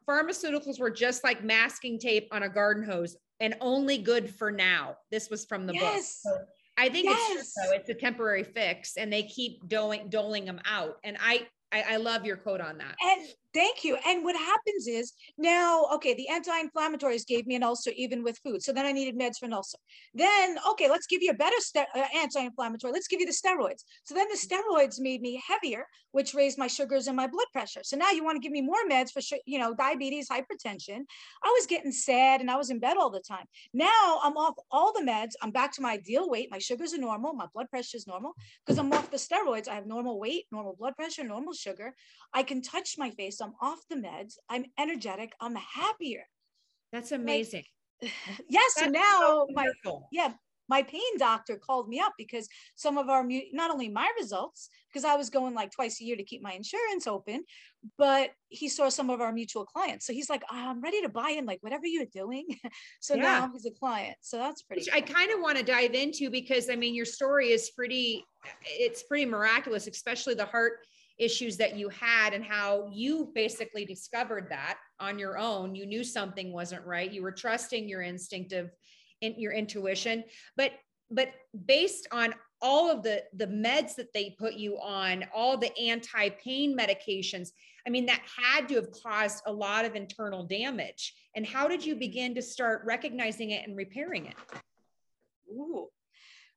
pharmaceuticals 0.09 0.79
were 0.79 0.91
just 0.91 1.25
like 1.25 1.43
masking 1.43 1.99
tape 1.99 2.29
on 2.31 2.45
a 2.45 2.49
garden 2.49 2.85
hose 2.85 3.17
and 3.41 3.57
only 3.61 3.99
good 3.99 4.33
for 4.33 4.53
now. 4.53 4.97
This 5.11 5.29
was 5.29 5.45
from 5.45 5.67
the 5.67 5.75
yes. 5.75 6.21
book. 6.25 6.35
So 6.35 6.45
I 6.77 6.89
think 6.89 7.07
yes. 7.07 7.31
it's 7.31 7.55
true, 7.55 7.65
so 7.65 7.75
It's 7.75 7.91
a 7.91 7.95
temporary 7.95 8.45
fix, 8.45 8.97
and 8.97 9.13
they 9.13 9.25
keep 9.25 9.67
doling 9.69 10.09
doling 10.09 10.45
them 10.45 10.61
out. 10.65 10.97
And 11.05 11.17
I 11.21 11.47
I, 11.75 11.95
I 11.95 11.97
love 11.97 12.25
your 12.25 12.37
quote 12.37 12.61
on 12.61 12.79
that. 12.79 12.95
And 13.03 13.27
Thank 13.55 13.85
you. 13.85 13.97
And 14.05 14.25
what 14.25 14.35
happens 14.35 14.89
is 14.89 15.13
now, 15.39 15.87
okay, 15.95 16.13
the 16.15 16.29
anti-inflammatories 16.29 17.25
gave 17.25 17.47
me 17.47 17.55
an 17.55 17.63
ulcer 17.63 17.93
even 17.97 18.25
with 18.25 18.37
food. 18.39 18.65
So 18.65 18.73
then 18.73 18.85
I 18.85 18.91
needed 18.91 19.17
meds 19.17 19.39
for 19.39 19.47
an 19.47 19.53
ulcer. 19.53 19.79
Then, 20.13 20.57
okay, 20.71 20.91
let's 20.91 21.07
give 21.07 21.23
you 21.23 21.31
a 21.31 21.35
better 21.35 21.55
uh, 21.77 22.03
anti-inflammatory. 22.17 22.93
Let's 22.93 23.07
give 23.07 23.21
you 23.21 23.27
the 23.27 23.33
steroids. 23.33 23.85
So 24.03 24.15
then 24.15 24.27
the 24.29 24.37
steroids 24.37 24.97
made 24.99 25.21
me 25.21 25.41
heavier, 25.47 25.87
which 26.11 26.35
raised 26.35 26.59
my 26.59 26.67
sugars 26.67 27.07
and 27.07 27.17
my 27.17 27.29
blood 27.29 27.47
pressure. 27.53 27.83
So 27.85 27.97
now 27.97 28.11
you 28.11 28.25
want 28.25 28.35
to 28.35 28.41
give 28.41 28.51
me 28.51 28.61
more 28.61 28.85
meds 28.91 29.13
for, 29.13 29.21
you 29.47 29.61
know, 29.61 29.73
diabetes, 29.73 30.29
hypertension. 30.29 31.03
I 31.45 31.49
was 31.57 31.67
getting 31.69 31.93
sad 31.93 32.41
and 32.41 32.51
I 32.51 32.57
was 32.57 32.71
in 32.71 32.81
bed 32.81 32.97
all 32.97 33.11
the 33.11 33.21
time. 33.21 33.47
Now 33.73 34.19
I'm 34.25 34.37
off 34.37 34.55
all 34.73 34.93
the 34.93 35.05
meds. 35.05 35.33
I'm 35.43 35.53
back 35.53 35.73
to 35.75 35.83
my 35.83 35.93
ideal 35.93 36.29
weight. 36.29 36.49
My 36.51 36.59
sugars 36.59 36.93
are 36.93 36.99
normal. 36.99 37.35
My 37.35 37.47
blood 37.55 37.71
pressure 37.71 37.99
is 37.99 38.09
normal 38.09 38.33
because 38.67 38.81
I'm 38.81 38.93
off 38.93 39.13
the 39.13 39.17
steroids. 39.17 39.69
I 39.69 39.75
have 39.75 39.87
normal 39.87 40.19
weight, 40.19 40.47
normal 40.51 40.75
blood 40.77 40.97
pressure, 40.97 41.23
normal 41.23 41.53
sugar. 41.53 41.95
I 42.33 42.43
can 42.43 42.61
touch 42.61 42.97
my 42.99 43.11
face. 43.11 43.44
I'm 43.45 43.53
off 43.61 43.81
the 43.91 43.97
meds. 43.97 44.35
I'm 44.49 44.65
energetic. 44.79 45.33
I'm 45.41 45.57
happier. 45.57 46.25
That's 46.93 47.13
amazing. 47.13 47.65
Yes. 48.49 48.75
That's 48.75 48.87
so 48.87 48.91
now 48.91 49.21
so 49.21 49.47
my 49.55 49.69
yeah, 50.13 50.33
my 50.69 50.83
pain 50.83 51.19
doctor 51.19 51.57
called 51.57 51.89
me 51.89 52.01
up 52.01 52.13
because 52.19 52.49
some 52.75 52.99
of 52.99 53.09
our 53.09 53.27
not 53.53 53.71
only 53.71 53.89
my 53.89 54.11
results 54.19 54.69
because 54.91 55.05
I 55.05 55.15
was 55.15 55.31
going 55.31 55.55
like 55.55 55.71
twice 55.71 56.01
a 56.01 56.05
year 56.05 56.17
to 56.17 56.25
keep 56.25 56.43
my 56.43 56.53
insurance 56.53 57.07
open, 57.07 57.45
but 57.97 58.31
he 58.49 58.69
saw 58.69 58.89
some 58.89 59.11
of 59.11 59.21
our 59.21 59.33
mutual 59.33 59.65
clients. 59.65 60.07
So 60.07 60.13
he's 60.13 60.29
like, 60.29 60.43
ah, 60.51 60.71
I'm 60.71 60.83
ready 60.83 61.01
to 61.03 61.09
buy 61.09 61.31
in, 61.31 61.47
like 61.47 61.63
whatever 61.63 61.87
you're 61.87 62.07
doing. 62.07 62.47
so 63.01 63.15
yeah. 63.15 63.23
now 63.23 63.51
he's 63.53 63.67
a 63.67 63.71
client. 63.71 64.17
So 64.21 64.39
that's 64.39 64.63
pretty. 64.63 64.81
Which 64.81 64.91
cool. 64.91 64.99
I 64.99 65.01
kind 65.01 65.33
of 65.33 65.41
want 65.41 65.59
to 65.59 65.65
dive 65.65 65.95
into 65.95 66.31
because 66.31 66.69
I 66.69 66.77
mean, 66.77 66.95
your 66.95 67.07
story 67.07 67.49
is 67.51 67.71
pretty, 67.71 68.25
it's 68.65 69.03
pretty 69.03 69.27
miraculous, 69.27 69.87
especially 69.87 70.35
the 70.35 70.47
heart 70.47 70.81
issues 71.19 71.57
that 71.57 71.77
you 71.77 71.89
had 71.89 72.35
and 72.35 72.45
how 72.45 72.89
you 72.93 73.31
basically 73.35 73.85
discovered 73.85 74.49
that 74.51 74.79
on 74.99 75.19
your 75.19 75.39
own 75.39 75.75
you 75.75 75.87
knew 75.87 76.03
something 76.03 76.53
wasn't 76.53 76.85
right 76.85 77.13
you 77.13 77.23
were 77.23 77.33
trusting 77.33 77.89
your 77.89 78.03
instinctive 78.03 78.71
in 79.21 79.35
your 79.39 79.53
intuition 79.53 80.25
but 80.57 80.73
but 81.11 81.29
based 81.67 82.09
on 82.11 82.35
all 82.61 82.91
of 82.91 83.03
the 83.03 83.23
the 83.35 83.47
meds 83.47 83.95
that 83.95 84.13
they 84.13 84.35
put 84.39 84.55
you 84.55 84.77
on 84.81 85.25
all 85.33 85.57
the 85.57 85.77
anti-pain 85.79 86.77
medications 86.77 87.51
i 87.87 87.91
mean 87.91 88.07
that 88.07 88.23
had 88.37 88.69
to 88.69 88.75
have 88.75 88.91
caused 89.03 89.43
a 89.47 89.53
lot 89.53 89.85
of 89.85 89.95
internal 89.95 90.45
damage 90.45 91.15
and 91.37 91.47
how 91.47 91.69
did 91.69 91.85
you 91.85 91.95
begin 91.95 92.35
to 92.35 92.43
start 92.43 92.83
recognizing 92.85 93.51
it 93.51 93.67
and 93.69 93.77
repairing 93.77 94.27
it 94.27 94.35
Ooh. 95.51 95.89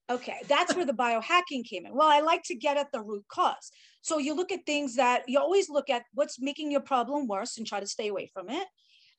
Okay, 0.10 0.38
that's 0.48 0.74
where 0.74 0.86
the 0.86 0.93
biohacking 0.93 1.67
came 1.70 1.86
in. 1.86 1.93
Well, 1.93 2.08
I 2.08 2.22
like 2.22 2.43
to 2.43 2.56
get 2.56 2.78
at 2.78 2.91
the 2.93 3.02
root 3.02 3.26
cause. 3.28 3.72
So 4.08 4.20
you 4.20 4.34
look 4.34 4.54
at 4.54 4.65
things 4.65 4.96
that 4.96 5.24
you 5.28 5.38
always 5.38 5.70
look 5.70 5.89
at 5.89 6.04
what's 6.13 6.39
making 6.39 6.72
your 6.72 6.80
problem 6.80 7.28
worse 7.28 7.58
and 7.58 7.67
try 7.67 7.82
to 7.82 7.86
stay 7.86 8.08
away 8.08 8.32
from 8.34 8.50
it, 8.50 8.65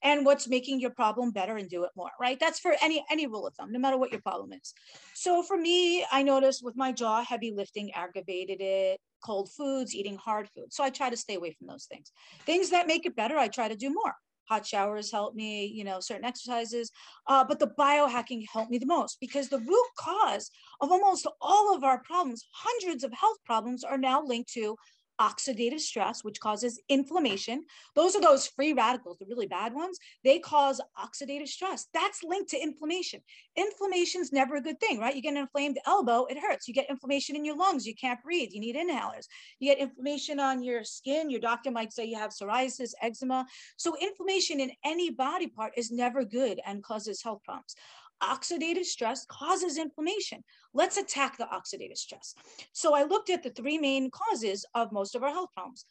and 0.02 0.24
what's 0.24 0.48
making 0.48 0.80
your 0.80 0.88
problem 0.90 1.30
better 1.30 1.56
and 1.58 1.68
do 1.68 1.84
it 1.84 1.90
more, 1.94 2.10
right? 2.18 2.40
That's 2.40 2.58
for 2.58 2.74
any 2.80 3.04
any 3.10 3.26
rule 3.26 3.46
of 3.46 3.54
thumb, 3.54 3.70
no 3.70 3.78
matter 3.78 3.98
what 3.98 4.12
your 4.12 4.22
problem 4.22 4.54
is. 4.54 4.72
So 5.14 5.42
for 5.42 5.58
me, 5.58 6.06
I 6.10 6.22
noticed 6.22 6.64
with 6.64 6.74
my 6.74 6.92
jaw, 6.92 7.22
heavy 7.22 7.52
lifting 7.54 7.92
aggravated 7.92 8.62
it, 8.62 8.98
cold 9.22 9.50
foods, 9.52 9.94
eating 9.94 10.16
hard 10.16 10.48
food. 10.54 10.72
So 10.72 10.82
I 10.82 10.88
try 10.88 11.10
to 11.10 11.18
stay 11.18 11.34
away 11.34 11.52
from 11.52 11.66
those 11.66 11.84
things. 11.84 12.10
Things 12.46 12.70
that 12.70 12.86
make 12.86 13.04
it 13.04 13.14
better, 13.14 13.36
I 13.36 13.48
try 13.48 13.68
to 13.68 13.76
do 13.76 13.90
more 13.90 14.14
hot 14.48 14.66
showers 14.66 15.10
help 15.10 15.34
me, 15.34 15.66
you 15.66 15.84
know, 15.84 16.00
certain 16.00 16.24
exercises. 16.24 16.90
Uh, 17.26 17.44
but 17.44 17.58
the 17.58 17.72
biohacking 17.78 18.44
helped 18.52 18.70
me 18.70 18.78
the 18.78 18.86
most 18.86 19.18
because 19.20 19.48
the 19.48 19.58
root 19.58 19.88
cause 19.98 20.50
of 20.80 20.90
almost 20.90 21.26
all 21.40 21.74
of 21.74 21.84
our 21.84 22.02
problems, 22.02 22.44
hundreds 22.52 23.04
of 23.04 23.12
health 23.12 23.38
problems, 23.44 23.84
are 23.84 23.98
now 23.98 24.22
linked 24.24 24.52
to 24.52 24.76
oxidative 25.20 25.80
stress, 25.80 26.24
which 26.24 26.40
causes 26.40 26.80
inflammation. 26.88 27.64
Those 27.94 28.14
are 28.14 28.20
those 28.20 28.46
free 28.46 28.72
radicals, 28.72 29.18
the 29.18 29.26
really 29.26 29.46
bad 29.46 29.74
ones. 29.74 29.98
They 30.24 30.38
cause 30.38 30.80
oxidative 30.98 31.48
stress. 31.48 31.86
That's 31.92 32.22
linked 32.22 32.50
to 32.50 32.62
inflammation. 32.62 33.20
Inflammation 33.56 34.20
is 34.20 34.32
never 34.32 34.56
a 34.56 34.60
good 34.60 34.80
thing, 34.80 34.98
right? 34.98 35.14
You 35.14 35.22
get 35.22 35.34
an 35.34 35.38
inflamed 35.38 35.78
elbow, 35.86 36.26
it 36.26 36.38
hurts. 36.38 36.68
You 36.68 36.74
get 36.74 36.90
inflammation 36.90 37.36
in 37.36 37.44
your 37.44 37.56
lungs, 37.56 37.86
you 37.86 37.94
can't 37.94 38.22
breathe, 38.22 38.50
you 38.52 38.60
need 38.60 38.76
inhalers. 38.76 39.26
You 39.58 39.70
get 39.70 39.78
inflammation 39.78 40.40
on 40.40 40.62
your 40.62 40.84
skin, 40.84 41.30
your 41.30 41.40
doctor 41.40 41.70
might 41.70 41.92
say 41.92 42.04
you 42.04 42.18
have 42.18 42.30
psoriasis, 42.30 42.92
eczema. 43.02 43.46
So, 43.76 43.96
inflammation 44.00 44.60
in 44.60 44.72
any 44.84 45.10
body 45.10 45.46
part 45.48 45.72
is 45.76 45.90
never 45.90 46.24
good 46.24 46.60
and 46.66 46.82
causes 46.82 47.22
health 47.22 47.42
problems 47.44 47.74
oxidative 48.22 48.84
stress 48.84 49.24
causes 49.26 49.78
inflammation. 49.78 50.42
Let's 50.74 50.96
attack 50.96 51.38
the 51.38 51.46
oxidative 51.46 51.96
stress. 51.96 52.34
So 52.72 52.94
I 52.94 53.04
looked 53.04 53.30
at 53.30 53.42
the 53.42 53.50
three 53.50 53.78
main 53.78 54.10
causes 54.10 54.64
of 54.74 54.92
most 54.92 55.14
of 55.14 55.22
our 55.22 55.30
health 55.30 55.50
problems. 55.54 55.84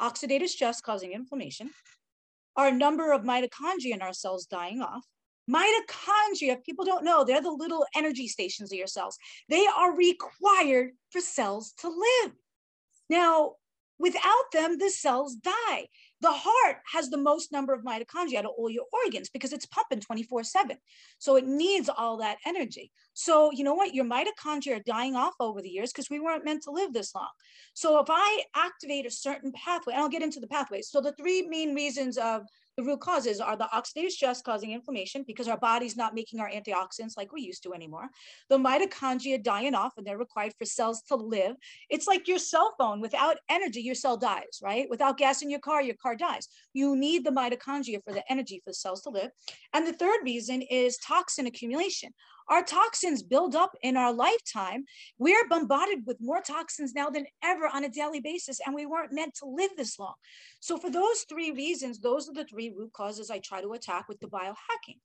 Oxidative 0.00 0.48
stress 0.48 0.80
causing 0.80 1.12
inflammation, 1.12 1.70
our 2.56 2.70
number 2.70 3.12
of 3.12 3.22
mitochondria 3.22 3.94
in 3.94 4.02
our 4.02 4.12
cells 4.12 4.46
dying 4.46 4.80
off. 4.80 5.04
Mitochondria, 5.50 6.52
if 6.52 6.64
people 6.64 6.84
don't 6.84 7.04
know, 7.04 7.24
they're 7.24 7.42
the 7.42 7.50
little 7.50 7.84
energy 7.94 8.28
stations 8.28 8.72
of 8.72 8.78
your 8.78 8.86
cells. 8.86 9.18
They 9.48 9.66
are 9.66 9.96
required 9.96 10.92
for 11.10 11.20
cells 11.20 11.72
to 11.80 11.88
live. 11.88 12.32
Now, 13.08 13.54
without 14.00 14.50
them, 14.52 14.78
the 14.78 14.90
cells 14.90 15.36
die. 15.36 15.86
The 16.22 16.32
heart 16.32 16.78
has 16.92 17.08
the 17.08 17.16
most 17.16 17.52
number 17.52 17.72
of 17.72 17.84
mitochondria 17.84 18.38
out 18.38 18.44
of 18.46 18.52
all 18.58 18.68
your 18.68 18.86
organs 19.04 19.30
because 19.30 19.52
it's 19.52 19.66
pumping 19.66 20.00
24 20.00 20.44
7. 20.44 20.76
So 21.18 21.36
it 21.36 21.46
needs 21.46 21.88
all 21.88 22.16
that 22.18 22.38
energy. 22.44 22.90
So, 23.14 23.50
you 23.52 23.64
know 23.64 23.74
what? 23.74 23.94
Your 23.94 24.04
mitochondria 24.04 24.78
are 24.78 24.82
dying 24.86 25.16
off 25.16 25.34
over 25.38 25.62
the 25.62 25.68
years 25.68 25.92
because 25.92 26.10
we 26.10 26.20
weren't 26.20 26.44
meant 26.44 26.62
to 26.64 26.70
live 26.70 26.92
this 26.92 27.14
long. 27.14 27.28
So, 27.74 28.00
if 28.00 28.06
I 28.08 28.44
activate 28.54 29.06
a 29.06 29.10
certain 29.10 29.52
pathway, 29.52 29.94
and 29.94 30.02
I'll 30.02 30.08
get 30.08 30.22
into 30.22 30.40
the 30.40 30.46
pathways. 30.46 30.90
So, 30.90 31.00
the 31.00 31.12
three 31.12 31.42
main 31.42 31.74
reasons 31.74 32.16
of 32.18 32.42
the 32.80 32.86
root 32.86 33.00
causes 33.00 33.40
are 33.40 33.56
the 33.56 33.68
oxidative 33.74 34.10
stress 34.10 34.40
causing 34.40 34.72
inflammation 34.72 35.22
because 35.26 35.48
our 35.48 35.58
body's 35.58 35.98
not 35.98 36.14
making 36.14 36.40
our 36.40 36.48
antioxidants 36.48 37.14
like 37.16 37.30
we 37.30 37.42
used 37.42 37.62
to 37.62 37.74
anymore. 37.74 38.08
The 38.48 38.56
mitochondria 38.56 39.42
dying 39.42 39.74
off 39.74 39.92
and 39.98 40.06
they're 40.06 40.16
required 40.16 40.54
for 40.58 40.64
cells 40.64 41.02
to 41.08 41.16
live. 41.16 41.56
It's 41.90 42.06
like 42.06 42.26
your 42.26 42.38
cell 42.38 42.74
phone. 42.78 43.02
Without 43.02 43.36
energy, 43.50 43.82
your 43.82 43.94
cell 43.94 44.16
dies, 44.16 44.60
right? 44.62 44.88
Without 44.88 45.18
gas 45.18 45.42
in 45.42 45.50
your 45.50 45.60
car, 45.60 45.82
your 45.82 45.96
car 46.02 46.16
dies. 46.16 46.48
You 46.72 46.96
need 46.96 47.24
the 47.24 47.30
mitochondria 47.30 48.02
for 48.02 48.14
the 48.14 48.24
energy 48.32 48.62
for 48.64 48.70
the 48.70 48.74
cells 48.74 49.02
to 49.02 49.10
live. 49.10 49.30
And 49.74 49.86
the 49.86 49.92
third 49.92 50.20
reason 50.24 50.62
is 50.62 50.96
toxin 51.06 51.46
accumulation. 51.46 52.14
Our 52.50 52.64
toxins 52.64 53.22
build 53.22 53.54
up 53.54 53.76
in 53.80 53.96
our 53.96 54.12
lifetime. 54.12 54.84
We're 55.18 55.48
bombarded 55.48 56.04
with 56.04 56.20
more 56.20 56.42
toxins 56.42 56.94
now 56.94 57.08
than 57.08 57.26
ever 57.44 57.68
on 57.72 57.84
a 57.84 57.88
daily 57.88 58.20
basis, 58.20 58.58
and 58.66 58.74
we 58.74 58.86
weren't 58.86 59.12
meant 59.12 59.34
to 59.36 59.46
live 59.46 59.70
this 59.76 60.00
long. 60.00 60.14
So, 60.58 60.76
for 60.76 60.90
those 60.90 61.24
three 61.28 61.52
reasons, 61.52 62.00
those 62.00 62.28
are 62.28 62.34
the 62.34 62.44
three 62.44 62.74
root 62.76 62.92
causes 62.92 63.30
I 63.30 63.38
try 63.38 63.62
to 63.62 63.72
attack 63.72 64.08
with 64.08 64.18
the 64.18 64.26
biohacking, 64.26 64.98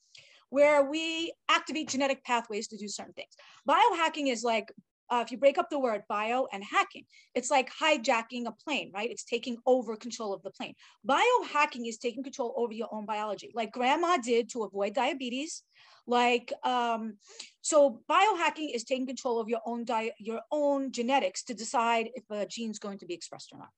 where 0.50 0.90
we 0.90 1.34
activate 1.48 1.90
genetic 1.90 2.24
pathways 2.24 2.68
to 2.70 2.78
do 2.78 2.88
certain 2.88 3.14
things. 3.14 3.34
Biohacking 3.70 4.32
is 4.32 4.44
like 4.44 4.72
uh, 5.10 5.22
if 5.26 5.32
you 5.32 5.38
break 5.38 5.58
up 5.58 5.70
the 5.70 5.80
word 5.80 6.04
bio 6.10 6.48
and 6.52 6.64
hacking, 6.64 7.06
it's 7.34 7.52
like 7.52 7.70
hijacking 7.72 8.48
a 8.48 8.52
plane, 8.52 8.92
right? 8.94 9.10
It's 9.10 9.24
taking 9.24 9.58
over 9.66 9.96
control 9.96 10.34
of 10.34 10.42
the 10.44 10.52
plane. 10.52 10.74
Biohacking 11.08 11.88
is 11.88 11.98
taking 11.98 12.24
control 12.24 12.54
over 12.58 12.74
your 12.74 12.90
own 12.92 13.06
biology, 13.06 13.52
like 13.54 13.72
grandma 13.72 14.18
did 14.18 14.50
to 14.52 14.64
avoid 14.64 14.94
diabetes, 14.94 15.64
like 16.08 16.54
um, 16.64 17.18
so 17.62 18.02
biohacking 18.10 18.74
is 18.74 18.84
taking 18.84 19.08
control 19.08 19.40
of 19.40 19.50
your 19.50 19.62
own 19.66 19.86
diet 19.86 20.14
your 20.20 20.42
own 20.52 20.92
genetics 20.92 21.44
to 21.44 21.54
decide 21.54 22.10
if 22.14 22.24
a 22.30 22.46
gene's 22.46 22.80
going 22.80 23.00
to 23.00 23.06
be 23.06 23.14
expressed 23.14 23.52
or 23.52 23.60
not 23.60 23.70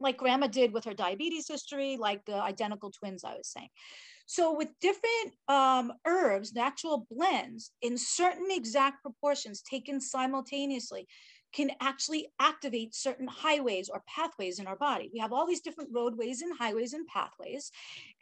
like 0.00 0.16
grandma 0.16 0.46
did 0.46 0.72
with 0.72 0.84
her 0.84 0.94
diabetes 0.94 1.48
history 1.48 1.96
like 1.98 2.24
the 2.24 2.34
identical 2.34 2.90
twins 2.90 3.24
i 3.24 3.34
was 3.36 3.48
saying 3.48 3.68
so 4.26 4.56
with 4.56 4.68
different 4.80 5.34
um, 5.48 5.92
herbs 6.06 6.52
natural 6.54 7.06
blends 7.10 7.72
in 7.82 7.98
certain 7.98 8.50
exact 8.50 9.02
proportions 9.02 9.62
taken 9.62 10.00
simultaneously 10.00 11.06
can 11.52 11.70
actually 11.80 12.28
activate 12.40 12.94
certain 12.94 13.28
highways 13.28 13.88
or 13.88 14.02
pathways 14.06 14.58
in 14.58 14.66
our 14.66 14.76
body. 14.76 15.10
We 15.12 15.20
have 15.20 15.32
all 15.32 15.46
these 15.46 15.60
different 15.60 15.90
roadways 15.92 16.40
and 16.40 16.56
highways 16.56 16.94
and 16.94 17.06
pathways, 17.06 17.70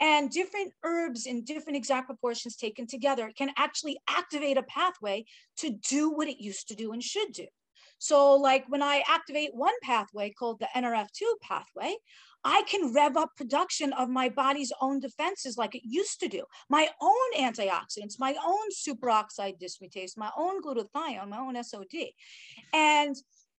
and 0.00 0.30
different 0.30 0.72
herbs 0.82 1.26
in 1.26 1.44
different 1.44 1.76
exact 1.76 2.06
proportions 2.06 2.56
taken 2.56 2.86
together 2.86 3.32
can 3.36 3.50
actually 3.56 3.98
activate 4.08 4.56
a 4.56 4.62
pathway 4.64 5.24
to 5.58 5.70
do 5.70 6.10
what 6.10 6.28
it 6.28 6.42
used 6.42 6.68
to 6.68 6.74
do 6.74 6.92
and 6.92 7.02
should 7.02 7.32
do. 7.32 7.46
So, 8.00 8.34
like 8.34 8.64
when 8.68 8.82
I 8.82 9.04
activate 9.06 9.54
one 9.54 9.74
pathway 9.82 10.30
called 10.30 10.58
the 10.58 10.68
NRF2 10.74 11.20
pathway, 11.42 11.96
I 12.42 12.62
can 12.62 12.94
rev 12.94 13.18
up 13.18 13.36
production 13.36 13.92
of 13.92 14.08
my 14.08 14.30
body's 14.30 14.72
own 14.80 15.00
defenses 15.00 15.58
like 15.58 15.74
it 15.74 15.82
used 15.84 16.18
to 16.20 16.28
do. 16.28 16.44
My 16.70 16.88
own 17.02 17.38
antioxidants, 17.38 18.18
my 18.18 18.34
own 18.42 18.70
superoxide 18.70 19.60
dismutase, 19.60 20.16
my 20.16 20.30
own 20.34 20.62
glutathione, 20.62 21.28
my 21.28 21.38
own 21.38 21.62
SOD. 21.62 22.14
And 22.72 23.14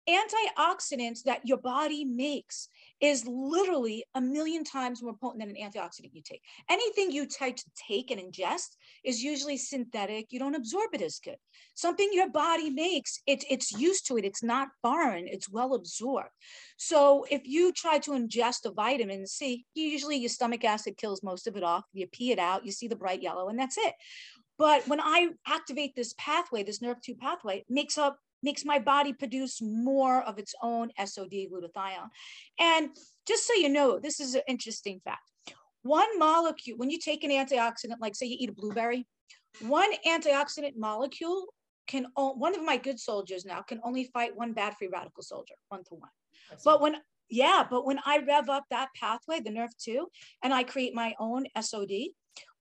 antioxidants 0.09 1.21
that 1.25 1.41
your 1.45 1.59
body 1.59 2.03
makes 2.03 2.67
is 3.01 3.25
literally 3.27 4.05
a 4.13 4.21
million 4.21 4.63
times 4.63 5.01
more 5.01 5.15
potent 5.15 5.39
than 5.41 5.49
an 5.49 5.55
antioxidant 5.55 6.13
you 6.13 6.21
take. 6.23 6.41
Anything 6.69 7.11
you 7.11 7.25
try 7.25 7.51
to 7.51 7.63
take 7.75 8.11
and 8.11 8.21
ingest 8.21 8.75
is 9.03 9.23
usually 9.23 9.57
synthetic. 9.57 10.27
You 10.29 10.39
don't 10.39 10.55
absorb 10.55 10.93
it 10.93 11.01
as 11.01 11.19
good. 11.19 11.37
Something 11.73 12.09
your 12.13 12.29
body 12.29 12.69
makes, 12.69 13.19
it, 13.25 13.43
it's 13.49 13.71
used 13.71 14.07
to 14.07 14.17
it. 14.17 14.25
It's 14.25 14.43
not 14.43 14.69
foreign. 14.83 15.27
It's 15.27 15.49
well 15.49 15.73
absorbed. 15.73 16.29
So 16.77 17.25
if 17.31 17.41
you 17.45 17.73
try 17.73 17.97
to 17.99 18.11
ingest 18.11 18.65
a 18.65 18.71
vitamin 18.71 19.25
C, 19.25 19.65
usually 19.73 20.17
your 20.17 20.29
stomach 20.29 20.63
acid 20.63 20.95
kills 20.97 21.23
most 21.23 21.47
of 21.47 21.57
it 21.57 21.63
off. 21.63 21.85
You 21.93 22.07
pee 22.07 22.31
it 22.31 22.39
out, 22.39 22.65
you 22.65 22.71
see 22.71 22.87
the 22.87 22.95
bright 22.95 23.23
yellow, 23.23 23.49
and 23.49 23.57
that's 23.57 23.77
it. 23.77 23.93
But 24.59 24.87
when 24.87 25.01
I 25.01 25.29
activate 25.47 25.95
this 25.95 26.13
pathway, 26.19 26.61
this 26.61 26.79
NRF2 26.79 27.17
pathway, 27.17 27.65
makes 27.67 27.97
up 27.97 28.19
makes 28.43 28.65
my 28.65 28.79
body 28.79 29.13
produce 29.13 29.61
more 29.61 30.21
of 30.21 30.39
its 30.39 30.53
own 30.61 30.89
SOD 31.03 31.47
glutathione. 31.51 32.09
And 32.59 32.89
just 33.27 33.47
so 33.47 33.53
you 33.53 33.69
know, 33.69 33.99
this 33.99 34.19
is 34.19 34.35
an 34.35 34.41
interesting 34.47 34.99
fact. 35.03 35.29
One 35.83 36.19
molecule, 36.19 36.77
when 36.77 36.89
you 36.89 36.99
take 36.99 37.23
an 37.23 37.31
antioxidant, 37.31 37.99
like 37.99 38.15
say 38.15 38.27
you 38.27 38.37
eat 38.39 38.49
a 38.49 38.53
blueberry, 38.53 39.07
one 39.61 39.91
antioxidant 40.07 40.75
molecule 40.77 41.45
can, 41.87 42.05
one 42.15 42.55
of 42.55 42.63
my 42.63 42.77
good 42.77 42.99
soldiers 42.99 43.45
now 43.45 43.61
can 43.61 43.79
only 43.83 44.05
fight 44.13 44.35
one 44.35 44.53
bad 44.53 44.75
free 44.77 44.89
radical 44.91 45.23
soldier, 45.23 45.55
one 45.69 45.83
to 45.85 45.95
one. 45.95 46.09
But 46.63 46.81
when, 46.81 46.95
yeah, 47.29 47.65
but 47.69 47.85
when 47.85 47.99
I 48.05 48.19
rev 48.19 48.49
up 48.49 48.65
that 48.69 48.89
pathway, 48.95 49.39
the 49.39 49.49
NRF2, 49.49 50.05
and 50.43 50.53
I 50.53 50.63
create 50.63 50.93
my 50.93 51.15
own 51.19 51.45
SOD, 51.59 51.91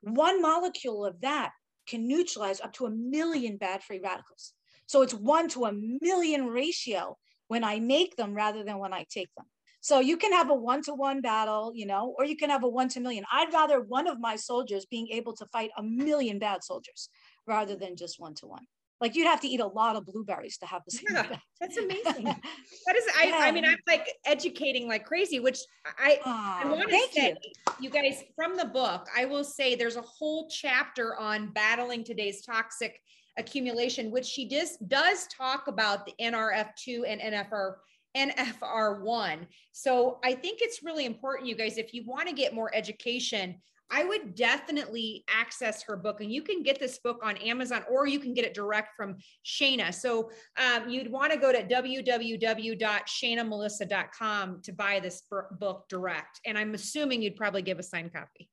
one 0.03 0.41
molecule 0.41 1.05
of 1.05 1.21
that 1.21 1.53
can 1.87 2.07
neutralize 2.07 2.61
up 2.61 2.73
to 2.75 2.87
a 2.87 2.91
million 2.91 3.57
bad 3.57 3.83
free 3.83 4.01
radicals. 4.03 4.55
So 4.91 5.03
it's 5.03 5.15
one 5.15 5.49
to 5.51 5.67
a 5.67 5.73
million 6.03 6.49
ratio 6.49 7.17
when 7.47 7.63
I 7.63 7.79
make 7.79 8.17
them 8.17 8.35
rather 8.35 8.65
than 8.65 8.79
when 8.79 8.93
I 8.93 9.07
take 9.09 9.33
them. 9.37 9.47
So 9.81 10.01
you 10.01 10.17
can 10.17 10.33
have 10.33 10.51
a 10.51 10.55
one 10.55 10.83
to 10.83 10.95
one 10.95 11.21
battle, 11.21 11.71
you 11.77 11.87
know, 11.87 12.13
or 12.19 12.25
you 12.25 12.37
can 12.37 12.51
have 12.51 12.65
a 12.65 12.69
one 12.69 12.89
to 12.89 12.99
million. 12.99 13.25
I'd 13.33 13.53
rather 13.53 13.81
one 13.81 14.09
of 14.09 14.19
my 14.19 14.35
soldiers 14.35 14.87
being 14.87 15.07
able 15.13 15.33
to 15.37 15.47
fight 15.53 15.71
a 15.77 15.83
million 15.85 16.41
bad 16.41 16.65
soldiers 16.65 17.09
rather 17.47 17.77
than 17.77 17.95
just 17.95 18.19
one 18.19 18.35
to 18.35 18.49
one. 18.49 18.67
Like 19.01 19.15
you'd 19.15 19.29
have 19.29 19.41
to 19.43 19.47
eat 19.47 19.61
a 19.61 19.67
lot 19.69 19.95
of 19.95 20.07
blueberries 20.07 20.59
to 20.59 20.67
have 20.67 20.83
the 20.85 20.91
same. 20.91 21.07
Yeah, 21.13 21.37
that's 21.61 21.77
amazing. 21.77 22.25
that 22.25 22.97
is, 22.97 23.05
I, 23.17 23.27
yeah. 23.27 23.37
I 23.43 23.53
mean, 23.53 23.67
I'm 23.67 23.79
like 23.87 24.13
educating 24.27 24.89
like 24.89 25.07
crazy, 25.07 25.39
which 25.39 25.61
I, 26.01 26.19
uh, 26.27 26.65
I 26.65 26.69
want 26.69 26.91
to 26.91 27.09
say, 27.13 27.37
you. 27.45 27.75
you 27.79 27.91
guys, 27.91 28.25
from 28.35 28.57
the 28.57 28.65
book, 28.67 29.07
I 29.17 29.25
will 29.25 29.45
say 29.45 29.77
there's 29.77 29.95
a 29.95 30.03
whole 30.03 30.49
chapter 30.49 31.17
on 31.17 31.53
battling 31.53 32.03
today's 32.03 32.43
toxic 32.45 33.01
accumulation, 33.39 34.11
which 34.11 34.27
she 34.27 34.49
does 34.49 34.77
does 34.77 35.27
talk 35.29 35.69
about 35.69 36.07
the 36.07 36.15
NRF2 36.21 37.03
and 37.07 37.21
NFR 37.21 37.75
NFR1. 38.17 39.47
So 39.73 40.19
I 40.25 40.35
think 40.35 40.61
it's 40.63 40.83
really 40.83 41.07
important, 41.07 41.49
you 41.49 41.55
guys, 41.55 41.79
if 41.79 41.95
you 41.95 42.05
want 42.05 42.29
to 42.29 42.35
get 42.35 42.55
more 42.55 42.75
education, 42.75 43.57
I 43.93 44.05
would 44.05 44.37
definitely 44.37 45.25
access 45.29 45.83
her 45.83 45.97
book. 45.97 46.21
And 46.21 46.33
you 46.33 46.43
can 46.43 46.63
get 46.63 46.79
this 46.79 46.99
book 46.99 47.19
on 47.25 47.37
Amazon 47.39 47.83
or 47.91 48.07
you 48.07 48.21
can 48.21 48.35
get 48.35 48.45
it 48.45 48.55
direct 48.55 48.95
from 48.97 49.17
Shayna. 49.45 49.93
So 49.93 50.31
um, 50.57 50.89
you'd 50.89 51.11
want 51.11 51.33
to 51.33 51.39
go 51.39 51.51
to 51.51 51.65
www.shaynamelissa.com 51.65 54.63
to 54.63 54.73
buy 54.73 55.01
this 55.01 55.25
book 55.59 55.89
direct. 55.89 56.41
And 56.47 56.57
I'm 56.57 56.75
assuming 56.75 57.23
you'd 57.23 57.35
probably 57.37 57.63
give 57.63 57.81
a 57.81 57.83
signed 57.83 58.13
copy. 58.13 58.49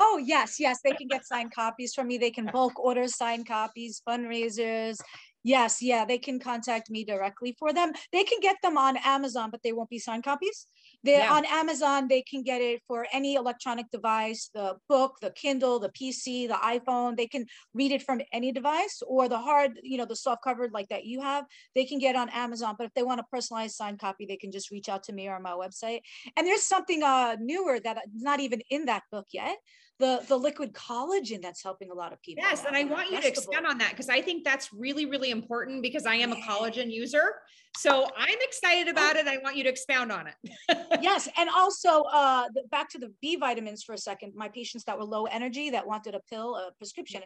Oh, 0.00 0.18
yes, 0.24 0.58
yes. 0.58 0.80
They 0.82 0.92
can 0.92 1.08
get 1.08 1.26
signed 1.26 1.54
copies 1.54 1.94
from 1.94 2.08
me. 2.08 2.18
They 2.18 2.30
can 2.30 2.46
bulk 2.46 2.80
order 2.80 3.06
signed 3.06 3.46
copies, 3.46 4.02
fundraisers, 4.08 4.98
Yes, 5.42 5.80
yeah, 5.80 6.04
they 6.04 6.18
can 6.18 6.38
contact 6.38 6.90
me 6.90 7.04
directly 7.04 7.56
for 7.58 7.72
them. 7.72 7.92
They 8.12 8.24
can 8.24 8.40
get 8.40 8.56
them 8.62 8.76
on 8.76 8.98
Amazon, 8.98 9.50
but 9.50 9.62
they 9.62 9.72
won't 9.72 9.88
be 9.88 9.98
signed 9.98 10.24
copies. 10.24 10.66
They're 11.02 11.20
Yeah. 11.20 11.34
on 11.34 11.44
Amazon. 11.46 12.08
They 12.08 12.22
can 12.22 12.42
get 12.42 12.60
it 12.60 12.82
for 12.86 13.06
any 13.12 13.34
electronic 13.34 13.90
device, 13.90 14.50
the 14.52 14.76
book, 14.88 15.16
the 15.20 15.30
Kindle, 15.30 15.78
the 15.78 15.88
PC, 15.88 16.46
the 16.46 16.54
iPhone. 16.54 17.16
They 17.16 17.26
can 17.26 17.46
read 17.72 17.92
it 17.92 18.02
from 18.02 18.20
any 18.32 18.52
device 18.52 19.02
or 19.06 19.28
the 19.28 19.38
hard, 19.38 19.80
you 19.82 19.96
know, 19.96 20.04
the 20.04 20.16
soft 20.16 20.42
covered 20.44 20.72
like 20.72 20.88
that 20.88 21.04
you 21.04 21.20
have. 21.22 21.46
They 21.74 21.84
can 21.84 21.98
get 21.98 22.16
on 22.16 22.28
Amazon. 22.28 22.74
But 22.76 22.86
if 22.86 22.94
they 22.94 23.02
want 23.02 23.20
a 23.20 23.24
personalized 23.24 23.76
signed 23.76 23.98
copy, 23.98 24.26
they 24.26 24.36
can 24.36 24.52
just 24.52 24.70
reach 24.70 24.88
out 24.88 25.02
to 25.04 25.12
me 25.12 25.28
or 25.28 25.40
my 25.40 25.52
website. 25.52 26.00
And 26.36 26.46
there's 26.46 26.62
something 26.62 27.02
uh 27.02 27.36
newer 27.40 27.80
that 27.80 27.96
is 28.14 28.22
not 28.22 28.40
even 28.40 28.60
in 28.70 28.84
that 28.86 29.04
book 29.10 29.26
yet. 29.32 29.56
The 29.98 30.24
the 30.28 30.36
liquid 30.36 30.72
collagen 30.72 31.42
that's 31.42 31.62
helping 31.62 31.90
a 31.90 31.94
lot 31.94 32.12
of 32.12 32.20
people. 32.22 32.42
Yes, 32.46 32.64
and 32.64 32.76
I 32.76 32.84
want 32.84 33.10
you 33.10 33.20
to 33.20 33.26
expand 33.28 33.66
on 33.66 33.78
that 33.78 33.90
because 33.90 34.08
I 34.08 34.22
think 34.22 34.44
that's 34.44 34.72
really, 34.72 35.06
really 35.06 35.30
important 35.30 35.82
because 35.82 36.06
I 36.06 36.14
am 36.14 36.32
a 36.32 36.36
collagen 36.36 36.90
user. 36.90 37.34
So 37.76 38.06
I'm 38.16 38.38
excited 38.40 38.88
about 38.88 39.16
it. 39.16 39.26
I 39.26 39.38
want 39.38 39.56
you 39.56 39.62
to 39.64 39.70
expound 39.70 40.12
on 40.12 40.26
it. 40.26 40.34
yes 41.00 41.28
and 41.36 41.48
also 41.48 42.02
uh 42.12 42.44
the, 42.54 42.62
back 42.70 42.88
to 42.90 42.98
the 42.98 43.12
b 43.20 43.36
vitamins 43.36 43.82
for 43.82 43.92
a 43.92 43.98
second 43.98 44.32
my 44.34 44.48
patients 44.48 44.84
that 44.84 44.98
were 44.98 45.04
low 45.04 45.24
energy 45.26 45.70
that 45.70 45.86
wanted 45.86 46.14
a 46.14 46.20
pill 46.28 46.56
a 46.56 46.70
prescription 46.78 47.22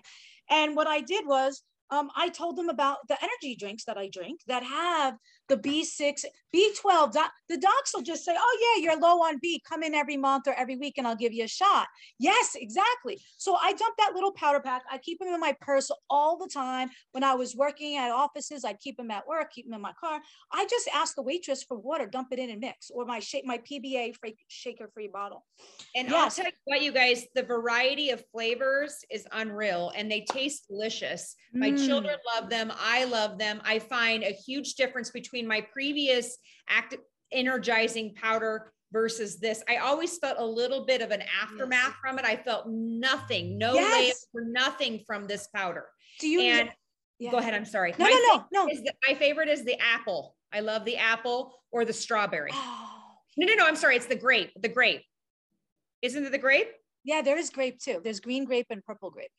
and 0.51 0.77
what 0.77 0.87
i 0.87 1.01
did 1.01 1.27
was 1.27 1.63
um, 1.91 2.11
I 2.17 2.31
told 2.31 2.57
them 2.57 2.71
about 2.71 2.99
the 3.09 3.17
energy 3.23 3.57
drinks 3.57 3.85
that 3.85 3.99
I 3.99 4.09
drink 4.09 4.41
that 4.47 4.63
have 4.63 5.17
the 5.49 5.57
B6, 5.57 6.25
B12. 6.55 7.13
Doc, 7.13 7.31
the 7.49 7.59
docs 7.59 7.95
will 7.95 8.03
just 8.03 8.25
say, 8.25 8.35
Oh, 8.37 8.75
yeah, 8.77 8.83
you're 8.83 8.99
low 9.01 9.19
on 9.23 9.39
B. 9.43 9.61
Come 9.69 9.83
in 9.83 9.95
every 9.95 10.17
month 10.17 10.47
or 10.47 10.55
every 10.55 10.77
week 10.77 10.95
and 10.99 11.07
I'll 11.07 11.17
give 11.17 11.33
you 11.33 11.45
a 11.45 11.49
shot. 11.49 11.87
Yes, 12.19 12.55
exactly. 12.55 13.21
So 13.37 13.57
I 13.57 13.73
dump 13.73 13.97
that 13.99 14.13
little 14.15 14.33
powder 14.33 14.61
pack. 14.61 14.83
I 14.91 14.99
keep 14.99 15.19
them 15.19 15.29
in 15.29 15.41
my 15.41 15.55
purse 15.61 15.91
all 16.09 16.39
the 16.39 16.49
time. 16.49 16.89
When 17.13 17.25
I 17.25 17.35
was 17.35 17.55
working 17.55 17.97
at 17.97 18.11
offices, 18.11 18.65
I'd 18.65 18.81
keep 18.81 18.97
them 18.97 19.11
at 19.11 19.27
work, 19.27 19.53
keep 19.53 19.67
them 19.67 19.75
in 19.75 19.81
my 19.83 19.93
car. 20.01 20.21
I 20.53 20.67
just 20.67 20.89
ask 20.95 21.15
the 21.15 21.23
waitress 21.23 21.63
for 21.63 21.77
water, 21.77 22.07
dump 22.07 22.29
it 22.33 22.39
in 22.39 22.51
and 22.51 22.61
mix, 22.61 22.91
or 22.91 23.05
my 23.05 23.19
shake, 23.19 23.45
my 23.45 23.59
PBA 23.59 24.17
free, 24.17 24.37
shaker 24.49 24.89
free 24.95 25.09
bottle. 25.09 25.45
And 25.95 26.09
Yes. 26.09 26.39
I'll 26.39 26.45
tell 26.45 26.53
you 26.53 26.59
what, 26.65 26.83
you 26.83 26.93
guys, 26.93 27.27
the 27.35 27.43
variety 27.43 28.11
of 28.11 28.25
flavors 28.33 29.05
is 29.11 29.27
unreal 29.33 29.93
and 29.97 30.11
they 30.11 30.23
taste 30.23 30.69
delicious. 30.69 31.35
My 31.53 31.71
Mm. 31.71 31.87
children 31.87 32.17
love 32.35 32.49
them. 32.49 32.73
I 32.77 33.05
love 33.05 33.39
them. 33.39 33.61
I 33.65 33.79
find 33.79 34.23
a 34.23 34.31
huge 34.33 34.75
difference 34.75 35.11
between 35.11 35.34
my 35.43 35.61
previous 35.73 36.39
active 36.69 37.01
energizing 37.33 38.15
powder 38.15 38.73
versus 38.93 39.39
this. 39.41 39.63
I 39.69 39.77
always 39.79 40.17
felt 40.19 40.37
a 40.39 40.45
little 40.47 40.87
bit 40.87 41.03
of 41.03 41.11
an 41.11 41.23
aftermath 41.43 41.95
from 42.01 42.19
it. 42.19 42.25
I 42.25 42.37
felt 42.37 42.67
nothing, 42.69 43.59
no 43.59 43.75
Yes. 43.75 44.27
nothing 44.35 45.03
from 45.07 45.27
this 45.27 45.49
powder. 45.49 45.87
Do 46.21 46.29
you? 46.29 46.41
And 46.41 46.71
yeah. 47.19 47.31
go 47.33 47.39
ahead, 47.39 47.55
I'm 47.55 47.65
sorry. 47.65 47.93
No, 47.99 48.05
My 48.05 48.11
no, 48.11 48.45
no, 48.53 48.67
no. 48.67 48.75
The, 48.75 48.93
my 49.09 49.15
favorite 49.15 49.49
is 49.49 49.65
the 49.65 49.77
apple. 49.81 50.37
I 50.53 50.61
love 50.61 50.85
the 50.85 50.97
apple 50.97 51.55
or 51.73 51.85
the 51.85 51.93
strawberry. 51.93 52.51
Oh, 52.53 52.91
No, 53.37 53.47
no, 53.47 53.55
no. 53.55 53.67
I'm 53.67 53.75
sorry. 53.77 53.97
It's 53.97 54.07
the 54.07 54.15
grape. 54.15 54.53
The 54.61 54.69
grape. 54.69 55.03
Isn't 56.03 56.25
it 56.25 56.31
the 56.31 56.39
grape? 56.39 56.69
yeah, 57.07 57.21
there 57.21 57.37
is 57.37 57.51
grape 57.51 57.79
too. 57.81 58.01
There's 58.03 58.21
green 58.21 58.45
grape 58.45 58.67
and 58.71 58.83
purple 58.85 59.11
grape. 59.11 59.31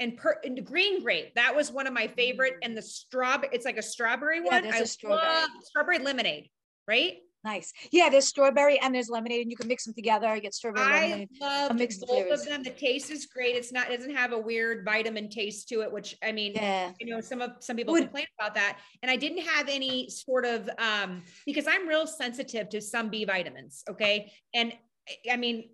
And, 0.00 0.16
per, 0.16 0.38
and 0.44 0.64
green 0.64 1.02
grape. 1.02 1.34
That 1.34 1.54
was 1.54 1.70
one 1.72 1.86
of 1.86 1.92
my 1.92 2.06
favorite. 2.08 2.54
Mm. 2.54 2.58
And 2.66 2.76
the 2.76 2.82
strawberry, 2.82 3.50
it's 3.52 3.64
like 3.64 3.78
a 3.78 3.82
strawberry 3.82 4.38
Yeah, 4.44 4.50
one. 4.52 4.62
there's 4.64 4.74
I 4.76 4.78
a 4.80 4.86
strawberry. 4.86 5.26
love 5.26 5.50
strawberry 5.62 5.98
lemonade, 5.98 6.48
right? 6.88 7.18
Nice. 7.44 7.72
Yeah, 7.92 8.08
there's 8.08 8.26
strawberry 8.26 8.80
and 8.80 8.92
there's 8.92 9.08
lemonade, 9.08 9.42
and 9.42 9.50
you 9.52 9.56
can 9.56 9.68
mix 9.68 9.84
them 9.84 9.94
together. 9.94 10.34
You 10.34 10.40
get 10.40 10.52
strawberry 10.52 10.84
I 10.84 11.00
lemonade. 11.02 11.28
love 11.40 11.76
mix 11.76 11.98
the 11.98 12.06
both 12.06 12.16
flavors. 12.22 12.40
of 12.42 12.48
them. 12.48 12.62
The 12.64 12.70
taste 12.70 13.08
is 13.10 13.26
great. 13.26 13.54
It's 13.54 13.72
not, 13.72 13.88
it 13.88 13.96
doesn't 13.98 14.16
have 14.16 14.32
a 14.32 14.38
weird 14.38 14.84
vitamin 14.84 15.28
taste 15.28 15.68
to 15.68 15.82
it, 15.82 15.92
which 15.92 16.16
I 16.24 16.32
mean, 16.32 16.54
Yeah. 16.54 16.90
you 16.98 17.06
know, 17.14 17.20
some 17.20 17.40
of 17.40 17.52
some 17.60 17.76
people 17.76 17.92
Would- 17.92 18.04
complain 18.04 18.26
about 18.40 18.54
that. 18.56 18.80
And 19.02 19.10
I 19.10 19.16
didn't 19.16 19.42
have 19.46 19.68
any 19.68 20.10
sort 20.10 20.44
of 20.44 20.68
um, 20.78 21.22
because 21.44 21.68
I'm 21.68 21.86
real 21.86 22.06
sensitive 22.08 22.68
to 22.70 22.80
some 22.80 23.10
B 23.10 23.24
vitamins. 23.24 23.84
Okay. 23.88 24.32
And 24.52 24.72
I- 25.08 25.34
I 25.34 25.36
mean, 25.36 25.70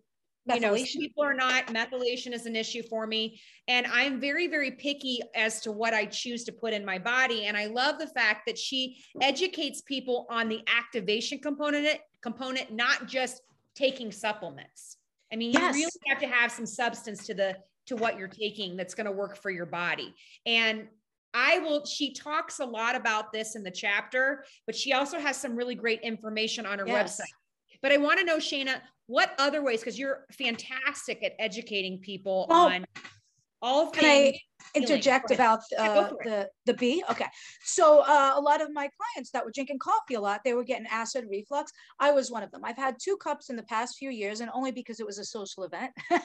you 0.46 0.60
know, 0.60 0.74
people 0.74 1.22
are 1.22 1.34
not. 1.34 1.68
Methylation 1.68 2.32
is 2.32 2.46
an 2.46 2.56
issue 2.56 2.82
for 2.88 3.06
me. 3.06 3.40
And 3.68 3.86
I'm 3.86 4.20
very, 4.20 4.48
very 4.48 4.72
picky 4.72 5.20
as 5.34 5.60
to 5.62 5.72
what 5.72 5.94
I 5.94 6.06
choose 6.06 6.44
to 6.44 6.52
put 6.52 6.72
in 6.72 6.84
my 6.84 6.98
body. 6.98 7.46
And 7.46 7.56
I 7.56 7.66
love 7.66 7.98
the 7.98 8.08
fact 8.08 8.46
that 8.46 8.58
she 8.58 9.02
educates 9.20 9.82
people 9.82 10.26
on 10.30 10.48
the 10.48 10.62
activation 10.66 11.38
component, 11.38 11.98
component, 12.22 12.72
not 12.72 13.06
just 13.06 13.40
taking 13.74 14.10
supplements. 14.10 14.96
I 15.32 15.36
mean, 15.36 15.52
you 15.52 15.60
Yes. 15.60 15.74
really 15.74 15.90
have 16.08 16.18
to 16.20 16.26
have 16.26 16.52
some 16.52 16.66
substance 16.66 17.26
to 17.26 17.34
the 17.34 17.56
to 17.86 17.96
what 17.96 18.16
you're 18.16 18.28
taking 18.28 18.76
that's 18.76 18.94
going 18.94 19.06
to 19.06 19.12
work 19.12 19.36
for 19.36 19.50
your 19.50 19.66
body. 19.66 20.14
And 20.46 20.86
I 21.34 21.58
will, 21.58 21.84
she 21.84 22.12
talks 22.12 22.60
a 22.60 22.64
lot 22.64 22.94
about 22.94 23.32
this 23.32 23.56
in 23.56 23.64
the 23.64 23.72
chapter, 23.72 24.44
but 24.66 24.76
she 24.76 24.92
also 24.92 25.18
has 25.18 25.36
some 25.36 25.56
really 25.56 25.74
great 25.74 26.00
information 26.02 26.64
on 26.64 26.78
her 26.78 26.86
Yes. 26.86 27.20
website. 27.20 27.32
But 27.82 27.92
I 27.92 27.96
want 27.96 28.20
to 28.20 28.24
know, 28.24 28.38
Shayna, 28.38 28.80
what 29.06 29.34
other 29.38 29.62
ways, 29.62 29.80
because 29.80 29.98
you're 29.98 30.24
fantastic 30.32 31.22
at 31.24 31.32
educating 31.38 31.98
people 31.98 32.46
Well, 32.48 32.66
on 32.66 32.84
all 33.60 33.90
Can 33.90 34.04
I 34.04 34.38
interject 34.74 35.30
about 35.30 35.60
uh, 35.78 36.10
it. 36.10 36.16
the 36.24 36.48
the 36.66 36.74
bee? 36.74 37.04
Okay, 37.10 37.26
so 37.64 38.00
uh, 38.00 38.32
a 38.34 38.40
lot 38.40 38.60
of 38.60 38.72
my 38.72 38.88
clients 38.98 39.30
that 39.30 39.44
were 39.44 39.52
drinking 39.52 39.78
coffee 39.78 40.14
a 40.14 40.20
lot, 40.20 40.40
they 40.44 40.52
were 40.54 40.64
getting 40.64 40.86
acid 40.90 41.26
reflux. 41.30 41.70
I 42.00 42.10
was 42.10 42.30
one 42.30 42.42
of 42.42 42.50
them. 42.50 42.62
I've 42.64 42.76
had 42.76 42.96
two 43.00 43.16
cups 43.16 43.50
in 43.50 43.56
the 43.56 43.62
past 43.64 43.96
few 43.98 44.10
years, 44.10 44.40
and 44.40 44.50
only 44.52 44.72
because 44.72 44.98
it 44.98 45.06
was 45.06 45.18
a 45.18 45.24
social 45.24 45.64
event. 45.64 45.92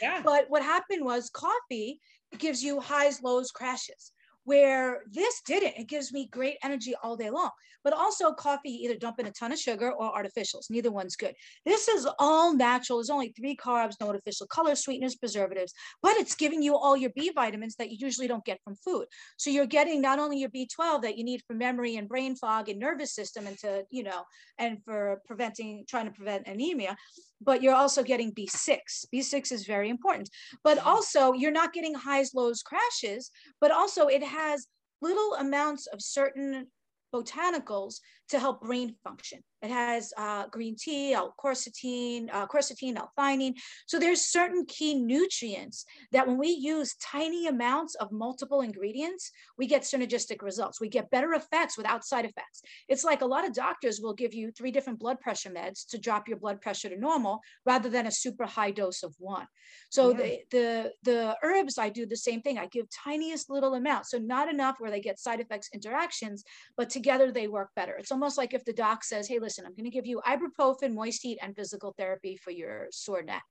Yeah. 0.00 0.22
But 0.24 0.46
what 0.48 0.62
happened 0.62 1.04
was 1.04 1.28
coffee 1.30 2.00
gives 2.38 2.62
you 2.62 2.80
highs, 2.80 3.22
lows, 3.22 3.50
crashes. 3.50 4.12
Where 4.44 5.02
this 5.10 5.42
didn't, 5.46 5.74
it 5.76 5.88
gives 5.88 6.12
me 6.12 6.28
great 6.30 6.56
energy 6.62 6.94
all 7.02 7.16
day 7.16 7.30
long. 7.30 7.50
But 7.82 7.94
also, 7.94 8.32
coffee 8.32 8.70
either 8.70 8.96
dump 8.96 9.18
in 9.18 9.26
a 9.26 9.30
ton 9.30 9.52
of 9.52 9.58
sugar 9.58 9.90
or 9.90 10.12
artificials. 10.12 10.70
Neither 10.70 10.90
one's 10.90 11.16
good. 11.16 11.34
This 11.64 11.88
is 11.88 12.06
all 12.18 12.54
natural. 12.54 12.98
There's 12.98 13.10
only 13.10 13.32
three 13.36 13.56
carbs, 13.56 13.94
no 14.00 14.08
artificial 14.08 14.46
color, 14.46 14.74
sweeteners, 14.74 15.16
preservatives, 15.16 15.72
but 16.02 16.12
it's 16.16 16.34
giving 16.34 16.62
you 16.62 16.76
all 16.76 16.96
your 16.96 17.10
B 17.16 17.30
vitamins 17.34 17.76
that 17.76 17.90
you 17.90 17.96
usually 17.98 18.28
don't 18.28 18.44
get 18.44 18.60
from 18.64 18.76
food. 18.76 19.06
So 19.38 19.50
you're 19.50 19.66
getting 19.66 20.02
not 20.02 20.18
only 20.18 20.38
your 20.38 20.50
B12 20.50 21.02
that 21.02 21.16
you 21.16 21.24
need 21.24 21.42
for 21.46 21.54
memory 21.54 21.96
and 21.96 22.08
brain 22.08 22.36
fog 22.36 22.68
and 22.68 22.78
nervous 22.78 23.14
system 23.14 23.46
and 23.46 23.58
to, 23.58 23.84
you 23.90 24.02
know, 24.02 24.24
and 24.58 24.78
for 24.84 25.20
preventing, 25.26 25.84
trying 25.88 26.06
to 26.06 26.12
prevent 26.12 26.46
anemia, 26.46 26.96
but 27.40 27.62
you're 27.62 27.74
also 27.74 28.02
getting 28.02 28.32
B6. 28.32 28.78
B6 29.14 29.52
is 29.52 29.66
very 29.66 29.88
important. 29.88 30.28
But 30.62 30.78
also, 30.78 31.32
you're 31.32 31.50
not 31.50 31.72
getting 31.72 31.94
highs, 31.94 32.32
lows, 32.34 32.62
crashes, 32.62 33.30
but 33.60 33.70
also 33.70 34.06
it 34.08 34.22
has 34.22 34.66
little 35.00 35.34
amounts 35.34 35.86
of 35.86 36.02
certain 36.02 36.66
botanicals 37.14 38.00
to 38.30 38.38
help 38.38 38.62
brain 38.62 38.94
function. 39.04 39.40
It 39.62 39.70
has 39.70 40.12
uh, 40.16 40.46
green 40.46 40.74
tea, 40.74 41.12
L-quercetin, 41.12 42.28
uh, 42.32 42.46
quercetin, 42.46 42.96
L-theanine. 42.96 43.54
So 43.86 43.98
there's 43.98 44.22
certain 44.22 44.64
key 44.66 44.94
nutrients 44.94 45.84
that 46.12 46.26
when 46.26 46.38
we 46.38 46.48
use 46.48 46.94
tiny 46.96 47.46
amounts 47.46 47.94
of 47.96 48.10
multiple 48.10 48.62
ingredients, 48.62 49.30
we 49.58 49.66
get 49.66 49.82
synergistic 49.82 50.40
results. 50.40 50.80
We 50.80 50.88
get 50.88 51.10
better 51.10 51.34
effects 51.34 51.76
without 51.76 52.06
side 52.06 52.24
effects. 52.24 52.62
It's 52.88 53.04
like 53.04 53.20
a 53.20 53.26
lot 53.26 53.46
of 53.46 53.52
doctors 53.52 54.00
will 54.00 54.14
give 54.14 54.32
you 54.32 54.50
three 54.50 54.70
different 54.70 54.98
blood 54.98 55.20
pressure 55.20 55.50
meds 55.50 55.86
to 55.90 55.98
drop 55.98 56.26
your 56.26 56.38
blood 56.38 56.62
pressure 56.62 56.88
to 56.88 56.98
normal 56.98 57.40
rather 57.66 57.90
than 57.90 58.06
a 58.06 58.10
super 58.12 58.46
high 58.46 58.70
dose 58.70 59.02
of 59.02 59.14
one. 59.18 59.46
So 59.90 60.10
Yeah. 60.10 60.16
the, 60.16 60.38
the, 60.50 60.92
the 61.02 61.36
herbs, 61.42 61.76
I 61.76 61.90
do 61.90 62.06
the 62.06 62.16
same 62.16 62.40
thing. 62.40 62.56
I 62.56 62.66
give 62.66 62.86
tiniest 63.04 63.50
little 63.50 63.74
amounts. 63.74 64.10
So 64.10 64.18
not 64.18 64.48
enough 64.48 64.76
where 64.78 64.90
they 64.90 65.00
get 65.00 65.18
side 65.18 65.40
effects 65.40 65.68
interactions, 65.74 66.44
but 66.78 66.88
together 66.88 67.30
they 67.30 67.46
work 67.46 67.70
better. 67.76 67.96
It's 67.98 68.10
almost 68.10 68.19
like 68.38 68.54
if 68.54 68.64
the 68.64 68.72
doc 68.72 69.04
says, 69.04 69.28
hey, 69.28 69.38
listen, 69.38 69.64
I'm 69.66 69.74
going 69.74 69.84
to 69.84 69.90
give 69.90 70.06
you 70.06 70.20
ibuprofen, 70.26 70.94
moist 70.94 71.22
heat, 71.22 71.38
and 71.42 71.54
physical 71.54 71.94
therapy 71.96 72.36
for 72.36 72.50
your 72.50 72.86
sore 72.90 73.22
neck. 73.22 73.44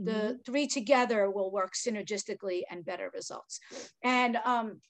Mhm. 0.00 0.04
The 0.04 0.38
three 0.44 0.66
together 0.66 1.30
will 1.30 1.50
work 1.50 1.72
synergistically 1.74 2.62
and 2.70 2.84
better 2.84 3.10
results. 3.14 3.60
And 4.02 4.36
um, 4.44 4.80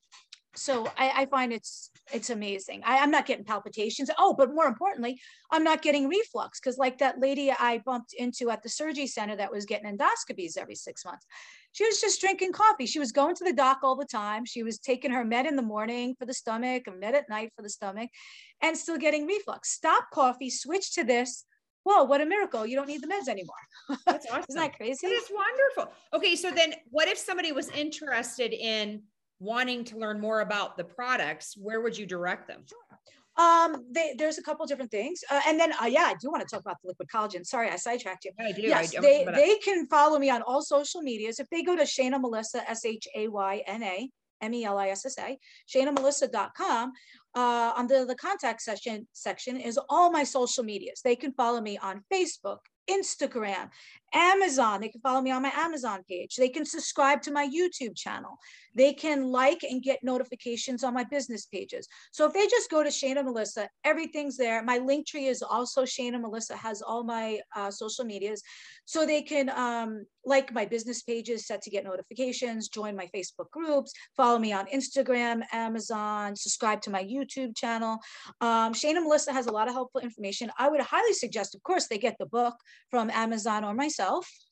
so 0.55 0.87
I, 0.99 1.23
I 1.23 1.27
find 1.27 1.53
it's 1.53 1.91
it's 2.13 2.31
amazing. 2.31 2.83
I, 2.85 2.99
I'm 2.99 3.11
not 3.11 3.27
getting 3.27 3.45
palpitations. 3.45 4.11
Oh, 4.19 4.35
but 4.35 4.55
more 4.55 4.67
importantly, 4.67 5.19
I'm 5.51 5.65
not 5.65 5.83
getting 5.83 6.09
reflux 6.09 6.61
because 6.61 6.77
like 6.77 6.99
that 6.99 7.21
lady 7.21 7.51
I 7.51 7.79
bumped 7.79 8.13
into 8.13 8.51
at 8.51 8.63
the 8.63 8.69
surgery 8.69 9.07
center 9.07 9.37
that 9.37 9.53
was 9.53 9.65
getting 9.65 9.97
endoscopies 9.97 10.59
every 10.59 10.75
six 10.75 11.05
months. 11.05 11.27
She 11.73 11.87
was 11.87 12.01
just 12.01 12.21
drinking 12.21 12.53
coffee. 12.53 12.87
She 12.87 12.99
was 12.99 13.13
going 13.13 13.35
to 13.37 13.45
the 13.45 13.53
doc 13.53 13.79
all 13.83 13.97
the 13.97 14.05
time. 14.05 14.45
She 14.45 14.63
was 14.63 14.79
taking 14.79 15.11
her 15.11 15.25
med 15.25 15.47
in 15.47 15.57
the 15.57 15.63
morning 15.63 16.15
for 16.19 16.27
the 16.27 16.35
stomach, 16.35 16.83
and 16.87 17.01
med 17.01 17.15
at 17.15 17.29
night 17.31 17.53
for 17.57 17.63
the 17.63 17.71
stomach, 17.71 18.11
and 18.61 18.77
still 18.77 18.99
getting 18.99 19.27
reflux. 19.27 19.71
Stop 19.71 20.11
coffee, 20.13 20.51
switch 20.51 20.95
to 20.95 21.05
this. 21.05 21.45
Whoa, 21.85 22.05
what 22.05 22.21
a 22.21 22.27
miracle. 22.27 22.67
You 22.67 22.77
don't 22.77 22.87
need 22.87 23.03
the 23.03 23.09
meds 23.09 23.29
anymore. 23.29 23.55
That's 24.07 24.27
awesome. 24.27 24.45
Isn't 24.51 24.61
that 24.61 24.77
crazy? 24.77 25.07
That 25.07 25.13
is 25.13 25.31
wonderful. 25.33 25.95
Okay, 26.15 26.37
so 26.37 26.51
then 26.51 26.75
what 26.91 27.09
if 27.09 27.19
somebody 27.19 27.51
was 27.53 27.71
interested 27.71 28.53
in 28.53 29.03
wanting 29.43 29.85
to 29.85 29.97
learn 29.99 30.21
more 30.21 30.41
about 30.41 30.77
the 30.77 30.85
products? 30.85 31.57
Where 31.57 31.81
would 31.81 31.97
you 31.97 32.07
direct 32.07 32.47
them? 32.49 32.65
Um, 33.37 33.87
they, 33.91 34.15
there's 34.17 34.39
a 34.39 34.43
couple 34.43 34.67
different 34.67 34.91
things. 34.91 35.21
Uh, 35.31 35.41
and 35.49 35.59
then, 35.59 35.73
uh, 35.83 35.87
yeah, 35.87 36.03
I 36.03 36.15
do 36.21 36.31
want 36.31 36.43
to 36.43 36.49
talk 36.49 36.61
about 36.61 36.77
the 36.83 36.89
liquid 36.89 37.09
collagen. 37.09 37.47
Sorry, 37.47 37.71
I 37.71 37.77
sidetracked 37.77 38.25
you. 38.27 38.33
Yeah, 38.39 38.47
I 38.47 38.53
do. 38.53 38.63
Yes, 38.63 38.95
I, 38.95 38.99
I 38.99 39.01
they, 39.01 39.27
I- 39.27 39.33
they 39.33 39.57
can 39.57 39.87
follow 39.87 40.19
me 40.19 40.31
on 40.31 40.43
all 40.43 40.63
social 40.63 41.03
medias. 41.03 41.41
If 41.41 41.49
they 41.51 41.63
go 41.63 41.75
to 41.75 41.83
Shayna 41.85 42.21
Melissa, 42.21 42.69
S 42.71 42.85
H 42.85 43.09
A 43.17 43.29
Y 43.29 43.63
N 43.67 43.83
A 43.83 44.09
M-E-L-I-S-S-A, 44.43 45.39
shaynamelissa.com. 45.73 46.93
Uh, 47.35 47.73
under 47.77 48.05
the 48.05 48.15
contact 48.17 48.61
section 48.61 49.07
section 49.13 49.57
is 49.57 49.79
all 49.89 50.11
my 50.11 50.23
social 50.25 50.65
medias. 50.65 51.01
They 51.03 51.17
can 51.17 51.33
follow 51.33 51.63
me 51.63 51.79
on 51.79 52.03
Facebook, 52.13 52.59
Instagram, 52.91 53.71
Amazon. 54.15 54.81
They 54.81 54.89
can 54.89 55.01
follow 55.01 55.21
me 55.21 55.31
on 55.31 55.43
my 55.43 55.53
Amazon 55.55 56.03
page. 56.09 56.37
They 56.37 56.49
can 56.49 56.65
subscribe 56.65 57.23
to 57.23 57.33
my 57.33 57.47
YouTube 57.47 57.97
channel. 57.97 58.39
They 58.75 58.93
can 58.93 59.25
like 59.25 59.63
and 59.63 59.83
get 59.83 60.03
notifications 60.03 60.85
on 60.85 60.95
my 60.95 61.05
business 61.05 61.47
pages. 61.47 61.89
So 62.11 62.27
if 62.27 62.33
they 62.33 62.47
just 62.47 62.71
go 62.71 62.83
to 62.83 62.89
Shayna 62.89 63.25
Melissa, 63.25 63.69
everything's 63.85 64.37
there. 64.37 64.63
My 64.63 64.79
Linktree 64.79 65.29
is 65.29 65.43
also 65.43 65.83
Shayna 65.85 66.21
Melissa 66.21 66.57
has 66.57 66.83
all 66.83 67.05
my 67.05 67.41
uh, 67.55 67.71
social 67.71 68.05
medias. 68.05 68.43
So 68.85 69.07
they 69.07 69.23
can 69.23 69.51
um, 69.51 70.07
like 70.25 70.53
my 70.53 70.65
business 70.65 71.03
pages, 71.03 71.47
set 71.47 71.63
to 71.63 71.71
get 71.71 71.85
notifications, 71.85 72.69
join 72.69 72.97
my 72.97 73.09
Facebook 73.15 73.51
groups, 73.51 73.93
follow 74.17 74.39
me 74.39 74.53
on 74.53 74.67
Instagram, 74.67 75.43
Amazon, 75.53 76.37
subscribe 76.37 76.81
to 76.83 76.91
my 76.91 77.03
YouTube 77.03 77.57
channel. 77.57 77.99
Um, 78.41 78.73
Shayna 78.73 79.03
Melissa 79.03 79.33
has 79.33 79.47
a 79.47 79.53
lot 79.53 79.69
of 79.69 79.75
helpful 79.75 80.01
information. 80.01 80.51
I 80.59 80.69
would 80.69 80.81
highly 80.81 81.13
suggest, 81.13 81.55
of 81.55 81.63
course, 81.63 81.89
they 81.89 81.99
get 81.99 82.17
the 82.19 82.27
book 82.27 82.55
from 82.91 83.11
Amazon 83.11 83.65
or 83.65 83.75
myself 83.75 84.02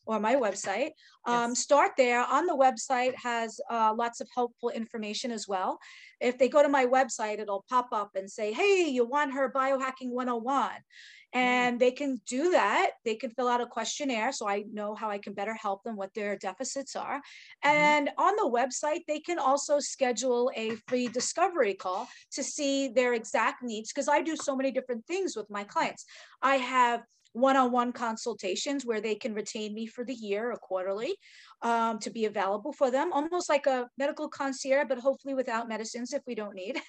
or 0.06 0.20
my 0.20 0.34
website. 0.36 0.90
Um, 1.26 1.50
Yes. 1.50 1.58
Start 1.60 1.92
there. 1.96 2.24
On 2.24 2.46
the 2.46 2.56
website 2.56 3.14
has 3.14 3.60
uh, 3.70 3.94
lots 3.96 4.20
of 4.20 4.28
helpful 4.34 4.70
information 4.70 5.30
as 5.30 5.46
well. 5.46 5.78
If 6.20 6.38
they 6.38 6.48
go 6.48 6.62
to 6.62 6.68
my 6.68 6.86
website, 6.86 7.38
it'll 7.38 7.64
pop 7.68 7.88
up 7.92 8.10
and 8.14 8.30
say, 8.30 8.52
hey, 8.52 8.88
you 8.88 9.06
want 9.06 9.34
her 9.34 9.52
biohacking 9.52 10.10
101. 10.10 10.70
And 11.32 11.78
they 11.78 11.92
can 11.92 12.20
do 12.26 12.50
that. 12.50 12.92
They 13.04 13.14
can 13.14 13.30
fill 13.30 13.46
out 13.46 13.60
a 13.60 13.66
questionnaire 13.66 14.32
so 14.32 14.48
I 14.48 14.64
know 14.72 14.96
how 14.96 15.10
I 15.10 15.18
can 15.18 15.32
better 15.32 15.54
help 15.54 15.84
them, 15.84 15.94
what 15.94 16.12
their 16.12 16.36
deficits 16.36 16.96
are. 16.96 17.20
And 17.62 18.10
on 18.18 18.34
the 18.34 18.50
website, 18.50 19.02
they 19.06 19.20
can 19.20 19.38
also 19.38 19.78
schedule 19.78 20.50
a 20.56 20.70
free 20.88 21.06
discovery 21.06 21.74
call 21.74 22.08
to 22.32 22.42
see 22.42 22.88
their 22.88 23.14
exact 23.14 23.62
needs 23.62 23.92
because 23.92 24.08
I 24.08 24.22
do 24.22 24.34
so 24.34 24.56
many 24.56 24.72
different 24.72 25.06
things 25.06 25.36
with 25.36 25.48
my 25.50 25.62
clients. 25.62 26.04
I 26.42 26.56
have 26.56 27.02
one-on-one 27.32 27.92
consultations 27.92 28.84
where 28.84 29.00
they 29.00 29.14
can 29.14 29.34
retain 29.34 29.74
me 29.74 29.86
for 29.86 30.04
the 30.04 30.14
year 30.14 30.50
or 30.50 30.56
quarterly 30.56 31.14
um, 31.62 31.98
to 31.98 32.10
be 32.10 32.24
available 32.24 32.72
for 32.72 32.90
them, 32.90 33.12
almost 33.12 33.48
like 33.48 33.66
a 33.66 33.88
medical 33.98 34.28
concierge, 34.28 34.86
but 34.88 34.98
hopefully 34.98 35.34
without 35.34 35.68
medicines 35.68 36.12
if 36.12 36.22
we 36.26 36.34
don't 36.34 36.54
need. 36.54 36.80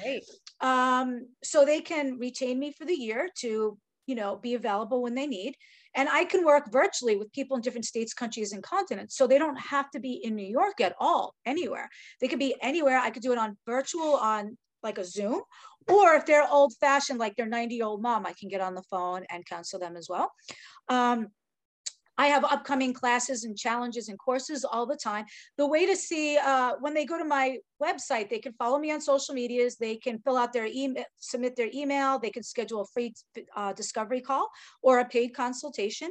Great. 0.00 0.24
um, 0.60 1.26
so 1.42 1.64
they 1.64 1.80
can 1.80 2.18
retain 2.18 2.58
me 2.58 2.72
for 2.72 2.84
the 2.84 2.94
year 2.94 3.28
to, 3.38 3.78
you 4.06 4.14
know, 4.14 4.36
be 4.36 4.54
available 4.54 5.02
when 5.02 5.14
they 5.14 5.26
need. 5.26 5.54
And 5.94 6.08
I 6.08 6.24
can 6.24 6.44
work 6.44 6.70
virtually 6.70 7.16
with 7.16 7.32
people 7.32 7.56
in 7.56 7.62
different 7.62 7.84
states, 7.84 8.14
countries, 8.14 8.52
and 8.52 8.62
continents. 8.62 9.16
So 9.16 9.26
they 9.26 9.38
don't 9.38 9.58
have 9.58 9.90
to 9.90 10.00
be 10.00 10.12
in 10.12 10.36
New 10.36 10.46
York 10.46 10.80
at 10.80 10.94
all, 11.00 11.34
anywhere. 11.44 11.88
They 12.20 12.28
could 12.28 12.38
be 12.38 12.54
anywhere. 12.62 12.98
I 12.98 13.10
could 13.10 13.22
do 13.22 13.32
it 13.32 13.38
on 13.38 13.56
virtual, 13.66 14.14
on 14.14 14.56
like 14.82 14.98
a 14.98 15.04
Zoom, 15.04 15.42
or 15.88 16.14
if 16.14 16.26
they're 16.26 16.48
old 16.50 16.74
fashioned, 16.80 17.18
like 17.18 17.36
their 17.36 17.46
90 17.46 17.74
year 17.74 17.84
old 17.84 18.02
mom, 18.02 18.26
I 18.26 18.32
can 18.32 18.48
get 18.48 18.60
on 18.60 18.74
the 18.74 18.82
phone 18.82 19.24
and 19.30 19.46
counsel 19.46 19.78
them 19.78 19.96
as 19.96 20.08
well. 20.08 20.32
Um, 20.88 21.28
I 22.18 22.26
have 22.26 22.44
upcoming 22.44 22.92
classes 22.92 23.44
and 23.44 23.56
challenges 23.56 24.10
and 24.10 24.18
courses 24.18 24.62
all 24.62 24.84
the 24.84 24.96
time. 24.96 25.24
The 25.56 25.66
way 25.66 25.86
to 25.86 25.96
see 25.96 26.36
uh, 26.36 26.74
when 26.80 26.92
they 26.92 27.06
go 27.06 27.16
to 27.16 27.24
my 27.24 27.56
website, 27.82 28.28
they 28.28 28.40
can 28.40 28.52
follow 28.52 28.78
me 28.78 28.90
on 28.92 29.00
social 29.00 29.34
medias. 29.34 29.76
They 29.76 29.96
can 29.96 30.18
fill 30.18 30.36
out 30.36 30.52
their 30.52 30.66
email, 30.66 31.04
submit 31.18 31.56
their 31.56 31.70
email. 31.72 32.18
They 32.18 32.28
can 32.28 32.42
schedule 32.42 32.82
a 32.82 32.86
free 32.92 33.14
uh, 33.56 33.72
discovery 33.72 34.20
call 34.20 34.50
or 34.82 34.98
a 34.98 35.06
paid 35.06 35.30
consultation. 35.30 36.10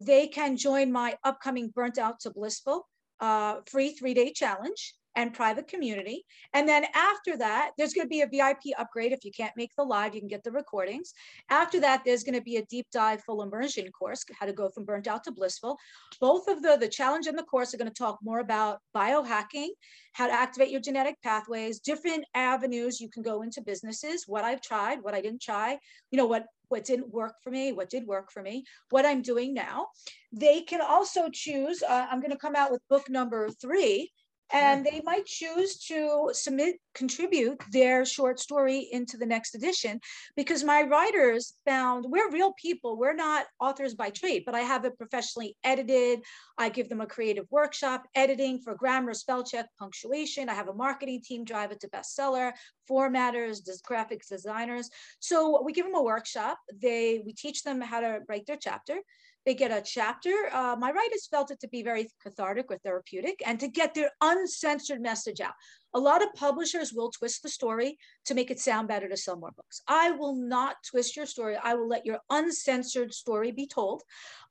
They 0.00 0.26
can 0.26 0.56
join 0.56 0.90
my 0.90 1.16
upcoming 1.22 1.68
Burnt 1.68 1.98
Out 1.98 2.18
to 2.20 2.30
Blissful 2.30 2.88
uh, 3.20 3.60
free 3.66 3.90
three 3.92 4.14
day 4.14 4.32
challenge 4.32 4.94
and 5.16 5.32
private 5.32 5.68
community. 5.68 6.24
And 6.52 6.68
then 6.68 6.84
after 6.94 7.36
that, 7.38 7.72
there's 7.76 7.92
going 7.92 8.06
to 8.06 8.08
be 8.08 8.22
a 8.22 8.28
VIP 8.28 8.78
upgrade. 8.78 9.12
If 9.12 9.24
you 9.24 9.30
can't 9.32 9.56
make 9.56 9.74
the 9.76 9.84
live, 9.84 10.14
you 10.14 10.20
can 10.20 10.28
get 10.28 10.44
the 10.44 10.50
recordings. 10.50 11.12
After 11.50 11.80
that, 11.80 12.02
there's 12.04 12.24
going 12.24 12.34
to 12.34 12.42
be 12.42 12.56
a 12.56 12.64
deep 12.66 12.86
dive 12.92 13.22
full 13.22 13.42
immersion 13.42 13.90
course, 13.92 14.24
how 14.38 14.46
to 14.46 14.52
go 14.52 14.68
from 14.68 14.84
burnt 14.84 15.06
out 15.06 15.24
to 15.24 15.32
blissful. 15.32 15.78
Both 16.20 16.48
of 16.48 16.62
the, 16.62 16.76
the 16.80 16.88
challenge 16.88 17.26
and 17.26 17.38
the 17.38 17.44
course 17.44 17.74
are 17.74 17.78
going 17.78 17.90
to 17.90 17.94
talk 17.94 18.18
more 18.22 18.40
about 18.40 18.80
biohacking, 18.94 19.68
how 20.12 20.26
to 20.26 20.32
activate 20.32 20.70
your 20.70 20.80
genetic 20.80 21.20
pathways, 21.22 21.80
different 21.80 22.24
avenues 22.34 23.00
you 23.00 23.08
can 23.08 23.22
go 23.22 23.42
into 23.42 23.60
businesses, 23.60 24.24
what 24.26 24.44
I've 24.44 24.60
tried, 24.60 25.02
what 25.02 25.14
I 25.14 25.20
didn't 25.20 25.42
try, 25.42 25.78
you 26.10 26.16
know, 26.16 26.26
what 26.26 26.46
what 26.68 26.84
didn't 26.84 27.12
work 27.12 27.34
for 27.42 27.50
me, 27.50 27.72
what 27.72 27.90
did 27.90 28.06
work 28.06 28.32
for 28.32 28.42
me, 28.42 28.64
what 28.90 29.06
I'm 29.06 29.22
doing 29.22 29.54
now. 29.54 29.88
They 30.32 30.62
can 30.62 30.80
also 30.80 31.28
choose, 31.32 31.82
uh, 31.82 32.06
I'm 32.10 32.20
going 32.20 32.32
to 32.32 32.38
come 32.38 32.56
out 32.56 32.72
with 32.72 32.80
book 32.88 33.08
number 33.08 33.48
three, 33.50 34.10
and 34.54 34.86
they 34.86 35.00
might 35.04 35.26
choose 35.26 35.78
to 35.86 36.30
submit 36.32 36.76
contribute 36.94 37.60
their 37.70 38.04
short 38.04 38.38
story 38.38 38.88
into 38.92 39.16
the 39.16 39.26
next 39.26 39.54
edition 39.54 40.00
because 40.36 40.62
my 40.62 40.82
writers 40.82 41.54
found 41.66 42.04
we're 42.08 42.30
real 42.30 42.52
people 42.54 42.96
we're 42.96 43.14
not 43.14 43.46
authors 43.60 43.94
by 43.94 44.10
trade 44.10 44.44
but 44.46 44.54
i 44.54 44.60
have 44.60 44.84
it 44.84 44.96
professionally 44.96 45.56
edited. 45.64 46.20
I 46.58 46.68
give 46.68 46.88
them 46.88 47.00
a 47.00 47.06
creative 47.06 47.46
workshop 47.50 48.04
editing 48.14 48.60
for 48.60 48.74
grammar 48.74 49.14
spell 49.14 49.42
check 49.42 49.66
punctuation. 49.78 50.48
I 50.48 50.54
have 50.54 50.68
a 50.68 50.74
marketing 50.74 51.22
team 51.24 51.44
drive 51.44 51.72
it 51.72 51.80
to 51.80 51.88
bestseller 51.88 52.52
formatters 52.88 53.62
graphics 53.88 54.28
designers. 54.28 54.90
So 55.20 55.62
we 55.62 55.72
give 55.72 55.86
them 55.86 55.94
a 55.94 56.02
workshop. 56.02 56.58
They 56.80 57.22
we 57.24 57.32
teach 57.32 57.62
them 57.62 57.80
how 57.80 58.00
to 58.00 58.20
write 58.28 58.46
their 58.46 58.56
chapter 58.56 58.98
they 59.44 59.54
get 59.54 59.70
a 59.70 59.82
chapter. 59.82 60.48
Uh, 60.52 60.76
my 60.78 60.90
writers 60.90 61.28
felt 61.30 61.50
it 61.50 61.60
to 61.60 61.68
be 61.68 61.82
very 61.82 62.08
cathartic 62.22 62.66
or 62.70 62.78
therapeutic 62.78 63.42
and 63.46 63.60
to 63.60 63.68
get 63.68 63.94
their 63.94 64.10
uncensored 64.20 65.00
message 65.00 65.40
out. 65.40 65.54
A 65.96 66.00
lot 66.00 66.22
of 66.22 66.34
publishers 66.34 66.92
will 66.92 67.10
twist 67.10 67.42
the 67.42 67.48
story 67.48 67.98
to 68.24 68.34
make 68.34 68.50
it 68.50 68.58
sound 68.58 68.88
better 68.88 69.08
to 69.08 69.16
sell 69.16 69.36
more 69.36 69.52
books. 69.52 69.80
I 69.86 70.10
will 70.10 70.34
not 70.34 70.76
twist 70.90 71.16
your 71.16 71.26
story. 71.26 71.56
I 71.56 71.74
will 71.74 71.88
let 71.88 72.04
your 72.04 72.18
uncensored 72.30 73.14
story 73.14 73.52
be 73.52 73.68
told. 73.68 74.02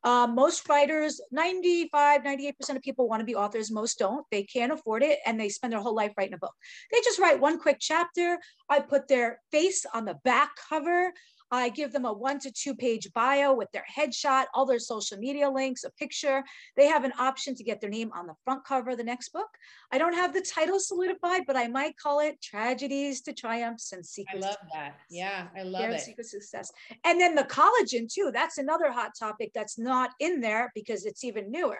Uh, 0.06 0.26
most 0.28 0.70
writers, 0.70 1.20
95, 1.32 2.22
98% 2.22 2.54
of 2.76 2.82
people 2.82 3.10
want 3.10 3.20
to 3.20 3.26
be 3.26 3.36
authors. 3.36 3.72
Most 3.72 4.00
don't. 4.00 4.26
They 4.32 4.44
can't 4.44 4.72
afford 4.72 5.04
it 5.04 5.20
and 5.26 5.38
they 5.38 5.50
spend 5.50 5.74
their 5.74 5.82
whole 5.82 5.96
life 5.96 6.14
writing 6.18 6.34
a 6.34 6.38
book. 6.38 6.54
They 6.92 7.00
just 7.02 7.20
write 7.20 7.42
one 7.42 7.60
quick 7.60 7.78
chapter. 7.80 8.38
I 8.70 8.80
put 8.80 9.10
their 9.10 9.42
face 9.52 9.86
on 9.94 10.06
the 10.06 10.16
back 10.24 10.52
cover. 10.70 11.12
I 11.54 11.70
give 11.70 11.94
them 11.94 12.06
a 12.06 12.12
one 12.12 12.40
to 12.40 12.52
two 12.52 12.74
page 12.74 13.12
bio 13.14 13.54
with 13.54 13.72
their 13.72 13.86
headshot, 13.96 14.46
all 14.56 14.66
their 14.66 14.80
social 14.80 15.18
media 15.18 15.50
links, 15.50 15.84
a 15.84 15.92
picture. 15.92 16.44
They 16.76 16.88
have 16.88 17.04
an 17.04 17.14
option 17.20 17.54
to 17.56 17.64
get 17.64 17.80
their 17.80 17.92
name 17.92 18.12
on 18.16 18.26
the 18.26 18.34
front 18.44 18.66
cover 18.66 18.92
of 18.92 18.98
the 18.98 19.04
next 19.04 19.30
book. 19.30 19.50
I 19.92 20.00
don't 20.00 20.16
have 20.16 20.34
the 20.34 20.42
title 20.42 20.80
solidified, 20.80 21.44
but 21.46 21.56
I 21.56 21.68
might 21.68 21.96
call 21.98 22.22
it 22.22 22.42
Tragedies 22.42 23.22
to 23.22 23.34
Triumphs 23.34 23.92
and 23.92 24.04
success. 24.04 24.26
I 24.30 24.38
Secrets. 24.38 24.46
love 24.48 24.70
that. 24.74 24.96
Yeah, 25.12 25.48
I 25.56 25.62
love 25.62 25.82
Shared 25.82 25.94
it. 25.94 26.02
Secret 26.02 26.26
Success. 26.28 26.72
And 27.06 27.22
then 27.22 27.36
the 27.36 27.44
collagen 27.44 28.12
too. 28.12 28.32
That's 28.34 28.58
another 28.58 28.92
hot 28.92 29.12
topic 29.18 29.52
that's 29.54 29.78
not 29.78 30.12
in 30.20 30.42
there 30.42 30.72
because 30.74 31.06
it's 31.06 31.24
even 31.24 31.52
newer. 31.52 31.80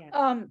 Yeah. 0.00 0.10
Um, 0.10 0.50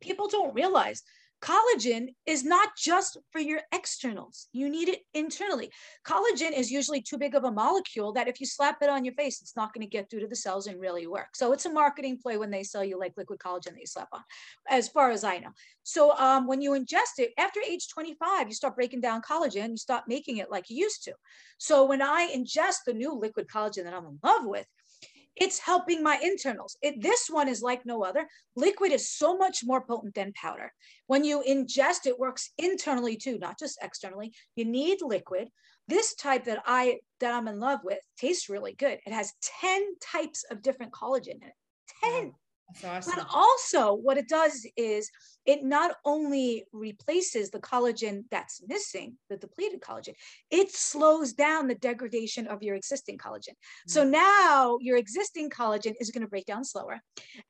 people 0.00 0.28
don't 0.28 0.54
realize 0.54 1.02
collagen 1.42 2.14
is 2.24 2.44
not 2.44 2.70
just 2.76 3.18
for 3.30 3.40
your 3.40 3.60
externals. 3.72 4.48
You 4.52 4.68
need 4.68 4.88
it 4.88 5.00
internally. 5.14 5.70
Collagen 6.06 6.52
is 6.52 6.70
usually 6.70 7.02
too 7.02 7.18
big 7.18 7.34
of 7.34 7.44
a 7.44 7.50
molecule 7.50 8.12
that 8.14 8.28
if 8.28 8.40
you 8.40 8.46
slap 8.46 8.82
it 8.82 8.88
on 8.88 9.04
your 9.04 9.14
face, 9.14 9.40
it's 9.40 9.56
not 9.56 9.72
going 9.72 9.86
to 9.86 9.90
get 9.90 10.08
through 10.08 10.20
to 10.20 10.26
the 10.26 10.36
cells 10.36 10.66
and 10.66 10.80
really 10.80 11.06
work. 11.06 11.28
So 11.34 11.52
it's 11.52 11.66
a 11.66 11.72
marketing 11.72 12.18
play 12.22 12.38
when 12.38 12.50
they 12.50 12.62
sell 12.62 12.84
you 12.84 12.98
like 12.98 13.14
liquid 13.16 13.38
collagen 13.38 13.72
that 13.72 13.80
you 13.80 13.86
slap 13.86 14.08
on, 14.12 14.22
as 14.68 14.88
far 14.88 15.10
as 15.10 15.24
I 15.24 15.38
know. 15.38 15.50
So 15.82 16.16
um, 16.16 16.46
when 16.46 16.60
you 16.60 16.72
ingest 16.72 17.18
it, 17.18 17.32
after 17.38 17.60
age 17.60 17.88
25, 17.88 18.48
you 18.48 18.54
start 18.54 18.74
breaking 18.74 19.00
down 19.00 19.22
collagen, 19.22 19.70
you 19.70 19.76
stop 19.76 20.04
making 20.08 20.38
it 20.38 20.50
like 20.50 20.70
you 20.70 20.76
used 20.76 21.04
to. 21.04 21.14
So 21.58 21.84
when 21.84 22.02
I 22.02 22.32
ingest 22.34 22.78
the 22.86 22.94
new 22.94 23.12
liquid 23.12 23.46
collagen 23.48 23.84
that 23.84 23.94
I'm 23.94 24.06
in 24.06 24.18
love 24.22 24.44
with, 24.44 24.66
it's 25.36 25.58
helping 25.58 26.02
my 26.02 26.18
internals. 26.22 26.76
It, 26.82 27.02
this 27.02 27.28
one 27.28 27.48
is 27.48 27.62
like 27.62 27.84
no 27.84 28.02
other. 28.02 28.26
Liquid 28.56 28.92
is 28.92 29.10
so 29.10 29.36
much 29.36 29.62
more 29.64 29.84
potent 29.84 30.14
than 30.14 30.32
powder. 30.32 30.72
When 31.06 31.24
you 31.24 31.42
ingest, 31.46 32.06
it 32.06 32.18
works 32.18 32.50
internally 32.58 33.16
too, 33.16 33.38
not 33.38 33.58
just 33.58 33.78
externally. 33.82 34.32
You 34.54 34.64
need 34.64 34.98
liquid. 35.02 35.48
This 35.88 36.14
type 36.14 36.44
that 36.44 36.62
I 36.66 36.98
that 37.20 37.34
I'm 37.34 37.48
in 37.48 37.60
love 37.60 37.80
with 37.84 37.98
tastes 38.18 38.48
really 38.48 38.74
good. 38.74 38.98
It 39.06 39.12
has 39.12 39.32
10 39.60 39.82
types 40.00 40.44
of 40.50 40.62
different 40.62 40.92
collagen 40.92 41.36
in 41.36 41.48
it. 41.48 41.54
10. 42.02 42.32
That's 42.82 43.12
But 43.12 43.26
also, 43.32 43.94
what 43.94 44.18
it 44.18 44.28
does 44.28 44.66
is 44.76 45.10
it 45.44 45.64
not 45.64 45.96
only 46.04 46.64
replaces 46.72 47.50
the 47.50 47.60
collagen 47.60 48.24
that's 48.30 48.60
missing, 48.66 49.16
the 49.30 49.36
depleted 49.36 49.80
collagen, 49.80 50.14
it 50.50 50.72
slows 50.72 51.32
down 51.32 51.68
the 51.68 51.76
degradation 51.76 52.46
of 52.48 52.62
your 52.62 52.74
existing 52.74 53.18
collagen. 53.18 53.54
So 53.86 54.04
mm. 54.04 54.10
now 54.10 54.78
your 54.80 54.96
existing 54.96 55.50
collagen 55.50 55.94
is 56.00 56.10
going 56.10 56.22
to 56.22 56.28
break 56.28 56.46
down 56.46 56.64
slower. 56.64 57.00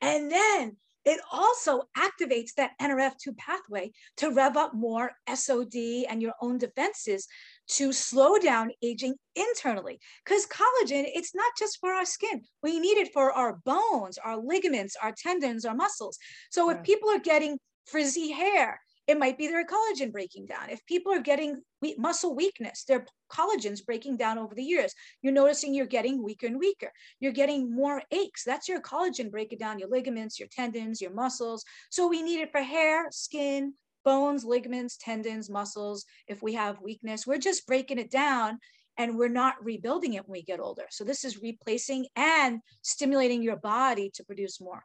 And 0.00 0.30
then 0.30 0.76
it 1.06 1.20
also 1.30 1.82
activates 1.96 2.54
that 2.56 2.72
NRF2 2.82 3.36
pathway 3.38 3.92
to 4.16 4.30
rev 4.30 4.56
up 4.56 4.74
more 4.74 5.12
SOD 5.32 6.04
and 6.08 6.20
your 6.20 6.34
own 6.42 6.58
defenses 6.58 7.28
to 7.68 7.92
slow 7.92 8.38
down 8.38 8.70
aging 8.82 9.14
internally. 9.34 9.98
Because 10.24 10.46
collagen, 10.46 11.04
it's 11.14 11.34
not 11.34 11.52
just 11.58 11.78
for 11.80 11.92
our 11.92 12.04
skin. 12.04 12.42
We 12.62 12.78
need 12.80 12.98
it 12.98 13.12
for 13.12 13.32
our 13.32 13.58
bones, 13.64 14.18
our 14.18 14.36
ligaments, 14.36 14.96
our 15.02 15.12
tendons, 15.12 15.64
our 15.64 15.74
muscles. 15.74 16.18
So 16.50 16.70
if 16.70 16.82
people 16.82 17.10
are 17.10 17.18
getting 17.18 17.58
frizzy 17.86 18.30
hair, 18.30 18.80
it 19.06 19.18
might 19.18 19.38
be 19.38 19.46
their 19.46 19.64
collagen 19.64 20.10
breaking 20.10 20.46
down. 20.46 20.68
If 20.68 20.84
people 20.86 21.12
are 21.12 21.20
getting 21.20 21.62
we- 21.80 21.94
muscle 21.96 22.34
weakness, 22.34 22.84
their 22.84 23.06
collagen's 23.30 23.82
breaking 23.82 24.16
down 24.16 24.36
over 24.36 24.54
the 24.54 24.64
years. 24.64 24.92
You're 25.22 25.32
noticing 25.32 25.74
you're 25.74 25.86
getting 25.86 26.22
weaker 26.22 26.46
and 26.46 26.58
weaker. 26.58 26.90
You're 27.20 27.32
getting 27.32 27.72
more 27.72 28.02
aches. 28.10 28.42
That's 28.44 28.68
your 28.68 28.80
collagen 28.80 29.30
breaking 29.30 29.58
down 29.58 29.78
your 29.78 29.88
ligaments, 29.88 30.40
your 30.40 30.48
tendons, 30.48 31.00
your 31.00 31.12
muscles. 31.12 31.64
So 31.90 32.08
we 32.08 32.22
need 32.22 32.40
it 32.40 32.50
for 32.50 32.60
hair, 32.60 33.06
skin, 33.12 33.74
bones, 34.06 34.44
ligaments, 34.44 34.96
tendons, 34.96 35.50
muscles. 35.50 36.06
If 36.28 36.40
we 36.40 36.54
have 36.54 36.80
weakness, 36.80 37.26
we're 37.26 37.38
just 37.38 37.66
breaking 37.66 37.98
it 37.98 38.10
down 38.10 38.58
and 38.96 39.18
we're 39.18 39.28
not 39.28 39.62
rebuilding 39.62 40.14
it 40.14 40.26
when 40.26 40.38
we 40.38 40.42
get 40.42 40.60
older. 40.60 40.84
So 40.90 41.04
this 41.04 41.24
is 41.24 41.42
replacing 41.42 42.06
and 42.14 42.60
stimulating 42.82 43.42
your 43.42 43.56
body 43.56 44.10
to 44.14 44.24
produce 44.24 44.60
more. 44.60 44.82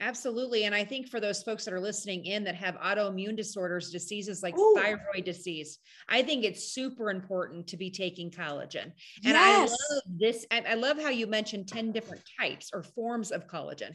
Absolutely. 0.00 0.64
And 0.64 0.74
I 0.74 0.84
think 0.84 1.08
for 1.08 1.20
those 1.20 1.42
folks 1.42 1.64
that 1.64 1.72
are 1.72 1.80
listening 1.80 2.26
in 2.26 2.44
that 2.44 2.54
have 2.54 2.74
autoimmune 2.76 3.36
disorders, 3.36 3.90
diseases 3.90 4.42
like 4.42 4.56
Ooh. 4.58 4.74
thyroid 4.76 5.24
disease, 5.24 5.78
I 6.08 6.22
think 6.22 6.44
it's 6.44 6.72
super 6.72 7.10
important 7.10 7.66
to 7.68 7.76
be 7.76 7.90
taking 7.90 8.30
collagen. 8.30 8.92
And 9.24 9.34
yes. 9.34 9.36
I 9.40 9.60
love 9.60 10.02
this. 10.18 10.46
I, 10.50 10.64
I 10.70 10.74
love 10.74 11.00
how 11.00 11.08
you 11.08 11.26
mentioned 11.26 11.68
10 11.68 11.92
different 11.92 12.22
types 12.38 12.70
or 12.74 12.82
forms 12.82 13.30
of 13.30 13.46
collagen. 13.46 13.92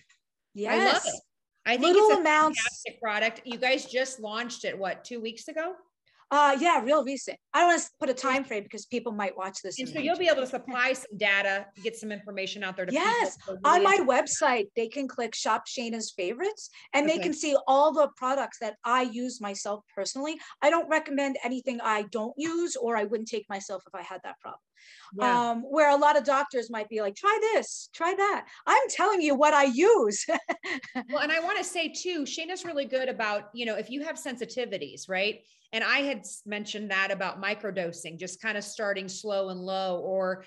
yes. 0.56 0.74
I 0.74 0.94
love 0.94 1.04
it. 1.06 1.22
I 1.66 1.78
think 1.78 1.94
Little 1.96 2.10
it's 2.10 2.18
a 2.18 2.22
amounts. 2.22 2.60
fantastic 2.60 3.02
product. 3.02 3.42
You 3.46 3.58
guys 3.58 3.86
just 3.86 4.20
launched 4.20 4.66
it, 4.66 4.78
what, 4.78 5.04
two 5.06 5.22
weeks 5.22 5.48
ago? 5.48 5.76
Uh, 6.32 6.58
yeah, 6.62 6.82
real 6.82 7.04
recent. 7.04 7.38
I 7.54 7.60
don't 7.60 7.68
want 7.68 7.82
to 7.82 7.90
put 8.00 8.10
a 8.10 8.14
time 8.14 8.46
frame 8.46 8.64
because 8.64 8.86
people 8.86 9.12
might 9.12 9.36
watch 9.36 9.58
this. 9.62 9.78
And 9.80 9.90
so 9.90 10.00
you'll 10.00 10.18
be 10.18 10.30
able 10.30 10.42
to 10.42 10.48
supply 10.48 10.94
some 10.94 11.18
data, 11.18 11.66
get 11.84 11.98
some 11.98 12.10
information 12.10 12.64
out 12.64 12.78
there 12.78 12.86
to 12.86 12.94
Yes, 12.94 13.36
people. 13.38 13.60
on 13.66 13.84
my 13.84 13.98
website, 13.98 14.68
they 14.78 14.88
can 14.88 15.10
click 15.10 15.36
shop 15.36 15.64
Shayna's 15.68 16.12
favorites 16.16 16.70
and 16.94 17.08
they 17.08 17.20
can 17.20 17.34
see 17.34 17.58
all 17.68 17.92
the 17.92 18.10
products 18.16 18.60
that 18.60 18.76
I 18.86 19.02
use 19.02 19.42
myself 19.42 19.84
personally. 19.94 20.38
I 20.62 20.70
don't 20.70 20.88
recommend 20.88 21.38
anything 21.44 21.82
I 21.84 22.04
don't 22.04 22.34
use 22.38 22.78
or 22.78 22.96
I 22.96 23.04
wouldn't 23.04 23.28
take 23.28 23.50
myself 23.50 23.84
if 23.86 23.94
I 23.94 24.02
had 24.02 24.22
that 24.24 24.40
problem. 24.40 24.60
Yeah. 25.18 25.52
Um, 25.52 25.62
where 25.64 25.90
a 25.92 25.98
lot 25.98 26.18
of 26.18 26.24
doctors 26.24 26.70
might 26.72 26.88
be 26.88 27.02
like, 27.02 27.16
try 27.16 27.38
this, 27.54 27.90
try 27.94 28.16
that. 28.16 28.46
I'm 28.66 28.90
telling 28.90 29.22
you 29.22 29.36
what 29.36 29.54
I 29.54 29.66
use. 29.66 30.26
Well, 31.10 31.22
and 31.22 31.32
I 31.32 31.40
want 31.40 31.58
to 31.58 31.64
say 31.64 31.90
too, 31.90 32.24
Shayna's 32.24 32.64
really 32.64 32.86
good 32.86 33.10
about, 33.10 33.50
you 33.54 33.66
know, 33.66 33.76
if 33.76 33.90
you 33.90 34.04
have 34.04 34.16
sensitivities, 34.16 35.10
right? 35.10 35.42
And 35.74 35.84
I 35.84 36.00
had 36.00 36.26
mentioned 36.46 36.92
that 36.92 37.12
about 37.12 37.42
microdosing, 37.42 38.20
just 38.20 38.42
kind 38.42 38.58
of 38.58 38.64
starting 38.64 39.08
slow 39.08 39.50
and 39.50 39.60
low, 39.60 40.00
or 40.00 40.44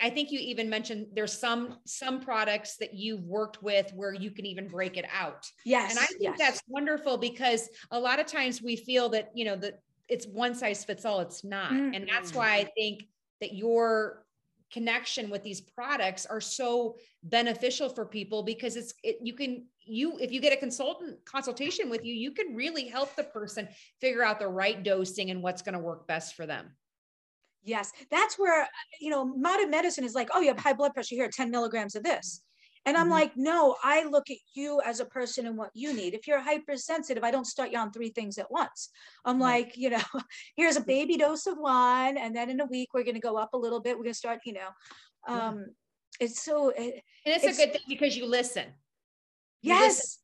I- 0.00 0.10
think 0.10 0.30
you 0.30 0.38
even 0.38 0.68
mentioned 0.68 1.06
there's 1.14 1.32
some 1.32 1.78
some 1.86 2.20
products 2.20 2.76
that 2.76 2.94
you've 2.94 3.24
worked 3.24 3.62
with 3.62 3.90
where 3.94 4.12
you 4.12 4.30
can 4.30 4.46
even 4.46 4.68
break 4.68 4.96
it 4.96 5.06
out. 5.12 5.46
yes. 5.64 5.90
And 5.90 5.98
I 5.98 6.06
think 6.06 6.20
yes. 6.20 6.38
that's 6.38 6.62
wonderful 6.68 7.16
because 7.16 7.68
a 7.90 7.98
lot 7.98 8.20
of 8.20 8.26
times 8.26 8.62
we 8.62 8.76
feel 8.76 9.08
that, 9.10 9.30
you 9.34 9.44
know, 9.44 9.56
that 9.56 9.80
it's 10.08 10.26
one 10.26 10.54
size 10.54 10.84
fits 10.84 11.04
all. 11.04 11.20
It's 11.20 11.42
not. 11.42 11.72
And 11.72 12.06
that's 12.06 12.34
why 12.34 12.54
I 12.56 12.64
think 12.76 13.08
that 13.40 13.54
your 13.54 14.24
connection 14.72 15.30
with 15.30 15.42
these 15.42 15.60
products 15.60 16.26
are 16.26 16.40
so 16.40 16.96
beneficial 17.22 17.88
for 17.88 18.06
people 18.06 18.42
because 18.42 18.76
it's 18.76 18.94
it, 19.02 19.18
you 19.22 19.34
can 19.34 19.66
you 19.86 20.18
if 20.18 20.30
you 20.32 20.40
get 20.40 20.52
a 20.52 20.56
consultant 20.56 21.18
consultation 21.24 21.88
with 21.90 22.04
you 22.04 22.14
you 22.14 22.30
can 22.32 22.54
really 22.54 22.86
help 22.88 23.14
the 23.16 23.24
person 23.24 23.68
figure 24.00 24.22
out 24.22 24.38
the 24.38 24.46
right 24.48 24.82
dosing 24.82 25.30
and 25.30 25.42
what's 25.42 25.62
going 25.62 25.72
to 25.74 25.78
work 25.78 26.06
best 26.06 26.34
for 26.34 26.46
them 26.46 26.76
Yes, 27.64 27.92
that's 28.10 28.36
where, 28.40 28.66
you 29.00 29.08
know, 29.08 29.24
modern 29.24 29.70
medicine 29.70 30.02
is 30.02 30.16
like, 30.16 30.30
oh, 30.34 30.40
you 30.40 30.48
have 30.48 30.58
high 30.58 30.72
blood 30.72 30.94
pressure 30.94 31.14
here, 31.14 31.28
10 31.32 31.48
milligrams 31.48 31.94
of 31.94 32.02
this. 32.02 32.42
And 32.86 32.96
I'm 32.96 33.06
Mhm. 33.06 33.10
like, 33.12 33.36
no, 33.36 33.76
I 33.84 34.02
look 34.02 34.30
at 34.32 34.38
you 34.54 34.80
as 34.84 34.98
a 34.98 35.04
person 35.04 35.46
and 35.46 35.56
what 35.56 35.70
you 35.72 35.92
need. 35.94 36.12
If 36.12 36.26
you're 36.26 36.40
hypersensitive, 36.40 37.22
I 37.22 37.30
don't 37.30 37.44
start 37.44 37.70
you 37.70 37.78
on 37.78 37.92
three 37.92 38.08
things 38.10 38.36
at 38.36 38.50
once. 38.50 38.90
I'm 39.24 39.40
Right. 39.40 39.66
like, 39.66 39.76
you 39.76 39.90
know, 39.90 40.02
here's 40.56 40.74
a 40.74 40.80
baby 40.80 41.16
dose 41.16 41.46
of 41.46 41.56
one. 41.56 42.16
And 42.18 42.34
then 42.34 42.50
in 42.50 42.58
a 42.58 42.66
week, 42.66 42.88
we're 42.94 43.04
going 43.04 43.14
to 43.14 43.20
go 43.20 43.36
up 43.36 43.54
a 43.54 43.56
little 43.56 43.78
bit. 43.78 43.96
We're 43.96 44.02
going 44.02 44.14
to 44.14 44.18
start, 44.18 44.40
you 44.44 44.54
know, 44.54 44.70
Yeah. 45.28 45.48
um, 45.50 45.66
it's 46.18 46.42
so, 46.42 46.70
it, 46.70 46.94
and 47.24 47.34
it's, 47.36 47.44
It's- 47.44 47.58
a 47.60 47.64
good 47.66 47.72
thing 47.74 47.82
because 47.88 48.16
You 48.16 48.26
listen 48.26 48.74
yes. 49.62 50.18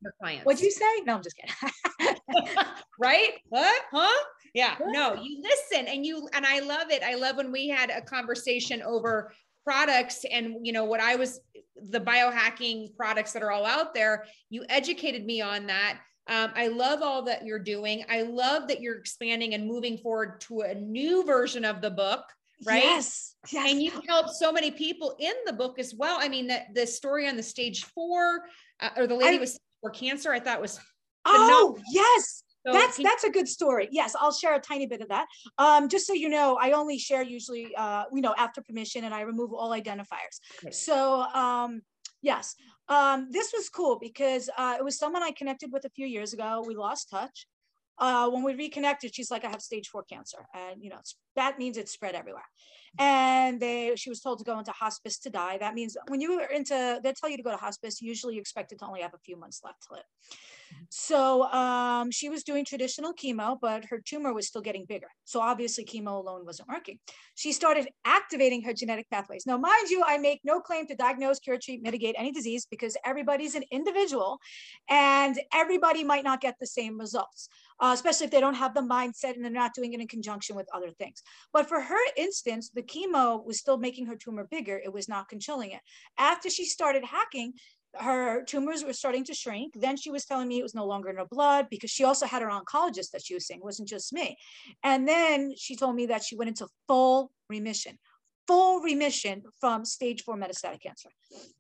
What'd 0.44 0.62
you 0.62 0.70
say? 0.70 1.00
No, 1.06 1.16
I'm 1.16 1.22
just 1.22 1.36
kidding. 1.36 2.16
right? 3.00 3.32
What? 3.48 3.82
Huh? 3.92 4.24
Yeah. 4.54 4.76
No, 4.86 5.14
you 5.14 5.42
listen 5.42 5.86
and 5.86 6.04
you 6.04 6.28
and 6.32 6.44
I 6.46 6.60
love 6.60 6.90
it. 6.90 7.02
I 7.02 7.14
love 7.14 7.36
when 7.36 7.52
we 7.52 7.68
had 7.68 7.90
a 7.90 8.00
conversation 8.00 8.82
over 8.82 9.32
products 9.64 10.24
and 10.30 10.56
you 10.62 10.72
know 10.72 10.84
what 10.84 11.00
I 11.00 11.16
was 11.16 11.40
the 11.90 12.00
biohacking 12.00 12.96
products 12.96 13.32
that 13.32 13.42
are 13.42 13.50
all 13.50 13.66
out 13.66 13.94
there. 13.94 14.24
You 14.50 14.64
educated 14.68 15.24
me 15.24 15.40
on 15.40 15.66
that. 15.66 16.00
Um, 16.28 16.50
I 16.54 16.68
love 16.68 17.00
all 17.02 17.22
that 17.22 17.44
you're 17.44 17.58
doing. 17.58 18.04
I 18.08 18.22
love 18.22 18.68
that 18.68 18.80
you're 18.80 18.96
expanding 18.96 19.54
and 19.54 19.66
moving 19.66 19.96
forward 19.96 20.40
to 20.42 20.60
a 20.60 20.74
new 20.74 21.24
version 21.24 21.64
of 21.64 21.80
the 21.80 21.90
book, 21.90 22.22
right? 22.66 22.82
Yes. 22.82 23.34
Yes. 23.50 23.70
And 23.70 23.82
you 23.82 23.92
helped 24.06 24.30
so 24.30 24.52
many 24.52 24.70
people 24.70 25.16
in 25.18 25.32
the 25.46 25.54
book 25.54 25.78
as 25.78 25.94
well. 25.94 26.18
I 26.20 26.28
mean, 26.28 26.46
the, 26.46 26.60
the 26.74 26.86
story 26.86 27.26
on 27.28 27.36
the 27.36 27.42
stage 27.42 27.84
four, 27.84 28.42
uh, 28.80 28.90
or 28.96 29.06
the 29.06 29.14
lady 29.14 29.36
I- 29.36 29.40
with 29.40 29.58
for 29.80 29.90
cancer, 29.90 30.32
I 30.32 30.40
thought 30.40 30.60
was 30.60 30.80
oh, 31.24 31.78
yes. 31.92 32.42
so 32.66 32.72
that's 32.72 32.96
can- 32.96 33.04
that's 33.04 33.24
a 33.24 33.30
good 33.30 33.48
story. 33.48 33.88
Yes, 33.92 34.16
I'll 34.18 34.32
share 34.32 34.54
a 34.54 34.60
tiny 34.60 34.86
bit 34.86 35.00
of 35.00 35.08
that. 35.08 35.26
Um, 35.58 35.88
just 35.88 36.06
so 36.06 36.12
you 36.12 36.28
know, 36.28 36.58
I 36.60 36.72
only 36.72 36.98
share 36.98 37.22
usually, 37.22 37.74
uh, 37.76 38.04
you 38.12 38.20
know, 38.20 38.34
after 38.36 38.62
permission, 38.62 39.04
and 39.04 39.14
I 39.14 39.22
remove 39.22 39.52
all 39.52 39.70
identifiers. 39.70 40.40
Right. 40.64 40.74
So 40.74 41.22
um, 41.22 41.82
yes, 42.22 42.54
um, 42.88 43.28
this 43.30 43.52
was 43.56 43.68
cool 43.68 43.98
because 44.00 44.50
uh, 44.56 44.76
it 44.78 44.84
was 44.84 44.98
someone 44.98 45.22
I 45.22 45.30
connected 45.32 45.70
with 45.72 45.84
a 45.84 45.90
few 45.90 46.06
years 46.06 46.32
ago. 46.32 46.64
We 46.66 46.74
lost 46.74 47.10
touch. 47.10 47.46
Uh, 48.00 48.30
when 48.30 48.44
we 48.44 48.54
reconnected, 48.54 49.14
she's 49.14 49.30
like, 49.30 49.44
"I 49.44 49.50
have 49.50 49.60
stage 49.60 49.88
four 49.88 50.04
cancer," 50.04 50.38
and 50.54 50.82
you 50.82 50.90
know, 50.90 51.00
that 51.36 51.58
means 51.58 51.76
it's 51.76 51.92
spread 51.92 52.14
everywhere. 52.14 52.44
And 52.98 53.60
they, 53.60 53.92
she 53.96 54.10
was 54.10 54.20
told 54.20 54.38
to 54.38 54.44
go 54.44 54.58
into 54.58 54.72
hospice 54.72 55.18
to 55.20 55.30
die. 55.30 55.58
That 55.58 55.74
means 55.74 55.96
when 56.08 56.20
you 56.20 56.40
are 56.40 56.50
into, 56.50 57.00
they 57.02 57.12
tell 57.12 57.30
you 57.30 57.36
to 57.36 57.42
go 57.42 57.50
to 57.50 57.56
hospice. 57.56 58.00
Usually, 58.00 58.34
you 58.34 58.40
expect 58.40 58.72
it 58.72 58.78
to 58.78 58.86
only 58.86 59.02
have 59.02 59.14
a 59.14 59.18
few 59.18 59.38
months 59.38 59.60
left 59.64 59.82
to 59.88 59.94
live. 59.94 60.04
So 60.90 61.44
um, 61.44 62.10
she 62.10 62.28
was 62.28 62.42
doing 62.44 62.64
traditional 62.64 63.12
chemo, 63.12 63.58
but 63.60 63.84
her 63.86 64.00
tumor 64.04 64.32
was 64.32 64.46
still 64.46 64.60
getting 64.60 64.84
bigger. 64.86 65.08
So 65.24 65.40
obviously, 65.40 65.84
chemo 65.84 66.18
alone 66.18 66.44
wasn't 66.44 66.68
working. 66.68 66.98
She 67.34 67.52
started 67.52 67.88
activating 68.04 68.62
her 68.62 68.72
genetic 68.72 69.08
pathways. 69.10 69.44
Now, 69.46 69.58
mind 69.58 69.88
you, 69.90 70.02
I 70.06 70.18
make 70.18 70.40
no 70.44 70.60
claim 70.60 70.86
to 70.88 70.94
diagnose, 70.94 71.38
cure, 71.38 71.58
treat, 71.62 71.82
mitigate 71.82 72.14
any 72.18 72.32
disease 72.32 72.66
because 72.70 72.96
everybody's 73.04 73.54
an 73.54 73.64
individual 73.70 74.38
and 74.88 75.38
everybody 75.54 76.04
might 76.04 76.24
not 76.24 76.40
get 76.40 76.56
the 76.60 76.66
same 76.66 76.98
results, 76.98 77.48
uh, 77.80 77.92
especially 77.94 78.24
if 78.24 78.30
they 78.30 78.40
don't 78.40 78.54
have 78.54 78.74
the 78.74 78.80
mindset 78.80 79.34
and 79.34 79.44
they're 79.44 79.52
not 79.52 79.74
doing 79.74 79.92
it 79.92 80.00
in 80.00 80.08
conjunction 80.08 80.56
with 80.56 80.68
other 80.74 80.90
things. 80.90 81.22
But 81.52 81.68
for 81.68 81.80
her 81.80 81.98
instance, 82.16 82.70
the 82.70 82.82
chemo 82.82 83.44
was 83.44 83.58
still 83.58 83.78
making 83.78 84.06
her 84.06 84.16
tumor 84.16 84.46
bigger, 84.50 84.80
it 84.82 84.92
was 84.92 85.08
not 85.08 85.28
controlling 85.28 85.70
it. 85.72 85.80
After 86.18 86.50
she 86.50 86.64
started 86.64 87.04
hacking, 87.04 87.54
her 87.94 88.44
tumors 88.44 88.84
were 88.84 88.92
starting 88.92 89.24
to 89.24 89.34
shrink. 89.34 89.74
Then 89.74 89.96
she 89.96 90.10
was 90.10 90.24
telling 90.24 90.48
me 90.48 90.58
it 90.58 90.62
was 90.62 90.74
no 90.74 90.86
longer 90.86 91.08
in 91.08 91.16
her 91.16 91.24
blood 91.24 91.68
because 91.70 91.90
she 91.90 92.04
also 92.04 92.26
had 92.26 92.42
her 92.42 92.48
oncologist 92.48 93.10
that 93.12 93.24
she 93.24 93.34
was 93.34 93.46
seeing, 93.46 93.60
it 93.60 93.64
wasn't 93.64 93.88
just 93.88 94.12
me. 94.12 94.36
And 94.82 95.08
then 95.08 95.54
she 95.56 95.76
told 95.76 95.96
me 95.96 96.06
that 96.06 96.22
she 96.22 96.36
went 96.36 96.48
into 96.48 96.68
full 96.86 97.32
remission, 97.48 97.98
full 98.46 98.80
remission 98.80 99.42
from 99.60 99.84
stage 99.84 100.22
four 100.22 100.36
metastatic 100.36 100.82
cancer. 100.82 101.08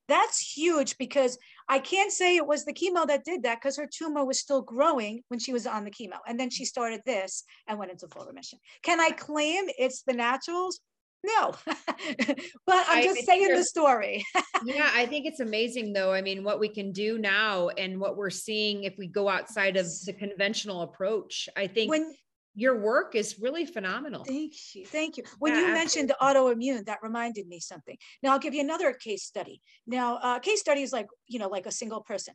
That's 0.06 0.38
huge 0.38 0.96
because 0.98 1.38
I 1.68 1.78
can't 1.78 2.10
say 2.10 2.36
it 2.36 2.46
was 2.46 2.64
the 2.64 2.72
chemo 2.72 3.06
that 3.06 3.24
did 3.24 3.42
that 3.42 3.60
because 3.60 3.76
her 3.76 3.86
tumor 3.86 4.24
was 4.24 4.40
still 4.40 4.62
growing 4.62 5.22
when 5.28 5.38
she 5.38 5.52
was 5.52 5.66
on 5.66 5.84
the 5.84 5.90
chemo. 5.90 6.18
And 6.26 6.40
then 6.40 6.50
she 6.50 6.64
started 6.64 7.02
this 7.04 7.44
and 7.66 7.78
went 7.78 7.90
into 7.90 8.08
full 8.08 8.26
remission. 8.26 8.58
Can 8.82 9.00
I 9.00 9.10
claim 9.10 9.66
it's 9.78 10.02
the 10.02 10.14
naturals? 10.14 10.80
No, 11.24 11.52
but 11.66 12.86
I'm 12.88 13.02
just 13.02 13.26
saying 13.26 13.48
the 13.52 13.64
story. 13.64 14.24
yeah, 14.64 14.90
I 14.94 15.04
think 15.06 15.26
it's 15.26 15.40
amazing 15.40 15.92
though. 15.92 16.12
I 16.12 16.22
mean, 16.22 16.44
what 16.44 16.60
we 16.60 16.68
can 16.68 16.92
do 16.92 17.18
now 17.18 17.70
and 17.70 18.00
what 18.00 18.16
we're 18.16 18.30
seeing 18.30 18.84
if 18.84 18.94
we 18.96 19.08
go 19.08 19.28
outside 19.28 19.76
of 19.76 19.86
the 20.06 20.12
conventional 20.12 20.82
approach. 20.82 21.48
I 21.56 21.66
think 21.66 21.90
when 21.90 22.14
your 22.58 22.80
work 22.80 23.14
is 23.14 23.38
really 23.38 23.66
phenomenal. 23.66 24.24
Thank 24.26 24.74
you. 24.74 24.84
Thank 24.86 25.16
you. 25.16 25.24
When 25.38 25.52
Yeah, 25.52 25.60
you 25.60 25.72
mentioned 25.72 26.12
autoimmune, 26.20 26.84
that 26.86 26.98
reminded 27.02 27.46
me 27.46 27.60
something. 27.60 27.96
Now 28.22 28.32
I'll 28.32 28.38
give 28.38 28.54
you 28.54 28.60
another 28.60 28.92
case 28.92 29.24
study. 29.24 29.62
Now, 29.86 30.16
uh, 30.16 30.38
case 30.40 30.60
study 30.60 30.82
is 30.82 30.92
like, 30.92 31.06
you 31.26 31.38
know, 31.38 31.48
like 31.48 31.66
a 31.66 31.70
single 31.70 32.02
person. 32.02 32.34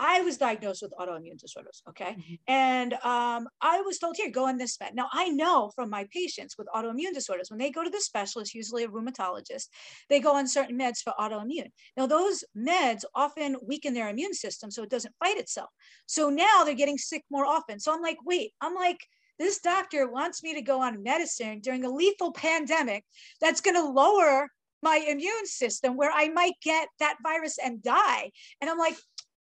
I 0.00 0.20
was 0.22 0.38
diagnosed 0.38 0.80
with 0.82 0.92
autoimmune 0.98 1.38
disorders. 1.38 1.82
Okay. 1.88 2.12
Mhm. 2.16 2.38
And 2.46 2.94
um, 2.94 3.48
I 3.60 3.80
was 3.80 3.98
told, 3.98 4.16
here, 4.16 4.30
go 4.30 4.46
on 4.46 4.56
this 4.58 4.78
med. 4.80 4.94
Now 4.94 5.08
I 5.12 5.28
know 5.28 5.70
from 5.74 5.90
my 5.90 6.06
patients 6.12 6.56
with 6.56 6.68
autoimmune 6.74 7.14
disorders, 7.14 7.50
when 7.50 7.58
they 7.58 7.70
go 7.70 7.82
to 7.82 7.90
the 7.90 8.00
specialist, 8.00 8.54
usually 8.54 8.84
a 8.84 8.88
rheumatologist, 8.88 9.68
they 10.08 10.20
go 10.20 10.34
on 10.36 10.46
certain 10.46 10.78
meds 10.78 10.98
for 11.02 11.12
autoimmune. 11.18 11.70
Now 11.96 12.06
those 12.06 12.44
meds 12.56 13.02
often 13.14 13.56
weaken 13.62 13.92
their 13.94 14.08
immune 14.08 14.34
system 14.34 14.70
so 14.70 14.84
it 14.84 14.90
doesn't 14.90 15.16
fight 15.18 15.36
itself. 15.36 15.70
So 16.06 16.30
now 16.30 16.62
they're 16.64 16.74
getting 16.74 16.98
sick 16.98 17.24
more 17.30 17.44
often. 17.46 17.80
So 17.80 17.92
I'm 17.92 18.02
like, 18.02 18.18
wait, 18.24 18.52
I'm 18.60 18.74
like, 18.74 18.98
this 19.38 19.60
doctor 19.60 20.10
wants 20.10 20.42
me 20.42 20.54
to 20.54 20.62
go 20.62 20.80
on 20.80 21.02
medicine 21.02 21.60
during 21.60 21.84
a 21.84 21.90
lethal 21.90 22.32
pandemic 22.32 23.04
that's 23.40 23.60
going 23.60 23.76
to 23.76 23.88
lower 23.88 24.48
my 24.82 24.96
immune 25.08 25.46
system 25.46 25.96
where 25.96 26.12
I 26.14 26.28
might 26.28 26.54
get 26.62 26.88
that 27.00 27.16
virus 27.22 27.58
and 27.58 27.82
die. 27.82 28.30
And 28.60 28.70
I'm 28.70 28.78
like, 28.78 28.96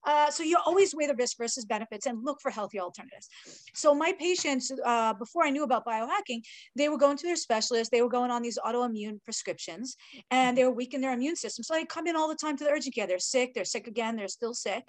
Uh, 0.05 0.29
so 0.29 0.43
you 0.43 0.57
always 0.65 0.93
weigh 0.93 1.07
the 1.07 1.15
risk 1.15 1.37
versus 1.37 1.63
benefits 1.63 2.05
and 2.07 2.25
look 2.27 2.37
for 2.41 2.51
healthy 2.51 2.77
alternatives. 2.77 3.27
So 3.73 3.95
my 3.95 4.11
patients, 4.27 4.65
uh, 4.91 5.13
before 5.13 5.43
I 5.47 5.51
knew 5.53 5.63
about 5.63 5.85
biohacking, 5.85 6.39
they 6.75 6.89
were 6.89 6.97
going 6.97 7.17
to 7.19 7.27
their 7.27 7.37
specialist. 7.47 7.89
They 7.89 8.01
were 8.01 8.15
going 8.17 8.31
on 8.35 8.41
these 8.41 8.59
autoimmune 8.67 9.17
prescriptions, 9.23 9.95
and 10.29 10.57
they 10.57 10.65
were 10.67 10.75
weakening 10.75 11.03
their 11.03 11.13
immune 11.13 11.37
system. 11.37 11.63
So 11.63 11.73
they 11.73 11.85
come 11.85 12.07
in 12.09 12.17
all 12.17 12.27
the 12.27 12.41
time 12.43 12.57
to 12.57 12.65
the 12.65 12.73
urgent 12.75 12.95
care. 12.95 13.07
They're 13.07 13.31
sick. 13.35 13.47
They're 13.53 13.73
sick 13.75 13.87
again. 13.93 14.17
They're 14.17 14.37
still 14.39 14.55
sick, 14.67 14.83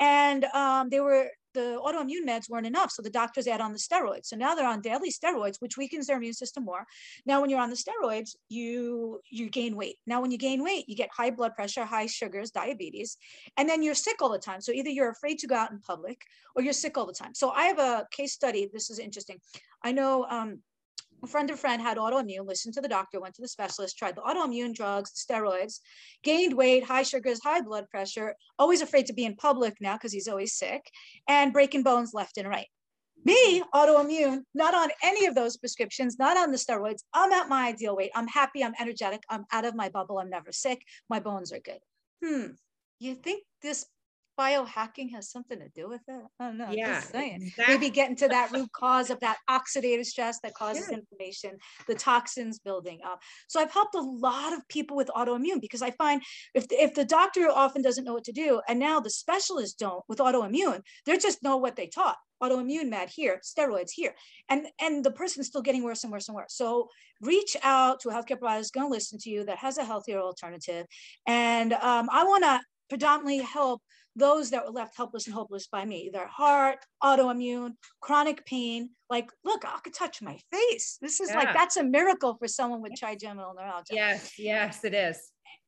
and 0.00 0.40
um, 0.62 0.84
they 0.90 1.00
were 1.06 1.30
the 1.56 1.80
autoimmune 1.84 2.26
meds 2.28 2.50
weren't 2.50 2.66
enough. 2.66 2.90
So 2.92 3.02
the 3.02 3.10
doctors 3.10 3.46
add 3.46 3.62
on 3.62 3.72
the 3.72 3.78
steroids. 3.78 4.26
So 4.26 4.36
now 4.36 4.54
they're 4.54 4.68
on 4.68 4.82
daily 4.82 5.10
steroids, 5.10 5.56
which 5.60 5.76
weakens 5.76 6.06
their 6.06 6.18
immune 6.18 6.34
system 6.34 6.64
more. 6.64 6.84
Now, 7.24 7.40
when 7.40 7.48
you're 7.50 7.64
on 7.66 7.70
the 7.70 7.82
steroids, 7.84 8.36
you 8.48 9.20
you 9.30 9.48
gain 9.48 9.74
weight. 9.74 9.96
Now, 10.06 10.20
when 10.20 10.30
you 10.30 10.38
gain 10.38 10.62
weight, 10.62 10.84
you 10.88 10.94
get 10.94 11.10
high 11.10 11.30
blood 11.30 11.54
pressure, 11.54 11.84
high 11.84 12.06
sugars, 12.06 12.50
diabetes, 12.50 13.16
and 13.56 13.68
then 13.68 13.82
you're 13.82 13.94
sick 13.94 14.20
all 14.20 14.28
the 14.28 14.38
time. 14.38 14.60
So 14.60 14.72
either 14.72 14.90
you're 14.90 15.10
afraid 15.10 15.38
to 15.40 15.46
go 15.46 15.56
out 15.56 15.72
in 15.72 15.80
public 15.80 16.18
or 16.54 16.62
you're 16.62 16.82
sick 16.84 16.98
all 16.98 17.06
the 17.06 17.20
time. 17.22 17.34
So 17.34 17.50
I 17.50 17.64
have 17.64 17.78
a 17.78 18.06
case 18.10 18.32
study. 18.34 18.68
This 18.72 18.90
is 18.90 18.98
interesting. 18.98 19.38
I 19.82 19.92
know 19.92 20.26
um, 20.28 20.60
friend 21.26 21.50
of 21.50 21.58
friend 21.58 21.80
had 21.80 21.98
autoimmune, 21.98 22.46
listened 22.46 22.74
to 22.74 22.80
the 22.80 22.88
doctor, 22.88 23.20
went 23.20 23.34
to 23.34 23.42
the 23.42 23.48
specialist, 23.48 23.98
tried 23.98 24.16
the 24.16 24.22
autoimmune 24.22 24.74
drugs, 24.74 25.12
steroids, 25.12 25.80
gained 26.22 26.54
weight, 26.54 26.84
high 26.84 27.02
sugars, 27.02 27.40
high 27.42 27.60
blood 27.60 27.88
pressure, 27.90 28.34
always 28.58 28.82
afraid 28.82 29.06
to 29.06 29.12
be 29.12 29.24
in 29.24 29.36
public 29.36 29.74
now 29.80 29.94
because 29.94 30.12
he's 30.12 30.28
always 30.28 30.54
sick, 30.54 30.90
and 31.28 31.52
breaking 31.52 31.82
bones 31.82 32.12
left 32.14 32.38
and 32.38 32.48
right. 32.48 32.68
Me, 33.24 33.62
autoimmune, 33.74 34.42
not 34.54 34.74
on 34.74 34.90
any 35.02 35.26
of 35.26 35.34
those 35.34 35.56
prescriptions, 35.56 36.18
not 36.18 36.36
on 36.36 36.52
the 36.52 36.58
steroids. 36.58 37.02
I'm 37.12 37.32
at 37.32 37.48
my 37.48 37.68
ideal 37.68 37.96
weight. 37.96 38.12
I'm 38.14 38.28
happy. 38.28 38.62
I'm 38.62 38.74
energetic. 38.78 39.22
I'm 39.28 39.44
out 39.50 39.64
of 39.64 39.74
my 39.74 39.88
bubble. 39.88 40.18
I'm 40.18 40.30
never 40.30 40.52
sick. 40.52 40.80
My 41.08 41.18
bones 41.18 41.52
are 41.52 41.58
good. 41.58 41.80
Hmm. 42.24 42.52
You 43.00 43.16
think 43.16 43.42
this 43.62 43.86
biohacking 44.38 45.12
has 45.12 45.30
something 45.30 45.58
to 45.58 45.68
do 45.74 45.88
with 45.88 46.02
it? 46.08 46.22
I 46.38 46.46
don't 46.46 46.58
know. 46.58 46.70
Yeah, 46.70 46.94
Just 47.00 47.10
saying. 47.12 47.42
exactly. 47.42 47.74
Maybe 47.74 47.90
getting 47.90 48.16
to 48.16 48.28
that 48.28 48.52
root 48.52 48.70
cause 48.72 49.10
of 49.10 49.20
that 49.20 49.38
oxidative 49.48 50.04
stress 50.06 50.38
that 50.42 50.54
causes 50.54 50.88
Yeah. 50.90 50.98
inflammation, 50.98 51.58
the 51.88 51.94
toxins 51.94 52.58
building 52.58 53.00
up. 53.04 53.20
So 53.48 53.60
I've 53.60 53.72
helped 53.72 53.94
a 53.94 54.00
lot 54.00 54.52
of 54.52 54.66
people 54.68 54.96
with 54.96 55.08
autoimmune 55.08 55.60
because 55.60 55.82
I 55.82 55.90
find 55.92 56.22
if 56.54 56.68
the, 56.68 56.76
if 56.82 56.94
the 56.94 57.04
doctor 57.04 57.48
often 57.48 57.82
doesn't 57.82 58.04
know 58.04 58.14
what 58.14 58.24
to 58.24 58.32
do, 58.32 58.60
and 58.68 58.78
now 58.78 59.00
the 59.00 59.10
specialists 59.10 59.74
don't 59.76 60.02
with 60.08 60.18
autoimmune, 60.18 60.80
they 61.04 61.16
just 61.18 61.42
know 61.42 61.56
what 61.56 61.76
they 61.76 61.86
taught. 61.86 62.16
Autoimmune 62.42 62.90
med 62.90 63.08
here, 63.08 63.40
steroids 63.42 63.90
here, 63.94 64.14
and 64.50 64.66
and 64.78 65.02
the 65.02 65.10
person's 65.10 65.46
still 65.46 65.62
getting 65.62 65.82
worse 65.82 66.04
and 66.04 66.12
worse 66.12 66.28
and 66.28 66.36
worse. 66.36 66.52
So 66.54 66.88
reach 67.22 67.56
out 67.62 68.00
to 68.00 68.10
a 68.10 68.12
healthcare 68.12 68.38
provider 68.38 68.58
who's 68.58 68.70
going 68.70 68.86
to 68.86 68.92
listen 68.92 69.18
to 69.20 69.30
you 69.30 69.44
that 69.46 69.56
has 69.56 69.78
a 69.78 69.84
healthier 69.84 70.18
alternative, 70.20 70.84
and 71.26 71.72
um, 71.72 72.10
I 72.12 72.24
want 72.24 72.44
to 72.44 72.60
predominantly 72.90 73.38
help 73.38 73.80
those 74.16 74.50
that 74.50 74.64
were 74.64 74.72
left 74.72 74.96
helpless 74.96 75.26
and 75.26 75.34
hopeless 75.34 75.66
by 75.66 75.84
me, 75.84 76.10
their 76.12 76.26
heart, 76.26 76.78
autoimmune, 77.02 77.72
chronic 78.00 78.44
pain. 78.46 78.90
Like, 79.08 79.30
look, 79.44 79.64
I 79.64 79.78
could 79.84 79.94
touch 79.94 80.20
my 80.22 80.38
face. 80.50 80.98
This 81.00 81.20
is 81.20 81.32
like 81.32 81.52
that's 81.52 81.76
a 81.76 81.84
miracle 81.84 82.36
for 82.38 82.48
someone 82.48 82.82
with 82.82 82.94
trigeminal 82.98 83.54
neuralgia. 83.54 83.94
Yes, 83.94 84.32
yes, 84.38 84.84
it 84.84 84.94
is. 84.94 85.20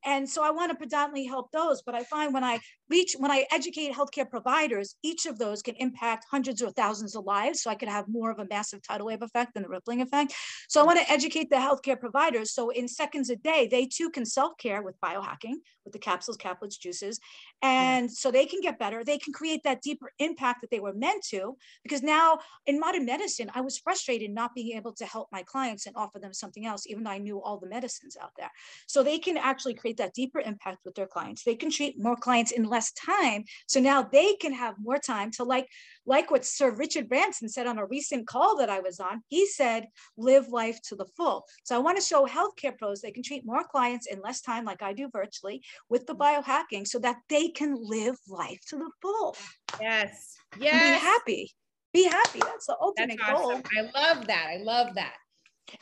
And 0.04 0.28
so 0.28 0.44
I 0.44 0.50
want 0.50 0.70
to 0.70 0.76
predominantly 0.76 1.24
help 1.24 1.50
those. 1.50 1.82
But 1.82 1.94
I 1.94 2.04
find 2.04 2.32
when 2.32 2.44
I 2.44 2.60
reach, 2.88 3.14
when 3.18 3.30
I 3.30 3.46
educate 3.50 3.92
healthcare 3.92 4.28
providers, 4.28 4.96
each 5.02 5.26
of 5.26 5.38
those 5.38 5.62
can 5.62 5.74
impact 5.76 6.26
hundreds 6.30 6.62
or 6.62 6.70
thousands 6.70 7.16
of 7.16 7.24
lives. 7.24 7.62
So 7.62 7.70
I 7.70 7.74
could 7.74 7.88
have 7.88 8.06
more 8.08 8.30
of 8.30 8.38
a 8.38 8.46
massive 8.48 8.80
tidal 8.86 9.06
wave 9.06 9.22
effect 9.22 9.54
than 9.54 9.62
the 9.62 9.68
rippling 9.68 10.00
effect. 10.00 10.34
So 10.68 10.80
I 10.80 10.84
want 10.84 10.98
to 10.98 11.10
educate 11.10 11.50
the 11.50 11.56
healthcare 11.56 11.98
providers. 11.98 12.52
So 12.52 12.70
in 12.70 12.86
seconds 12.86 13.30
a 13.30 13.36
day, 13.36 13.68
they 13.70 13.86
too 13.86 14.10
can 14.10 14.24
self-care 14.24 14.82
with 14.82 15.00
biohacking, 15.00 15.54
with 15.84 15.92
the 15.92 15.98
capsules, 15.98 16.36
caplets, 16.36 16.78
juices. 16.78 17.18
And 17.62 18.10
so 18.10 18.30
they 18.30 18.46
can 18.46 18.60
get 18.60 18.78
better. 18.78 19.02
They 19.02 19.18
can 19.18 19.32
create 19.32 19.62
that 19.64 19.82
deeper 19.82 20.12
impact 20.18 20.60
that 20.60 20.70
they 20.70 20.80
were 20.80 20.94
meant 20.94 21.24
to. 21.30 21.56
Because 21.82 22.02
now 22.02 22.38
in 22.66 22.78
modern 22.78 23.04
medicine, 23.04 23.50
I 23.54 23.62
was 23.62 23.78
frustrated 23.78 24.30
not 24.30 24.54
being 24.54 24.76
able 24.76 24.92
to 24.92 25.04
help 25.04 25.28
my 25.32 25.42
clients 25.42 25.86
and 25.86 25.96
offer 25.96 26.18
them 26.18 26.32
something 26.32 26.66
else, 26.66 26.86
even 26.86 27.02
though 27.02 27.10
I 27.10 27.18
knew 27.18 27.42
all 27.42 27.58
the 27.58 27.68
medicines 27.68 28.16
out 28.20 28.32
there. 28.36 28.50
So 28.86 29.02
they 29.02 29.18
can 29.18 29.36
actually 29.36 29.74
create 29.74 29.87
that 29.96 30.14
deeper 30.14 30.40
impact 30.40 30.78
with 30.84 30.94
their 30.94 31.06
clients. 31.06 31.42
They 31.42 31.54
can 31.56 31.70
treat 31.70 31.98
more 31.98 32.16
clients 32.16 32.52
in 32.52 32.64
less 32.64 32.92
time. 32.92 33.44
So 33.66 33.80
now 33.80 34.02
they 34.02 34.34
can 34.34 34.52
have 34.52 34.74
more 34.78 34.98
time 34.98 35.30
to 35.32 35.44
like, 35.44 35.68
like 36.06 36.30
what 36.30 36.44
Sir 36.44 36.70
Richard 36.70 37.08
Branson 37.08 37.48
said 37.48 37.66
on 37.66 37.78
a 37.78 37.86
recent 37.86 38.26
call 38.26 38.56
that 38.58 38.70
I 38.70 38.80
was 38.80 39.00
on. 39.00 39.22
He 39.28 39.46
said, 39.46 39.86
live 40.16 40.48
life 40.48 40.80
to 40.88 40.96
the 40.96 41.06
full. 41.16 41.44
So 41.64 41.74
I 41.74 41.78
want 41.78 41.98
to 41.98 42.04
show 42.04 42.26
healthcare 42.26 42.76
pros 42.76 43.00
they 43.00 43.10
can 43.10 43.22
treat 43.22 43.44
more 43.44 43.64
clients 43.64 44.06
in 44.06 44.20
less 44.20 44.40
time, 44.40 44.64
like 44.64 44.82
I 44.82 44.92
do 44.92 45.08
virtually, 45.12 45.62
with 45.88 46.06
the 46.06 46.14
biohacking 46.14 46.86
so 46.86 46.98
that 47.00 47.16
they 47.28 47.48
can 47.48 47.76
live 47.80 48.16
life 48.28 48.60
to 48.68 48.76
the 48.76 48.90
full 49.02 49.36
Yes, 49.80 50.36
and 50.52 50.60
be 50.60 50.66
happy. 50.70 51.52
Be 51.92 52.04
happy. 52.04 52.40
That's 52.40 52.66
the 52.66 52.76
That's 52.96 53.12
ultimate 53.16 53.18
goal. 53.18 53.62
I 53.76 53.82
love 53.94 54.26
that. 54.26 54.46
I 54.50 54.62
love 54.62 54.94
that. 54.94 55.14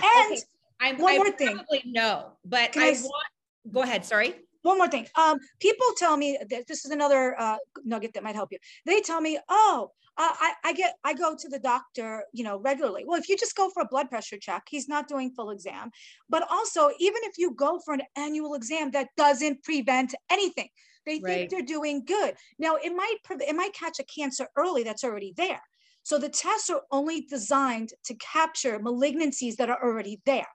And 0.00 0.32
Okay, 0.32 0.42
I'm, 0.80 0.98
one 0.98 1.14
I 1.14 1.16
more 1.16 1.30
thing. 1.30 1.56
probably 1.56 1.82
know, 1.86 2.32
but 2.44 2.72
Can 2.72 2.82
I, 2.82 2.86
I 2.88 2.92
want. 2.92 3.26
Go 3.72 3.82
ahead. 3.82 4.04
Sorry. 4.04 4.34
one 4.62 4.78
more 4.78 4.88
thing. 4.88 5.06
Um, 5.14 5.38
people 5.60 5.86
tell 5.96 6.16
me 6.16 6.38
that 6.50 6.66
this 6.66 6.84
is 6.84 6.90
another 6.90 7.38
uh, 7.40 7.56
nugget 7.84 8.14
that 8.14 8.22
might 8.22 8.34
help 8.34 8.50
you. 8.52 8.58
They 8.84 9.00
tell 9.00 9.20
me, 9.20 9.38
oh, 9.48 9.90
uh, 10.18 10.32
I, 10.40 10.52
I 10.64 10.72
get, 10.72 10.94
I 11.04 11.12
go 11.14 11.36
to 11.36 11.48
the 11.48 11.58
doctor, 11.58 12.24
you 12.32 12.42
know, 12.42 12.58
regularly. 12.58 13.04
Well, 13.06 13.20
if 13.20 13.28
you 13.28 13.36
just 13.36 13.54
go 13.54 13.70
for 13.70 13.82
a 13.82 13.86
blood 13.86 14.08
pressure 14.08 14.38
check, 14.38 14.64
he's 14.68 14.88
not 14.88 15.08
doing 15.08 15.30
full 15.30 15.50
exam. 15.50 15.90
But 16.28 16.46
also, 16.50 16.90
even 16.98 17.20
if 17.24 17.38
you 17.38 17.54
go 17.54 17.78
for 17.84 17.94
an 17.94 18.02
annual 18.16 18.54
exam, 18.54 18.90
that 18.92 19.08
doesn't 19.16 19.62
prevent 19.62 20.14
anything. 20.30 20.68
They 21.04 21.20
Right. 21.20 21.24
think 21.24 21.50
they're 21.50 21.62
doing 21.62 22.04
good. 22.04 22.34
Now, 22.58 22.76
it 22.76 22.90
might, 22.96 23.18
it 23.30 23.54
might 23.54 23.74
catch 23.74 24.00
a 24.00 24.04
cancer 24.04 24.48
early 24.56 24.82
that's 24.82 25.04
already 25.04 25.34
there. 25.36 25.60
So 26.02 26.18
the 26.18 26.28
tests 26.28 26.70
are 26.70 26.82
only 26.92 27.22
designed 27.22 27.90
to 28.04 28.14
capture 28.14 28.78
malignancies 28.78 29.56
that 29.56 29.68
are 29.68 29.82
already 29.84 30.20
there. 30.24 30.46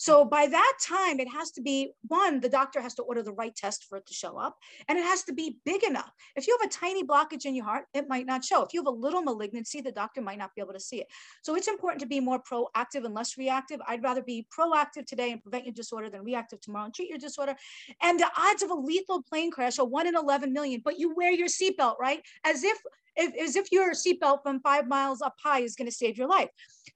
So 0.00 0.24
by 0.24 0.46
that 0.46 0.72
time, 0.80 1.20
it 1.20 1.28
has 1.28 1.50
to 1.52 1.60
be 1.60 1.92
one, 2.08 2.40
the 2.40 2.48
doctor 2.48 2.80
has 2.80 2.94
to 2.94 3.02
order 3.02 3.22
the 3.22 3.34
right 3.34 3.54
test 3.54 3.84
for 3.84 3.98
it 3.98 4.06
to 4.06 4.14
show 4.14 4.38
up, 4.38 4.56
and 4.88 4.98
it 4.98 5.04
has 5.04 5.24
to 5.24 5.34
be 5.34 5.58
big 5.66 5.84
enough. 5.84 6.10
If 6.36 6.46
you 6.46 6.56
have 6.58 6.70
a 6.70 6.72
tiny 6.72 7.04
blockage 7.04 7.44
in 7.44 7.54
your 7.54 7.66
heart, 7.66 7.84
it 7.92 8.08
might 8.08 8.24
not 8.24 8.42
show. 8.42 8.62
If 8.62 8.72
you 8.72 8.80
have 8.80 8.86
a 8.86 8.96
little 8.96 9.20
malignancy, 9.20 9.82
the 9.82 9.92
doctor 9.92 10.22
might 10.22 10.38
not 10.38 10.54
be 10.54 10.62
able 10.62 10.72
to 10.72 10.80
see 10.80 11.02
it. 11.02 11.08
So 11.42 11.54
it's 11.54 11.68
important 11.68 12.00
to 12.00 12.06
be 12.06 12.18
more 12.18 12.40
proactive 12.42 13.04
and 13.04 13.12
less 13.14 13.36
reactive. 13.36 13.78
I'd 13.86 14.02
rather 14.02 14.22
be 14.22 14.46
proactive 14.58 15.04
today 15.04 15.32
and 15.32 15.42
prevent 15.42 15.66
your 15.66 15.74
disorder 15.74 16.08
than 16.08 16.24
reactive 16.24 16.62
tomorrow 16.62 16.86
and 16.86 16.94
treat 16.94 17.10
your 17.10 17.18
disorder. 17.18 17.54
And 18.02 18.18
the 18.18 18.30
odds 18.38 18.62
of 18.62 18.70
a 18.70 18.74
lethal 18.74 19.22
plane 19.22 19.50
crash 19.50 19.78
are 19.78 19.86
one 19.86 20.06
in 20.06 20.16
11 20.16 20.50
million, 20.54 20.80
but 20.82 20.98
you 20.98 21.14
wear 21.14 21.30
your 21.30 21.48
seatbelt, 21.48 21.98
right? 21.98 22.22
As 22.42 22.64
if 22.64 22.78
as 23.20 23.56
if 23.56 23.70
your 23.72 23.92
seatbelt 23.92 24.42
from 24.42 24.60
five 24.60 24.88
miles 24.88 25.20
up 25.22 25.34
high 25.42 25.60
is 25.60 25.74
going 25.76 25.88
to 25.88 25.94
save 25.94 26.16
your 26.16 26.28
life. 26.28 26.48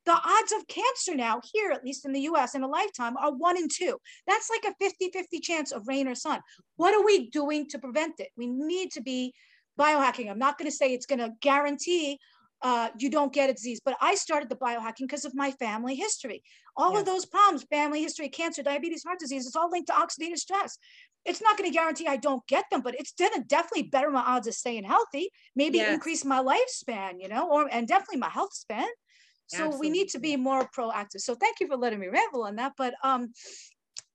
The 0.07 0.13
odds 0.13 0.53
of 0.53 0.67
cancer 0.69 1.15
now, 1.15 1.41
here, 1.53 1.71
at 1.71 1.85
least 1.85 2.05
in 2.05 2.13
the 2.13 2.21
US, 2.23 2.55
in 2.55 2.63
a 2.63 2.69
lifetime 2.69 3.17
are 3.17 3.33
one 3.33 3.57
in 3.57 3.69
two. 3.69 3.99
That's 4.27 4.51
like 4.51 4.65
a 4.71 4.75
50 4.81 5.11
50 5.11 5.41
chance 5.41 5.73
of 5.73 5.89
rain 5.89 6.09
or 6.09 6.15
sun. 6.15 6.41
What 6.77 6.95
are 6.95 7.05
we 7.05 7.31
doing 7.31 7.69
to 7.71 7.79
prevent 7.79 8.21
it? 8.21 8.29
We 8.37 8.47
need 8.47 8.91
to 8.93 9.03
be 9.03 9.35
biohacking. 9.79 10.31
I'm 10.31 10.39
not 10.39 10.59
going 10.59 10.71
to 10.71 10.77
say 10.77 10.93
it's 10.93 11.07
going 11.07 11.19
to 11.21 11.31
guarantee 11.41 12.19
uh, 12.63 12.89
you 12.99 13.11
don't 13.11 13.33
get 13.33 13.51
a 13.51 13.53
disease, 13.53 13.81
but 13.85 13.95
I 14.01 14.15
started 14.15 14.49
the 14.49 14.57
biohacking 14.57 15.01
because 15.01 15.27
of 15.27 15.35
my 15.35 15.51
family 15.53 15.95
history. 15.95 16.43
All 16.77 16.93
Yes. 16.93 17.01
of 17.01 17.07
those 17.07 17.27
problems, 17.27 17.65
family 17.65 18.01
history, 18.03 18.29
cancer, 18.31 18.63
diabetes, 18.63 19.05
heart 19.05 19.19
disease, 19.19 19.47
it's 19.47 19.55
all 19.57 19.71
linked 19.71 19.89
to 19.89 19.93
oxidative 19.93 20.39
stress. 20.39 20.79
It's 21.25 21.41
not 21.43 21.57
going 21.57 21.71
to 21.71 21.75
guarantee 21.75 22.07
I 22.07 22.17
don't 22.17 22.47
get 22.47 22.65
them, 22.71 22.83
but 22.83 22.95
it's 22.99 23.13
going 23.13 23.33
to 23.35 23.41
definitely 23.43 23.85
better 23.85 24.11
my 24.11 24.21
odds 24.23 24.47
of 24.47 24.55
staying 24.55 24.85
healthy, 24.85 25.31
maybe 25.57 25.79
Yes. 25.79 25.95
increase 25.95 26.25
my 26.25 26.43
lifespan, 26.43 27.15
you 27.21 27.29
know, 27.29 27.49
or 27.51 27.69
and 27.73 27.89
definitely 27.89 28.19
my 28.19 28.31
health 28.31 28.53
span. 28.55 28.89
So 29.47 29.79
we 29.79 29.91
need 29.91 30.09
to 30.09 30.19
be 30.19 30.37
more 30.37 30.69
proactive. 30.77 31.21
So 31.21 31.35
thank 31.35 31.61
you 31.61 31.67
for 31.69 31.77
letting 31.77 32.01
me 32.01 32.09
ramble 32.09 32.45
on 32.45 32.57
that. 32.57 32.73
But 32.77 32.95
um, 33.05 33.33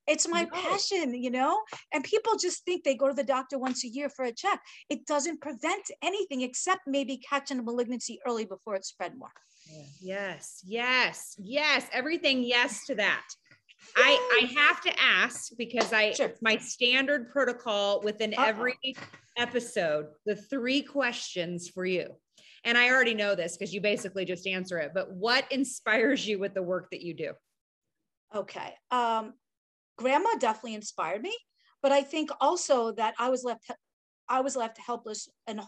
it's 0.07 0.27
my 0.27 0.45
passion, 0.51 1.13
you 1.13 1.29
know, 1.29 1.59
and 1.93 2.03
people 2.03 2.35
just 2.35 2.65
think 2.65 2.83
they 2.83 2.95
go 2.95 3.07
to 3.07 3.13
the 3.13 3.23
doctor 3.23 3.59
once 3.59 3.83
a 3.85 3.87
year 3.87 4.09
for 4.09 4.25
a 4.25 4.31
check. 4.31 4.59
It 4.89 5.05
doesn't 5.05 5.39
prevent 5.39 5.91
anything 6.01 6.41
except 6.41 6.81
maybe 6.87 7.17
catching 7.17 7.59
a 7.59 7.63
malignancy 7.63 8.19
early 8.27 8.45
before 8.45 8.75
it 8.75 8.85
spread 8.85 9.15
more. 9.17 9.31
Yes, 10.01 10.61
yes, 10.65 11.35
yes. 11.37 11.85
Everything 11.91 12.43
yes 12.43 12.85
to 12.87 12.95
that. 12.95 13.25
I 13.95 14.41
I 14.41 14.61
have 14.61 14.81
to 14.81 14.99
ask 14.99 15.51
because 15.57 15.91
I 15.93 16.11
Sure. 16.13 16.33
my 16.41 16.57
standard 16.57 17.29
protocol 17.31 18.01
within 18.01 18.33
Uh-oh. 18.33 18.43
every 18.43 18.77
episode, 19.37 20.07
the 20.25 20.35
three 20.35 20.81
questions 20.81 21.69
for 21.69 21.85
you. 21.85 22.15
And 22.65 22.77
I 22.77 22.89
already 22.89 23.13
know 23.13 23.35
this 23.35 23.57
because 23.57 23.73
you 23.73 23.81
basically 23.81 24.25
just 24.25 24.45
answer 24.45 24.77
it, 24.79 24.91
but 24.93 25.11
what 25.11 25.49
inspires 25.51 26.27
you 26.27 26.39
with 26.39 26.53
the 26.53 26.63
work 26.63 26.89
that 26.91 27.01
you 27.01 27.13
do? 27.13 27.33
Okay. 28.35 28.75
Um, 28.91 29.33
grandma 29.97 30.29
definitely 30.39 30.75
inspired 30.75 31.21
me, 31.21 31.35
but 31.81 31.91
I 31.91 32.01
think 32.01 32.29
also 32.41 32.91
that 32.93 33.15
I 33.17 33.29
was 33.29 33.43
left, 33.43 33.71
I 34.27 34.41
was 34.41 34.55
left 34.55 34.77
helpless 34.77 35.29
and 35.47 35.61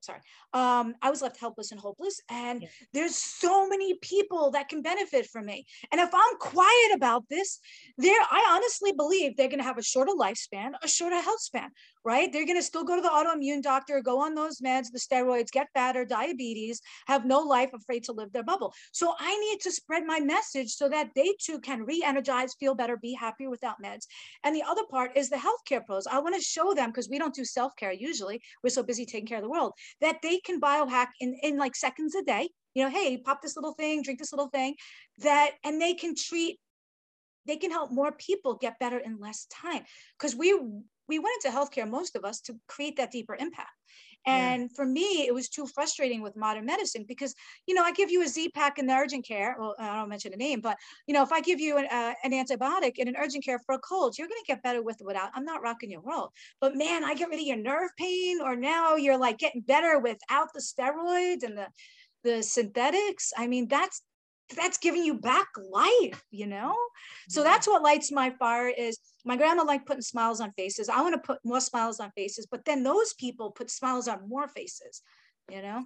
sorry, 0.00 0.20
um, 0.52 0.94
I 1.02 1.10
was 1.10 1.22
left 1.22 1.38
helpless 1.38 1.72
and 1.72 1.80
hopeless. 1.80 2.20
And 2.28 2.62
Yeah. 2.62 2.68
there's 2.92 3.16
so 3.16 3.68
many 3.68 3.94
people 3.94 4.50
that 4.52 4.68
can 4.68 4.82
benefit 4.82 5.26
from 5.26 5.46
me. 5.46 5.66
And 5.92 6.00
if 6.00 6.10
I'm 6.12 6.38
quiet 6.38 6.92
about 6.94 7.28
this, 7.28 7.60
there, 7.98 8.20
I 8.20 8.48
honestly 8.50 8.92
believe 8.92 9.36
they're 9.36 9.48
going 9.48 9.58
to 9.58 9.64
have 9.64 9.78
a 9.78 9.82
shorter 9.82 10.12
lifespan, 10.12 10.72
a 10.82 10.88
shorter 10.88 11.20
health 11.20 11.40
span, 11.40 11.70
right? 12.04 12.32
They're 12.32 12.46
going 12.46 12.58
to 12.58 12.62
still 12.62 12.84
go 12.84 12.96
to 12.96 13.02
the 13.02 13.08
autoimmune 13.08 13.62
doctor, 13.62 14.00
go 14.00 14.20
on 14.20 14.34
those 14.34 14.60
meds, 14.60 14.90
the 14.92 14.98
steroids, 14.98 15.50
get 15.50 15.68
fatter, 15.74 16.04
diabetes, 16.04 16.80
have 17.06 17.24
no 17.24 17.40
life, 17.40 17.70
afraid 17.74 18.04
to 18.04 18.12
live 18.12 18.32
their 18.32 18.42
bubble. 18.42 18.72
So 18.92 19.14
I 19.18 19.36
need 19.38 19.60
to 19.60 19.72
spread 19.72 20.04
my 20.06 20.20
message 20.20 20.70
so 20.70 20.88
that 20.88 21.10
they 21.14 21.34
too 21.40 21.60
can 21.60 21.84
re-energize, 21.84 22.54
feel 22.54 22.74
better, 22.74 22.96
be 22.96 23.14
happier 23.14 23.50
without 23.50 23.82
meds. 23.84 24.06
And 24.44 24.54
the 24.54 24.62
other 24.62 24.82
part 24.90 25.16
is 25.16 25.28
the 25.28 25.36
healthcare 25.36 25.84
pros. 25.84 26.06
I 26.06 26.18
want 26.18 26.34
to 26.36 26.40
show 26.40 26.72
them 26.74 26.90
because 26.90 27.08
we 27.08 27.18
don't 27.18 27.34
do 27.34 27.44
self-care 27.44 27.92
usually. 27.92 28.40
We're 28.62 28.70
so 28.70 28.82
busy 28.82 29.04
taking 29.04 29.26
care 29.26 29.38
of 29.38 29.44
the 29.44 29.50
world 29.50 29.72
that 30.00 30.18
they 30.22 30.38
can 30.38 30.60
biohack 30.60 31.08
in, 31.20 31.36
in 31.42 31.58
like 31.58 31.76
seconds 31.76 32.14
a 32.14 32.22
day. 32.22 32.48
You 32.74 32.84
know, 32.84 32.90
hey, 32.90 33.18
pop 33.18 33.42
this 33.42 33.56
little 33.56 33.74
thing, 33.74 34.02
drink 34.02 34.20
this 34.20 34.32
little 34.32 34.48
thing, 34.48 34.76
that 35.18 35.50
and 35.64 35.80
they 35.80 35.94
can 35.94 36.14
treat, 36.14 36.58
they 37.46 37.56
can 37.56 37.70
help 37.70 37.90
more 37.90 38.12
people 38.12 38.54
get 38.54 38.78
better 38.78 38.98
in 38.98 39.18
less 39.18 39.46
time. 39.46 39.82
Because 40.18 40.36
we 40.36 40.58
we 41.10 41.18
went 41.18 41.34
into 41.44 41.56
healthcare, 41.56 41.88
most 41.90 42.16
of 42.16 42.24
us, 42.24 42.40
to 42.42 42.54
create 42.68 42.96
that 42.96 43.10
deeper 43.10 43.36
impact. 43.38 43.76
Yeah. 44.26 44.52
And 44.52 44.74
for 44.76 44.84
me, 44.84 45.26
it 45.26 45.34
was 45.34 45.48
too 45.48 45.66
frustrating 45.66 46.20
with 46.22 46.36
modern 46.36 46.66
medicine 46.66 47.04
because, 47.08 47.34
you 47.66 47.74
know, 47.74 47.82
I 47.82 47.92
give 47.92 48.10
you 48.10 48.22
a 48.22 48.28
Z 48.28 48.50
pack 48.50 48.78
in 48.78 48.86
the 48.86 48.94
urgent 48.94 49.26
care. 49.26 49.56
Well, 49.58 49.74
I 49.78 49.96
don't 49.96 50.08
mention 50.08 50.32
a 50.32 50.36
name, 50.36 50.60
but, 50.60 50.76
you 51.06 51.14
know, 51.14 51.22
if 51.22 51.32
I 51.32 51.40
give 51.40 51.58
you 51.58 51.78
an, 51.78 51.86
uh, 51.90 52.14
an 52.22 52.32
antibiotic 52.32 52.94
in 52.96 53.08
an 53.08 53.16
urgent 53.16 53.44
care 53.44 53.58
for 53.64 53.74
a 53.74 53.78
cold, 53.78 54.16
you're 54.16 54.28
going 54.28 54.44
to 54.44 54.52
get 54.52 54.62
better 54.62 54.82
with 54.82 55.00
it 55.00 55.06
without. 55.06 55.30
I'm 55.34 55.44
not 55.44 55.62
rocking 55.62 55.90
your 55.90 56.02
world. 56.02 56.30
But 56.60 56.76
man, 56.76 57.02
I 57.02 57.14
get 57.14 57.30
rid 57.30 57.40
of 57.40 57.46
your 57.46 57.56
nerve 57.56 57.90
pain, 57.98 58.40
or 58.40 58.54
now 58.56 58.96
you're 58.96 59.18
like 59.18 59.38
getting 59.38 59.62
better 59.62 59.98
without 59.98 60.48
the 60.54 60.60
steroids 60.60 61.42
and 61.42 61.56
the, 61.58 61.68
the 62.22 62.42
synthetics. 62.42 63.32
I 63.36 63.46
mean, 63.46 63.68
that's 63.68 64.02
that's 64.56 64.78
giving 64.78 65.04
you 65.04 65.14
back 65.14 65.46
life, 65.70 66.22
you 66.30 66.46
know? 66.46 66.74
So 67.28 67.44
that's 67.44 67.68
what 67.68 67.82
lights 67.82 68.10
my 68.10 68.30
fire 68.30 68.68
is 68.68 68.98
my 69.24 69.36
grandma 69.36 69.64
liked 69.64 69.86
putting 69.86 70.02
smiles 70.02 70.40
on 70.40 70.52
faces. 70.52 70.88
I 70.88 71.02
want 71.02 71.14
to 71.14 71.20
put 71.20 71.38
more 71.44 71.60
smiles 71.60 72.00
on 72.00 72.10
faces, 72.12 72.46
but 72.50 72.64
then 72.64 72.82
those 72.82 73.12
people 73.14 73.50
put 73.50 73.70
smiles 73.70 74.08
on 74.08 74.28
more 74.28 74.48
faces, 74.48 75.02
you 75.50 75.62
know? 75.62 75.84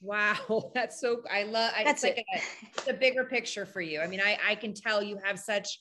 Wow, 0.00 0.70
that's 0.74 1.00
so 1.00 1.22
I 1.30 1.44
love 1.44 1.72
I- 1.76 1.84
That's 1.84 2.02
it's 2.02 2.16
like 2.16 2.24
it. 2.26 2.40
a, 2.40 2.68
it's 2.78 2.88
a 2.88 2.94
bigger 2.94 3.24
picture 3.24 3.66
for 3.66 3.80
you. 3.80 4.00
I 4.00 4.06
mean, 4.06 4.20
I 4.20 4.36
I 4.46 4.54
can 4.56 4.74
tell 4.74 5.02
you 5.02 5.18
have 5.24 5.38
such 5.38 5.78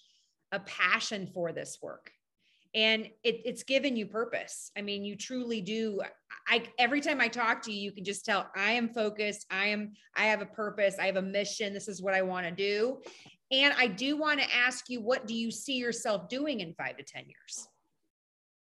a 0.52 0.60
passion 0.60 1.28
for 1.28 1.52
this 1.52 1.80
work. 1.82 2.12
And 2.74 3.08
it, 3.24 3.41
it's 3.43 3.64
given 3.64 3.97
you 3.97 4.06
purpose. 4.06 4.72
I 4.78 4.82
mean, 4.82 5.04
you 5.04 5.18
truly 5.18 5.60
do. 5.60 6.02
I 6.47 6.64
every 6.80 7.02
time 7.02 7.20
I 7.20 7.28
talk 7.28 7.64
to 7.64 7.72
you, 7.72 7.82
you 7.82 7.91
can 7.91 8.06
just 8.06 8.24
tell 8.24 8.49
I 8.56 8.72
am 8.74 8.88
focused. 8.89 9.45
I 9.52 9.68
am. 9.68 9.91
I 10.16 10.26
have 10.28 10.41
a 10.41 10.45
purpose. 10.45 10.95
I 10.97 11.08
have 11.08 11.18
a 11.18 11.22
mission. 11.22 11.74
This 11.74 11.89
is 11.89 12.02
what 12.02 12.14
I 12.14 12.22
want 12.22 12.45
to 12.45 12.52
do. 12.52 13.02
And 13.52 13.74
I 13.78 13.88
do 13.88 14.18
want 14.18 14.39
to 14.39 14.56
ask 14.56 14.89
you, 14.89 15.02
what 15.02 15.28
do 15.28 15.36
you 15.36 15.52
see 15.52 15.74
yourself 15.74 16.30
doing 16.30 16.62
in 16.62 16.74
five 16.74 16.97
to 16.97 17.04
ten 17.04 17.26
years? 17.28 17.68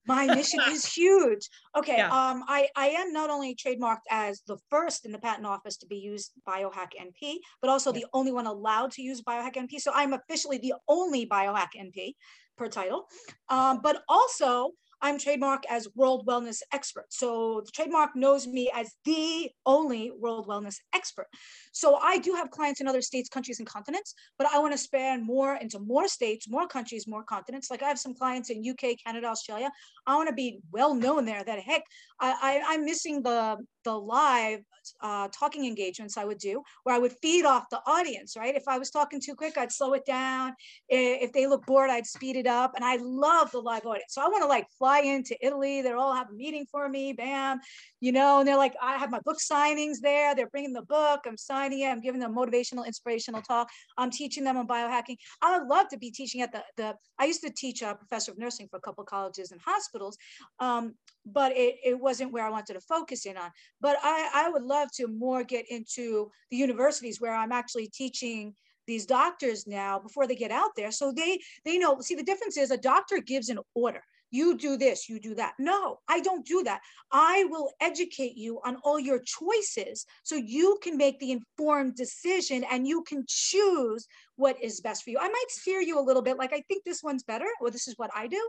My 0.06 0.28
mission 0.28 0.60
is 0.60 0.84
huge. 0.94 1.48
Okay, 1.76 1.96
Yeah. 1.96 2.06
um, 2.06 2.44
I, 2.46 2.68
I 2.76 2.90
am 2.90 3.12
not 3.12 3.28
only 3.28 3.56
trademarked 3.56 4.06
as 4.08 4.40
the 4.46 4.56
first 4.70 5.04
in 5.04 5.10
the 5.10 5.18
patent 5.18 5.46
office 5.46 5.76
to 5.78 5.86
be 5.86 5.96
used 5.96 6.30
biohack 6.48 6.90
NP, 7.00 7.38
but 7.60 7.68
also 7.68 7.90
Yeah. 7.90 8.00
the 8.00 8.06
only 8.12 8.30
one 8.30 8.46
allowed 8.46 8.92
to 8.92 9.02
use 9.02 9.20
biohack 9.22 9.54
NP. 9.54 9.80
So 9.80 9.90
I'm 9.92 10.12
officially 10.12 10.58
the 10.58 10.74
only 10.88 11.26
biohack 11.26 11.70
NP 11.76 12.14
per 12.56 12.68
title. 12.68 13.08
Um, 13.48 13.80
but 13.82 14.04
also 14.08 14.70
I'm 15.02 15.18
trademarked 15.18 15.64
as 15.68 15.88
world 15.94 16.26
wellness 16.26 16.62
expert. 16.72 17.06
So 17.10 17.62
the 17.64 17.70
trademark 17.70 18.16
knows 18.16 18.46
me 18.46 18.70
as 18.74 18.92
the 19.04 19.50
only 19.64 20.10
world 20.10 20.46
wellness 20.46 20.76
expert. 20.94 21.26
So 21.72 21.96
I 21.96 22.18
do 22.18 22.34
have 22.34 22.50
clients 22.50 22.80
in 22.80 22.88
other 22.88 23.02
states, 23.02 23.28
countries, 23.28 23.58
and 23.58 23.68
continents, 23.68 24.14
but 24.38 24.46
I 24.52 24.58
want 24.58 24.72
to 24.72 24.78
span 24.78 25.24
more 25.24 25.56
into 25.56 25.78
more 25.78 26.08
states, 26.08 26.48
more 26.48 26.66
countries, 26.66 27.06
more 27.06 27.22
continents. 27.24 27.70
Like 27.70 27.82
I 27.82 27.88
have 27.88 27.98
some 27.98 28.14
clients 28.14 28.50
in 28.50 28.64
UK, 28.66 28.96
Canada, 29.04 29.26
Australia. 29.26 29.70
I 30.06 30.16
want 30.16 30.28
to 30.28 30.34
be 30.34 30.60
well 30.72 30.94
known 30.94 31.24
there. 31.24 31.44
That 31.44 31.60
heck, 31.60 31.82
I, 32.20 32.62
I, 32.66 32.74
I'm 32.74 32.84
missing 32.84 33.22
the 33.22 33.58
the 33.86 33.98
live 33.98 34.60
uh, 35.00 35.28
talking 35.32 35.64
engagements 35.64 36.16
I 36.16 36.24
would 36.24 36.38
do, 36.38 36.62
where 36.82 36.94
I 36.94 36.98
would 36.98 37.14
feed 37.22 37.44
off 37.44 37.64
the 37.70 37.80
audience. 37.86 38.36
Right? 38.36 38.54
If 38.54 38.64
I 38.68 38.78
was 38.78 38.90
talking 38.90 39.20
too 39.20 39.34
quick, 39.34 39.56
I'd 39.56 39.72
slow 39.72 39.92
it 39.94 40.04
down. 40.04 40.54
If 40.88 41.32
they 41.32 41.46
look 41.46 41.64
bored, 41.66 41.90
I'd 41.90 42.06
speed 42.06 42.36
it 42.36 42.46
up. 42.46 42.72
And 42.76 42.84
I 42.84 42.96
love 43.00 43.50
the 43.52 43.60
live 43.60 43.86
audience. 43.86 44.12
So 44.14 44.22
I 44.22 44.28
want 44.28 44.42
to 44.42 44.48
like 44.48 44.66
fly 44.78 45.00
into 45.00 45.34
Italy. 45.40 45.82
They're 45.82 45.96
all 45.96 46.14
have 46.14 46.30
a 46.30 46.34
meeting 46.34 46.66
for 46.70 46.88
me. 46.88 47.12
Bam, 47.12 47.60
you 48.00 48.12
know. 48.12 48.40
And 48.40 48.48
they're 48.48 48.56
like, 48.56 48.74
I 48.82 48.98
have 48.98 49.10
my 49.10 49.20
book 49.20 49.38
signings 49.38 49.96
there. 50.02 50.34
They're 50.34 50.50
bringing 50.50 50.72
the 50.72 50.82
book. 50.82 51.20
I'm 51.26 51.36
signing 51.36 51.80
it. 51.80 51.88
I'm 51.88 52.00
giving 52.00 52.20
them 52.20 52.34
motivational, 52.34 52.86
inspirational 52.86 53.42
talk. 53.42 53.68
I'm 53.96 54.10
teaching 54.10 54.44
them 54.44 54.56
on 54.56 54.66
biohacking. 54.66 55.16
I 55.42 55.58
would 55.58 55.68
love 55.68 55.88
to 55.88 55.98
be 55.98 56.10
teaching 56.10 56.40
at 56.42 56.52
the 56.52 56.62
the. 56.76 56.94
I 57.18 57.24
used 57.26 57.42
to 57.42 57.50
teach 57.50 57.82
a 57.82 57.94
professor 57.94 58.32
of 58.32 58.38
nursing 58.38 58.68
for 58.68 58.76
a 58.76 58.80
couple 58.80 59.04
colleges 59.04 59.52
and 59.52 59.60
hospitals, 59.64 60.16
um, 60.60 60.94
but 61.26 61.52
it, 61.52 61.76
it 61.84 61.98
wasn't 61.98 62.32
where 62.32 62.46
I 62.46 62.50
wanted 62.50 62.74
to 62.74 62.80
focus 62.80 63.26
in 63.26 63.36
on. 63.36 63.50
But 63.80 63.96
I, 64.02 64.30
I 64.32 64.50
would 64.50 64.62
love 64.62 64.88
to 64.96 65.08
more 65.08 65.42
get 65.42 65.66
into 65.68 66.30
the 66.50 66.56
universities 66.56 67.20
where 67.20 67.34
I'm 67.34 67.52
actually 67.52 67.88
teaching 67.88 68.54
these 68.86 69.04
doctors 69.04 69.66
now 69.66 69.98
before 69.98 70.26
they 70.26 70.36
get 70.36 70.52
out 70.52 70.70
there. 70.76 70.92
So 70.92 71.12
they 71.12 71.40
they 71.64 71.78
know, 71.78 72.00
see 72.00 72.14
the 72.14 72.22
difference 72.22 72.56
is 72.56 72.70
a 72.70 72.76
doctor 72.76 73.18
gives 73.18 73.48
an 73.48 73.58
order. 73.74 74.02
You 74.30 74.56
do 74.56 74.76
this, 74.76 75.08
you 75.08 75.20
do 75.20 75.34
that. 75.36 75.54
No, 75.58 75.98
I 76.08 76.20
don't 76.20 76.44
do 76.44 76.62
that. 76.64 76.80
I 77.12 77.44
will 77.48 77.70
educate 77.80 78.36
you 78.36 78.60
on 78.64 78.76
all 78.82 78.98
your 78.98 79.20
choices 79.20 80.04
so 80.24 80.34
you 80.34 80.78
can 80.82 80.96
make 80.96 81.18
the 81.20 81.32
informed 81.32 81.94
decision 81.94 82.64
and 82.70 82.86
you 82.86 83.02
can 83.04 83.24
choose 83.28 84.06
what 84.34 84.60
is 84.62 84.80
best 84.80 85.04
for 85.04 85.10
you. 85.10 85.18
I 85.20 85.28
might 85.28 85.50
steer 85.50 85.80
you 85.80 85.98
a 85.98 86.02
little 86.02 86.22
bit 86.22 86.38
like 86.38 86.52
I 86.52 86.62
think 86.68 86.84
this 86.84 87.02
one's 87.02 87.22
better 87.22 87.46
or 87.60 87.70
this 87.70 87.86
is 87.86 87.94
what 87.96 88.10
I 88.14 88.26
do, 88.26 88.48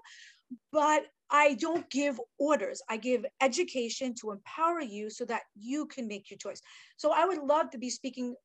but 0.71 1.05
I 1.30 1.55
don't 1.55 1.89
give 1.89 2.19
orders. 2.39 2.82
I 2.89 2.97
give 2.97 3.25
education 3.41 4.13
to 4.21 4.32
empower 4.32 4.82
you 4.82 5.09
so 5.09 5.25
that 5.25 5.43
you 5.55 5.86
can 5.88 6.07
make 6.07 6.30
your 6.30 6.38
choice. 6.38 6.61
So 6.97 7.11
I 7.11 7.25
would 7.25 7.39
love 7.39 7.69
to 7.71 7.78
be 7.78 7.89
speaking 7.89 8.36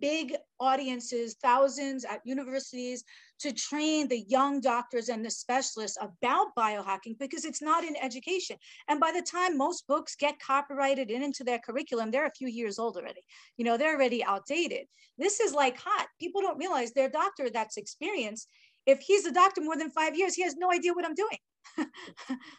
big 0.00 0.36
audiences, 0.60 1.36
thousands 1.42 2.04
at 2.04 2.20
universities 2.24 3.04
to 3.40 3.52
train 3.52 4.08
the 4.08 4.20
young 4.28 4.60
doctors 4.60 5.08
and 5.08 5.24
the 5.24 5.30
specialists 5.30 5.96
about 6.00 6.48
biohacking 6.56 7.18
because 7.18 7.44
it's 7.44 7.62
not 7.62 7.84
in 7.84 7.96
education. 7.96 8.56
And 8.88 9.00
by 9.00 9.12
the 9.12 9.22
time 9.22 9.56
most 9.56 9.86
books 9.86 10.16
get 10.16 10.40
copyrighted 10.40 11.10
and 11.10 11.24
into 11.24 11.44
their 11.44 11.58
curriculum, 11.58 12.10
they're 12.10 12.26
a 12.26 12.32
few 12.32 12.48
years 12.48 12.78
old 12.78 12.96
already. 12.96 13.22
You 13.56 13.64
know, 13.64 13.76
they're 13.76 13.94
already 13.94 14.24
outdated. 14.24 14.86
This 15.16 15.40
is 15.40 15.54
like 15.54 15.78
hot. 15.78 16.06
People 16.20 16.42
don't 16.42 16.58
realize 16.58 16.92
their 16.92 17.08
doctor 17.08 17.48
that's 17.50 17.76
experienced. 17.76 18.48
If 18.86 19.00
he's 19.00 19.26
a 19.26 19.32
doctor 19.32 19.60
more 19.60 19.76
than 19.76 19.90
five 19.90 20.16
years, 20.16 20.34
he 20.34 20.42
has 20.42 20.56
no 20.56 20.72
idea 20.72 20.92
what 20.92 21.04
I'm 21.04 21.14
doing. 21.14 21.38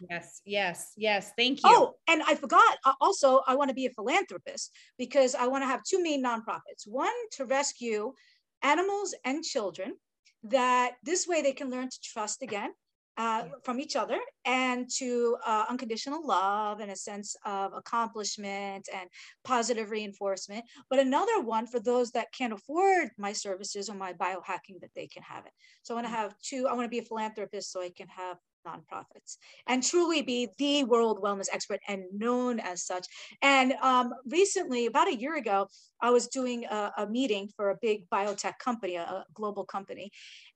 Yes, 0.09 0.41
yes, 0.45 0.93
yes. 0.97 1.31
Thank 1.37 1.63
you. 1.63 1.69
Oh, 1.69 1.93
and 2.07 2.23
I 2.23 2.35
forgot. 2.35 2.77
uh, 2.85 2.93
Also, 3.01 3.41
I 3.47 3.55
want 3.55 3.69
to 3.69 3.75
be 3.75 3.85
a 3.85 3.91
philanthropist 3.91 4.71
because 4.97 5.35
I 5.35 5.47
want 5.47 5.63
to 5.63 5.67
have 5.67 5.83
two 5.83 6.01
main 6.01 6.23
nonprofits. 6.23 6.87
One 6.87 7.11
to 7.33 7.45
rescue 7.45 8.13
animals 8.61 9.13
and 9.25 9.43
children, 9.43 9.95
that 10.43 10.93
this 11.03 11.27
way 11.27 11.41
they 11.41 11.51
can 11.53 11.69
learn 11.69 11.89
to 11.89 11.99
trust 12.01 12.41
again 12.41 12.71
uh, 13.17 13.43
from 13.63 13.79
each 13.81 13.97
other 13.97 14.17
and 14.45 14.89
to 14.97 15.35
uh, 15.45 15.65
unconditional 15.69 16.25
love 16.25 16.79
and 16.79 16.89
a 16.91 16.95
sense 16.95 17.35
of 17.45 17.73
accomplishment 17.73 18.87
and 18.93 19.09
positive 19.43 19.91
reinforcement. 19.91 20.63
But 20.89 20.99
another 20.99 21.41
one 21.41 21.67
for 21.67 21.81
those 21.81 22.11
that 22.11 22.31
can't 22.31 22.53
afford 22.53 23.09
my 23.17 23.33
services 23.33 23.89
or 23.89 23.95
my 23.95 24.13
biohacking 24.13 24.79
that 24.81 24.91
they 24.95 25.07
can 25.07 25.23
have 25.23 25.45
it. 25.45 25.51
So 25.83 25.93
I 25.93 25.95
want 25.95 26.07
to 26.07 26.13
have 26.13 26.33
two. 26.41 26.67
I 26.69 26.73
want 26.73 26.85
to 26.85 26.89
be 26.89 26.99
a 26.99 27.03
philanthropist 27.03 27.71
so 27.71 27.81
I 27.81 27.91
can 27.95 28.07
have 28.07 28.37
nonprofits 28.67 29.37
and 29.67 29.83
truly 29.83 30.21
be 30.21 30.49
the 30.57 30.83
world 30.83 31.21
wellness 31.21 31.47
expert 31.51 31.79
and 31.87 32.03
known 32.13 32.59
as 32.59 32.85
such. 32.85 33.07
And 33.41 33.73
um, 33.81 34.13
recently, 34.25 34.85
about 34.85 35.07
a 35.07 35.15
year 35.15 35.35
ago, 35.35 35.67
I 36.01 36.09
was 36.11 36.27
doing 36.27 36.65
a, 36.65 36.91
a 36.97 37.07
meeting 37.07 37.49
for 37.55 37.71
a 37.71 37.77
big 37.81 38.09
biotech 38.09 38.57
company, 38.59 38.95
a, 38.95 39.03
a 39.03 39.25
global 39.33 39.65
company. 39.65 40.11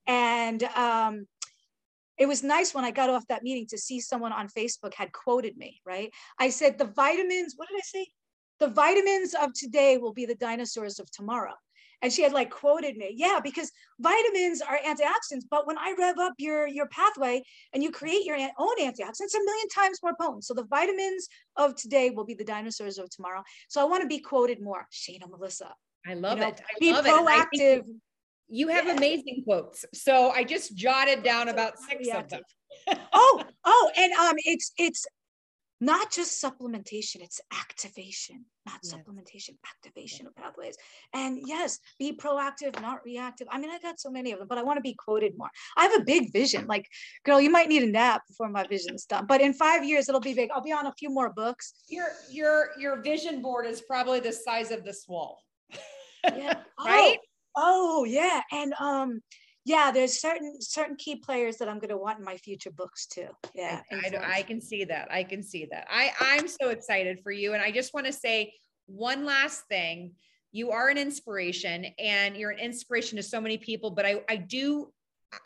And 0.07 0.63
um, 0.63 1.27
it 2.17 2.27
was 2.27 2.43
nice 2.43 2.73
when 2.73 2.85
I 2.85 2.91
got 2.91 3.09
off 3.09 3.27
that 3.27 3.43
meeting 3.43 3.67
to 3.69 3.77
see 3.77 3.99
someone 3.99 4.31
on 4.31 4.47
Facebook 4.47 4.93
had 4.93 5.11
quoted 5.11 5.57
me, 5.57 5.81
right? 5.85 6.11
I 6.39 6.49
said, 6.49 6.77
the 6.77 6.85
vitamins, 6.85 7.53
what 7.55 7.67
did 7.69 7.77
I 7.77 7.81
say? 7.81 8.07
The 8.59 8.67
vitamins 8.67 9.33
of 9.33 9.53
today 9.53 9.97
will 9.97 10.13
be 10.13 10.25
the 10.25 10.35
dinosaurs 10.35 10.99
of 10.99 11.09
tomorrow. 11.11 11.53
And 12.03 12.11
she 12.11 12.21
had 12.21 12.33
like 12.33 12.51
quoted 12.51 12.97
me. 12.97 13.13
Yeah, 13.15 13.39
because 13.41 13.71
vitamins 13.99 14.61
are 14.61 14.77
antioxidants, 14.85 15.45
but 15.49 15.65
when 15.65 15.77
I 15.77 15.95
rev 15.97 16.19
up 16.19 16.33
your 16.37 16.67
your 16.67 16.87
pathway 16.89 17.41
and 17.73 17.81
you 17.81 17.91
create 17.91 18.25
your 18.25 18.35
own 18.35 18.77
antioxidants, 18.79 19.33
a 19.33 19.43
million 19.43 19.69
times 19.69 19.99
more 20.03 20.13
potent. 20.19 20.43
So 20.43 20.53
the 20.53 20.65
vitamins 20.65 21.27
of 21.55 21.75
today 21.75 22.09
will 22.11 22.25
be 22.25 22.33
the 22.33 22.43
dinosaurs 22.43 22.97
of 22.97 23.09
tomorrow. 23.09 23.41
So 23.69 23.81
I 23.81 23.85
want 23.85 24.01
to 24.01 24.07
be 24.07 24.19
quoted 24.19 24.61
more. 24.61 24.85
Shayna 24.91 25.29
Melissa. 25.29 25.73
I 26.05 26.13
love 26.15 26.39
know, 26.39 26.47
it. 26.49 26.61
I 26.61 26.79
Be 26.79 26.91
love 26.91 27.05
it. 27.05 27.13
And 27.13 27.29
I 27.29 27.45
think 27.45 27.61
proactive. 27.61 27.83
You 28.49 28.67
have 28.67 28.85
Yeah. 28.85 28.97
amazing 28.97 29.43
quotes. 29.45 29.85
So 29.93 30.29
I 30.29 30.43
just 30.43 30.75
jotted 30.75 31.23
down 31.23 31.47
about 31.47 31.79
six 31.79 32.09
of 32.13 32.27
them. 32.27 32.41
Oh, 33.13 33.43
oh, 33.63 33.91
and 33.95 34.11
um, 34.13 34.35
it's 34.39 34.73
it's 34.77 35.05
not 35.83 36.11
just 36.11 36.41
supplementation, 36.41 37.17
it's 37.21 37.41
activation, 37.51 38.45
not 38.65 38.79
Yes. 38.83 38.93
supplementation, 38.93 39.57
activation 39.67 40.25
of 40.25 40.35
pathways. 40.35 40.77
And 41.13 41.39
yes, 41.45 41.79
be 41.99 42.15
proactive, 42.15 42.81
not 42.81 43.03
reactive. 43.03 43.47
I 43.51 43.59
mean, 43.59 43.69
I 43.69 43.79
got 43.79 43.99
so 43.99 44.09
many 44.09 44.31
of 44.31 44.39
them, 44.39 44.47
but 44.47 44.57
I 44.57 44.63
want 44.63 44.77
to 44.77 44.81
be 44.81 44.93
quoted 44.93 45.33
more. 45.37 45.49
I 45.75 45.83
have 45.83 45.99
a 45.99 46.03
big 46.05 46.31
vision. 46.31 46.67
Like, 46.67 46.87
girl, 47.25 47.41
you 47.41 47.49
might 47.49 47.67
need 47.67 47.83
a 47.83 47.87
nap 47.87 48.21
before 48.27 48.47
my 48.47 48.65
vision's 48.65 49.03
done. 49.05 49.25
But 49.27 49.41
in 49.41 49.53
five 49.53 49.83
years, 49.83 50.07
it'll 50.07 50.21
be 50.21 50.33
big. 50.33 50.51
I'll 50.51 50.61
be 50.61 50.71
on 50.71 50.87
a 50.87 50.93
few 50.93 51.09
more 51.09 51.33
books. 51.33 51.73
Your 51.89 52.07
your 52.31 52.69
your 52.79 53.01
vision 53.01 53.41
board 53.41 53.65
is 53.65 53.81
probably 53.81 54.21
the 54.21 54.31
size 54.31 54.71
of 54.71 54.85
this 54.85 55.05
wall. 55.07 55.39
Yeah. 56.23 56.53
Right? 56.85 57.17
Oh, 57.55 58.01
oh, 58.01 58.03
yeah. 58.05 58.41
And 58.51 58.73
um, 58.79 59.21
yeah, 59.65 59.91
there's 59.91 60.19
certain 60.19 60.61
certain 60.61 60.95
key 60.97 61.15
players 61.15 61.57
that 61.57 61.69
I'm 61.69 61.79
gonna 61.79 61.97
want 61.97 62.19
in 62.19 62.25
my 62.25 62.37
future 62.37 62.71
books 62.71 63.07
too. 63.07 63.27
Yeah. 63.55 63.81
I, 63.91 63.95
I, 63.95 63.97
influence. 63.97 64.43
can 64.47 64.61
see 64.61 64.83
that. 64.85 65.07
I 65.11 65.23
can 65.23 65.41
see 65.41 65.67
that. 65.71 65.87
I, 65.89 66.11
I'm 66.19 66.47
so 66.47 66.69
excited 66.69 67.19
for 67.23 67.31
you. 67.31 67.53
And 67.53 67.63
I 67.63 67.71
just 67.71 67.93
want 67.93 68.05
to 68.05 68.13
say 68.13 68.53
one 68.87 69.25
last 69.25 69.63
thing. 69.69 70.11
You 70.51 70.71
are 70.71 70.89
an 70.89 70.97
inspiration 70.97 71.87
and 71.97 72.35
you're 72.35 72.51
an 72.51 72.59
inspiration 72.59 73.15
to 73.17 73.23
so 73.23 73.41
many 73.41 73.57
people, 73.57 73.89
but 73.89 74.05
I, 74.05 74.21
I 74.29 74.35
do, 74.35 74.91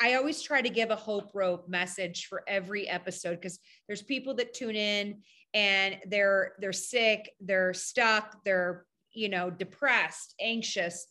I 0.02 0.16
always 0.16 0.42
try 0.42 0.62
to 0.62 0.70
give 0.70 0.90
a 0.90 0.96
hope 0.96 1.32
rope 1.34 1.70
message 1.70 2.26
for 2.26 2.44
every 2.48 2.90
episode 2.90 3.36
because 3.36 3.60
there's 3.88 4.02
people 4.02 4.34
that 4.36 4.54
tune 4.54 4.76
in 4.76 5.22
and 5.54 5.98
they're, 6.08 6.54
they're 6.60 6.74
sick, 6.74 7.32
they're 7.40 7.74
stuck, 7.74 8.44
they're, 8.44 8.86
you 9.14 9.30
know, 9.30 9.50
depressed, 9.50 10.36
anxious, 10.42 11.08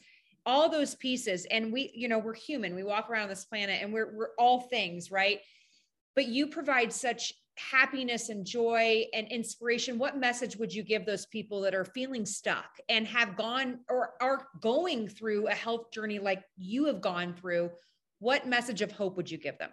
all 0.47 0.71
those 0.71 0.95
pieces. 0.95 1.45
And 1.51 1.73
we, 1.73 1.91
you 1.95 2.09
know, 2.09 2.19
we're 2.19 2.35
human. 2.35 2.75
We 2.75 2.85
walk 2.85 3.11
around 3.11 3.29
this 3.29 3.45
planet 3.45 3.81
and 3.83 3.93
we're, 3.93 4.17
we're 4.17 4.31
all 4.39 4.61
things, 4.61 5.11
right? 5.11 5.41
but 6.17 6.27
you 6.27 6.49
provide 6.49 6.93
such 6.93 7.35
happiness 7.59 8.29
and 8.29 8.45
joy 8.45 9.05
and 9.15 9.29
inspiration 9.29 9.99
what 9.99 10.19
message 10.19 10.57
would 10.57 10.75
you 10.75 10.83
give 10.83 11.07
those 11.07 11.25
people 11.27 11.61
that 11.63 11.75
are 11.75 11.87
feeling 11.87 12.27
stuck 12.27 12.69
and 12.91 13.07
have 13.07 13.35
gone 13.37 13.79
or 13.89 14.13
are 14.21 14.49
going 14.61 15.09
through 15.09 15.47
a 15.47 15.55
health 15.55 15.91
journey 15.91 16.19
like 16.19 16.43
you 16.59 16.85
have 16.85 17.01
gone 17.01 17.33
through 17.33 17.71
what 18.19 18.47
message 18.47 18.83
of 18.83 18.93
hope 18.93 19.17
would 19.17 19.31
you 19.31 19.39
give 19.39 19.57
them 19.59 19.71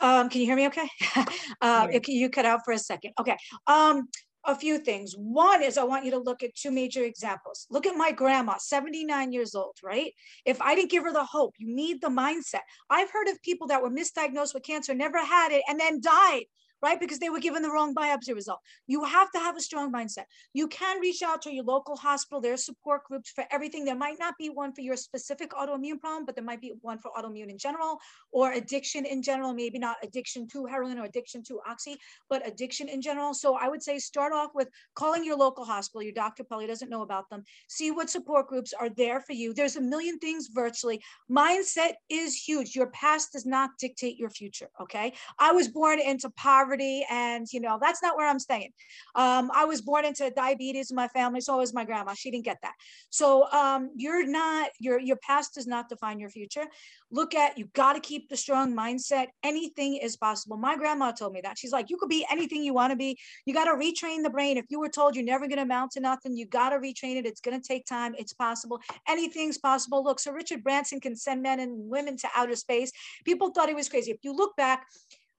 Um, 0.00 0.28
can 0.28 0.40
you 0.40 0.46
hear 0.46 0.56
me 0.56 0.66
okay? 0.68 0.88
uh, 1.60 1.88
you 2.06 2.30
cut 2.30 2.44
out 2.44 2.60
for 2.64 2.72
a 2.72 2.78
second. 2.78 3.14
Okay. 3.18 3.36
Um, 3.66 4.08
a 4.48 4.54
few 4.54 4.78
things. 4.78 5.14
One 5.14 5.62
is 5.62 5.76
I 5.76 5.84
want 5.84 6.06
you 6.06 6.10
to 6.12 6.18
look 6.18 6.42
at 6.42 6.54
two 6.54 6.70
major 6.70 7.04
examples. 7.04 7.66
Look 7.70 7.86
at 7.86 7.96
my 7.96 8.10
grandma, 8.10 8.56
79 8.58 9.30
years 9.30 9.54
old, 9.54 9.76
right? 9.82 10.12
If 10.46 10.60
I 10.62 10.74
didn't 10.74 10.90
give 10.90 11.04
her 11.04 11.12
the 11.12 11.24
hope, 11.24 11.54
you 11.58 11.72
need 11.72 12.00
the 12.00 12.08
mindset. 12.08 12.62
I've 12.88 13.10
heard 13.10 13.28
of 13.28 13.40
people 13.42 13.66
that 13.68 13.82
were 13.82 13.90
misdiagnosed 13.90 14.54
with 14.54 14.62
cancer, 14.62 14.94
never 14.94 15.18
had 15.18 15.52
it, 15.52 15.62
and 15.68 15.78
then 15.78 16.00
died, 16.00 16.44
right? 16.82 17.00
Because 17.00 17.18
they 17.18 17.30
were 17.30 17.40
given 17.40 17.62
the 17.62 17.70
wrong 17.70 17.94
biopsy 17.94 18.34
result. 18.34 18.60
You 18.86 19.04
have 19.04 19.30
to 19.32 19.38
have 19.38 19.56
a 19.56 19.60
strong 19.60 19.92
mindset. 19.92 20.24
You 20.52 20.68
can 20.68 21.00
reach 21.00 21.22
out 21.22 21.42
to 21.42 21.52
your 21.52 21.64
local 21.64 21.96
hospital. 21.96 22.40
There 22.40 22.52
are 22.52 22.58
support 22.58 23.04
groups 23.04 23.30
for 23.30 23.44
everything. 23.50 23.84
There 23.84 23.96
might 23.96 24.18
not 24.18 24.34
be 24.38 24.48
one 24.48 24.72
for 24.72 24.82
your 24.82 24.96
specific 24.96 25.50
autoimmune 25.50 26.00
problem, 26.00 26.24
but 26.24 26.34
there 26.34 26.44
might 26.44 26.60
be 26.60 26.74
one 26.82 26.98
for 26.98 27.10
autoimmune 27.18 27.50
in 27.50 27.58
general 27.58 27.98
or 28.32 28.52
addiction 28.52 29.04
in 29.04 29.22
general, 29.22 29.52
maybe 29.52 29.78
not 29.78 29.96
addiction 30.02 30.46
to 30.48 30.66
heroin 30.66 30.98
or 30.98 31.04
addiction 31.04 31.42
to 31.44 31.60
oxy, 31.66 31.96
but 32.30 32.46
addiction 32.46 32.88
in 32.88 33.02
general. 33.02 33.34
So 33.34 33.56
I 33.56 33.68
would 33.68 33.82
say 33.82 33.98
start 33.98 34.32
off 34.32 34.50
with 34.54 34.68
calling 34.94 35.24
your 35.24 35.36
local 35.36 35.64
hospital. 35.64 36.02
Your 36.02 36.12
doctor 36.12 36.44
probably 36.44 36.66
doesn't 36.66 36.90
know 36.90 37.02
about 37.02 37.28
them. 37.30 37.42
See 37.68 37.90
what 37.90 38.10
support 38.10 38.48
groups 38.48 38.72
are 38.72 38.88
there 38.90 39.20
for 39.20 39.32
you. 39.32 39.52
There's 39.52 39.76
a 39.76 39.80
million 39.80 40.18
things 40.18 40.48
virtually. 40.52 41.02
Mindset 41.30 41.94
is 42.08 42.36
huge. 42.36 42.74
Your 42.76 42.90
past 42.90 43.32
does 43.32 43.46
not 43.46 43.70
dictate 43.78 44.18
your 44.18 44.30
future. 44.30 44.68
Okay. 44.80 45.12
I 45.38 45.52
was 45.52 45.68
born 45.68 46.00
into 46.00 46.30
poverty 46.30 46.67
and, 47.10 47.46
you 47.52 47.60
know, 47.60 47.78
that's 47.80 48.02
not 48.02 48.16
where 48.16 48.28
I'm 48.28 48.38
staying. 48.38 48.70
Um, 49.14 49.50
I 49.54 49.64
was 49.64 49.80
born 49.80 50.04
into 50.04 50.30
diabetes 50.30 50.90
in 50.90 50.96
my 50.96 51.08
family. 51.08 51.40
So 51.40 51.58
was 51.58 51.74
my 51.74 51.84
grandma. 51.84 52.14
She 52.14 52.30
didn't 52.30 52.44
get 52.44 52.58
that. 52.62 52.74
So 53.10 53.50
um, 53.52 53.90
you're 53.96 54.26
not, 54.26 54.70
your, 54.80 54.98
your 54.98 55.16
past 55.16 55.54
does 55.54 55.66
not 55.66 55.88
define 55.88 56.18
your 56.18 56.30
future. 56.30 56.66
Look 57.10 57.34
at 57.34 57.56
you 57.56 57.66
got 57.74 57.94
to 57.94 58.00
keep 58.00 58.28
the 58.28 58.36
strong 58.36 58.74
mindset. 58.74 59.28
Anything 59.42 59.96
is 59.96 60.16
possible. 60.16 60.56
My 60.56 60.76
grandma 60.76 61.12
told 61.12 61.32
me 61.32 61.40
that. 61.42 61.58
She's 61.58 61.72
like 61.72 61.88
you 61.88 61.96
could 61.96 62.10
be 62.10 62.26
anything 62.30 62.62
you 62.62 62.74
want 62.74 62.90
to 62.90 62.96
be. 62.96 63.18
You 63.46 63.54
got 63.54 63.64
to 63.64 63.72
retrain 63.72 64.22
the 64.22 64.30
brain. 64.30 64.58
If 64.58 64.66
you 64.68 64.78
were 64.78 64.88
told 64.88 65.16
you're 65.16 65.24
never 65.24 65.46
going 65.46 65.56
to 65.56 65.62
amount 65.62 65.92
to 65.92 66.00
nothing 66.00 66.36
you 66.36 66.46
got 66.46 66.70
to 66.70 66.76
retrain 66.76 67.16
it. 67.16 67.26
It's 67.26 67.40
going 67.40 67.58
to 67.60 67.66
take 67.66 67.86
time. 67.86 68.14
It's 68.18 68.32
possible. 68.32 68.80
Anything's 69.08 69.58
possible. 69.58 70.04
Look 70.04 70.20
so 70.20 70.32
richard 70.32 70.62
branson 70.62 71.00
can 71.00 71.16
send 71.16 71.42
men 71.42 71.60
and 71.60 71.88
women 71.88 72.16
to 72.18 72.28
outer 72.36 72.56
space. 72.56 72.90
People 73.24 73.50
thought 73.50 73.68
he 73.68 73.74
was 73.74 73.88
crazy. 73.88 74.10
If 74.10 74.18
you 74.22 74.34
look 74.34 74.56
back 74.56 74.86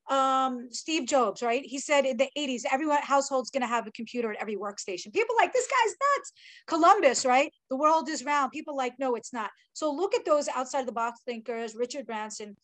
um, 0.10 0.70
Steve 0.72 1.08
Jobs, 1.08 1.42
right? 1.42 1.64
He 1.64 1.80
said 1.80 2.06
in 2.06 2.18
the 2.18 2.30
80s, 2.38 2.64
every 2.72 2.88
household's 3.02 3.52
going 3.52 3.62
to 3.62 3.68
have 3.68 3.88
a 3.88 3.92
computer 3.92 4.32
at 4.32 4.42
every 4.42 4.56
workstation. 4.56 5.14
People 5.14 5.36
like, 5.38 5.54
this 5.54 5.68
guy's 5.68 5.92
nuts. 5.92 6.32
Columbus, 6.68 7.26
right? 7.26 7.52
The 7.70 7.78
world 7.78 8.10
is 8.10 8.24
round. 8.24 8.52
People 8.52 8.76
like, 8.76 8.94
no, 9.00 9.16
it's 9.16 9.34
not. 9.34 9.52
So 9.74 9.92
look 9.92 10.16
at 10.16 10.26
those 10.26 10.48
outside 10.50 10.82
of 10.82 10.86
the 10.88 10.92
box 10.92 11.22
thinkers, 11.26 11.76
Richard 11.76 12.06
Branson, 12.08 12.58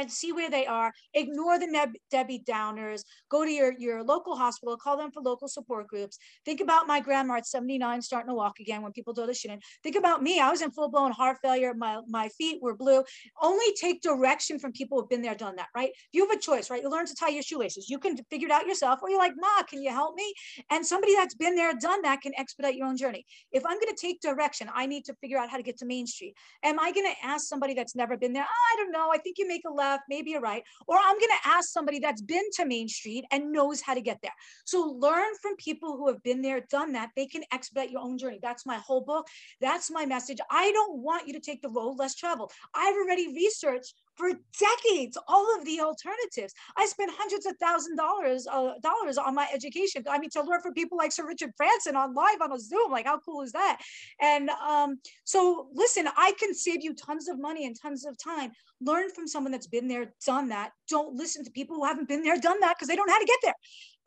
and 0.00 0.10
see 0.10 0.32
where 0.32 0.50
they 0.50 0.66
are. 0.66 0.92
Ignore 1.14 1.58
the 1.58 1.66
Neb- 1.66 1.96
Debbie 2.10 2.42
Downers. 2.48 3.02
Go 3.30 3.44
to 3.44 3.50
your, 3.50 3.74
your 3.78 4.02
local 4.02 4.36
hospital, 4.36 4.76
call 4.76 4.96
them 4.96 5.10
for 5.10 5.22
local 5.22 5.48
support 5.48 5.86
groups. 5.86 6.18
Think 6.44 6.60
about 6.60 6.86
my 6.86 7.00
grandma 7.00 7.34
at 7.36 7.46
79 7.46 8.02
starting 8.02 8.28
to 8.28 8.34
walk 8.34 8.60
again 8.60 8.82
when 8.82 8.92
people 8.92 9.14
told 9.14 9.28
her 9.28 9.34
she 9.34 9.48
didn't. 9.48 9.64
Think 9.82 9.96
about 9.96 10.22
me. 10.22 10.40
I 10.40 10.50
was 10.50 10.62
in 10.62 10.70
full 10.70 10.90
blown 10.90 11.12
heart 11.12 11.38
failure. 11.42 11.74
My, 11.74 12.00
my 12.08 12.28
feet 12.30 12.60
were 12.62 12.74
blue. 12.74 13.04
Only 13.42 13.66
take 13.80 14.02
direction 14.02 14.58
from 14.58 14.72
people 14.72 14.98
who've 15.00 15.10
been 15.10 15.22
there, 15.22 15.34
done 15.34 15.56
that, 15.56 15.68
right? 15.76 15.90
You 16.12 16.26
have 16.26 16.36
a 16.36 16.40
choice, 16.40 16.70
right? 16.70 16.82
You 16.82 16.90
learn 16.90 17.06
to 17.06 17.14
tie 17.14 17.28
your 17.28 17.42
shoelaces. 17.42 17.88
You 17.88 17.98
can 17.98 18.16
figure 18.30 18.48
it 18.48 18.52
out 18.52 18.66
yourself, 18.66 19.00
or 19.02 19.10
you're 19.10 19.18
like, 19.18 19.34
Ma, 19.36 19.62
can 19.68 19.82
you 19.82 19.90
help 19.90 20.14
me? 20.14 20.32
And 20.70 20.84
somebody 20.84 21.14
that's 21.14 21.34
been 21.34 21.54
there, 21.54 21.72
done 21.74 22.02
that 22.02 22.20
can 22.22 22.32
expedite 22.38 22.74
your 22.74 22.86
own 22.86 22.96
journey. 22.96 23.26
If 23.52 23.64
I'm 23.66 23.78
going 23.78 23.94
to 23.94 24.00
take 24.00 24.20
direction, 24.20 24.68
I 24.74 24.86
need 24.86 25.04
to 25.06 25.14
figure 25.20 25.38
out 25.38 25.50
how 25.50 25.56
to 25.56 25.62
get 25.62 25.78
to 25.78 25.86
Main 25.86 26.06
Street. 26.06 26.34
Am 26.62 26.78
I 26.78 26.92
going 26.92 27.06
to 27.06 27.26
ask 27.26 27.46
somebody 27.46 27.74
that's 27.74 27.94
never 27.94 28.16
been 28.16 28.32
there? 28.32 28.46
"Oh, 28.48 28.74
I 28.74 28.76
don't 28.76 28.92
know. 28.92 29.10
I 29.12 29.18
think 29.18 29.36
you 29.38 29.46
make 29.46 29.62
a 29.66 29.72
left. 29.72 29.89
Maybe 30.08 30.30
you're 30.30 30.40
right. 30.40 30.62
Or 30.86 30.96
I'm 30.96 31.18
going 31.18 31.30
to 31.42 31.48
ask 31.48 31.70
somebody 31.70 31.98
that's 31.98 32.22
been 32.22 32.44
to 32.54 32.64
Main 32.64 32.88
Street 32.88 33.24
and 33.30 33.52
knows 33.52 33.80
how 33.80 33.94
to 33.94 34.00
get 34.00 34.18
there. 34.22 34.32
So 34.64 34.82
learn 34.98 35.32
from 35.42 35.56
people 35.56 35.96
who 35.96 36.08
have 36.08 36.22
been 36.22 36.42
there, 36.42 36.60
done 36.70 36.92
that. 36.92 37.10
They 37.16 37.26
can 37.26 37.42
expedite 37.52 37.90
your 37.90 38.00
own 38.00 38.18
journey. 38.18 38.38
That's 38.42 38.66
my 38.66 38.76
whole 38.76 39.00
book. 39.00 39.26
That's 39.60 39.90
my 39.90 40.06
message. 40.06 40.38
I 40.50 40.70
don't 40.72 40.98
want 40.98 41.26
you 41.26 41.32
to 41.34 41.40
take 41.40 41.62
the 41.62 41.68
road 41.68 41.96
less 41.98 42.14
traveled. 42.14 42.52
I've 42.74 42.94
already 42.94 43.34
researched 43.34 43.94
for 44.20 44.30
decades 44.58 45.16
all 45.26 45.46
of 45.56 45.64
the 45.64 45.80
alternatives. 45.80 46.52
I 46.76 46.84
spent 46.86 47.10
hundreds 47.16 47.46
of 47.46 47.56
thousand 47.56 47.96
dollars 47.96 48.46
uh, 48.46 48.74
dollars 48.82 49.16
on 49.16 49.34
my 49.34 49.48
education. 49.52 50.04
I 50.08 50.18
mean, 50.18 50.30
to 50.30 50.42
learn 50.42 50.60
from 50.60 50.74
people 50.74 50.98
like 50.98 51.10
Sir 51.10 51.26
Richard 51.26 51.52
Branson 51.56 51.96
on 51.96 52.14
live 52.14 52.42
on 52.42 52.52
a 52.52 52.58
Zoom, 52.58 52.90
like 52.92 53.06
how 53.06 53.18
cool 53.18 53.40
is 53.40 53.52
that? 53.52 53.80
And 54.20 54.50
um, 54.50 54.98
so, 55.24 55.68
listen, 55.72 56.06
I 56.16 56.34
can 56.38 56.54
save 56.54 56.84
you 56.84 56.94
tons 56.94 57.28
of 57.28 57.40
money 57.40 57.66
and 57.66 57.74
tons 57.80 58.04
of 58.04 58.16
time. 58.22 58.52
Learn 58.82 59.08
from 59.10 59.26
someone 59.26 59.52
that's 59.52 59.66
been 59.66 59.88
there, 59.88 60.12
done 60.26 60.50
that. 60.50 60.72
Don't 60.88 61.16
listen 61.16 61.42
to 61.44 61.50
people 61.50 61.76
who 61.76 61.84
haven't 61.84 62.08
been 62.08 62.22
there, 62.22 62.38
done 62.38 62.60
that, 62.60 62.76
because 62.76 62.88
they 62.88 62.96
don't 62.96 63.06
know 63.06 63.14
how 63.14 63.20
to 63.20 63.24
get 63.24 63.40
there. 63.42 63.54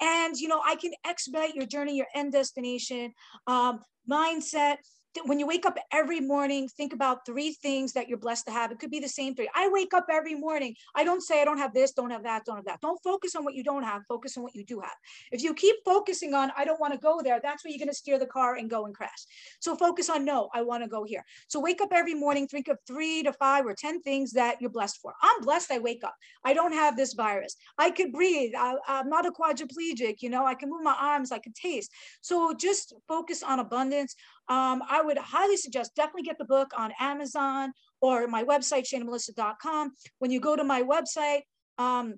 And 0.01 0.37
you 0.37 0.47
know, 0.47 0.61
I 0.63 0.75
can 0.75 0.91
expedite 1.07 1.55
your 1.55 1.65
journey, 1.65 1.97
your 1.97 2.07
end 2.15 2.33
destination, 2.33 3.13
um, 3.47 3.79
mindset 4.09 4.77
when 5.25 5.39
you 5.39 5.47
wake 5.47 5.65
up 5.65 5.77
every 5.91 6.19
morning, 6.19 6.67
think 6.67 6.93
about 6.93 7.25
three 7.25 7.53
things 7.53 7.93
that 7.93 8.07
you're 8.07 8.17
blessed 8.17 8.45
to 8.47 8.51
have. 8.51 8.71
It 8.71 8.79
could 8.79 8.89
be 8.89 8.99
the 8.99 9.07
same 9.07 9.35
three. 9.35 9.49
I 9.55 9.69
wake 9.69 9.93
up 9.93 10.07
every 10.11 10.35
morning. 10.35 10.75
I 10.95 11.03
don't 11.03 11.21
say 11.21 11.41
I 11.41 11.45
don't 11.45 11.57
have 11.57 11.73
this, 11.73 11.91
don't 11.91 12.09
have 12.09 12.23
that, 12.23 12.45
don't 12.45 12.55
have 12.55 12.65
that. 12.65 12.81
Don't 12.81 13.01
focus 13.03 13.35
on 13.35 13.43
what 13.43 13.53
you 13.53 13.63
don't 13.63 13.83
have. 13.83 14.01
Focus 14.07 14.37
on 14.37 14.43
what 14.43 14.55
you 14.55 14.65
do 14.65 14.79
have. 14.79 14.95
If 15.31 15.43
you 15.43 15.53
keep 15.53 15.75
focusing 15.85 16.33
on 16.33 16.51
I 16.57 16.65
don't 16.65 16.79
want 16.79 16.93
to 16.93 16.99
go 16.99 17.21
there, 17.23 17.39
that's 17.41 17.63
where 17.63 17.71
you're 17.71 17.79
going 17.79 17.89
to 17.89 17.95
steer 17.95 18.17
the 18.17 18.25
car 18.25 18.55
and 18.55 18.69
go 18.69 18.85
and 18.85 18.95
crash. 18.95 19.25
So 19.59 19.75
focus 19.75 20.09
on 20.09 20.25
no, 20.25 20.49
I 20.53 20.61
want 20.63 20.83
to 20.83 20.89
go 20.89 21.03
here. 21.03 21.23
So 21.47 21.59
wake 21.59 21.81
up 21.81 21.89
every 21.91 22.15
morning, 22.15 22.47
think 22.47 22.67
of 22.67 22.77
three 22.87 23.23
to 23.23 23.33
five 23.33 23.65
or 23.65 23.73
10 23.73 24.01
things 24.01 24.31
that 24.33 24.61
you're 24.61 24.69
blessed 24.69 24.99
for. 25.01 25.13
I'm 25.21 25.41
blessed. 25.41 25.71
I 25.71 25.79
wake 25.79 26.03
up. 26.03 26.15
I 26.43 26.53
don't 26.53 26.73
have 26.73 26.97
this 26.97 27.13
virus. 27.13 27.55
I 27.77 27.91
could 27.91 28.11
breathe. 28.11 28.53
I, 28.57 28.75
I'm 28.87 29.09
not 29.09 29.25
a 29.25 29.31
quadriplegic. 29.31 30.21
You 30.21 30.29
know, 30.29 30.45
I 30.45 30.55
can 30.55 30.69
move 30.69 30.83
my 30.83 30.95
arms. 30.99 31.31
I 31.31 31.39
can 31.39 31.53
taste. 31.53 31.91
So 32.21 32.53
just 32.53 32.93
focus 33.07 33.43
on 33.43 33.59
abundance. 33.59 34.15
Um, 34.49 34.83
I 34.89 35.01
would 35.01 35.17
highly 35.17 35.57
suggest 35.57 35.95
definitely 35.95 36.23
get 36.23 36.37
the 36.37 36.45
book 36.45 36.71
on 36.77 36.91
Amazon 36.99 37.71
or 38.01 38.27
my 38.27 38.43
website, 38.43 38.85
shaynamelissa.com. 38.91 39.93
When 40.19 40.31
you 40.31 40.39
go 40.39 40.55
to 40.55 40.63
my 40.63 40.83
website, 40.83 41.41
um, 41.77 42.15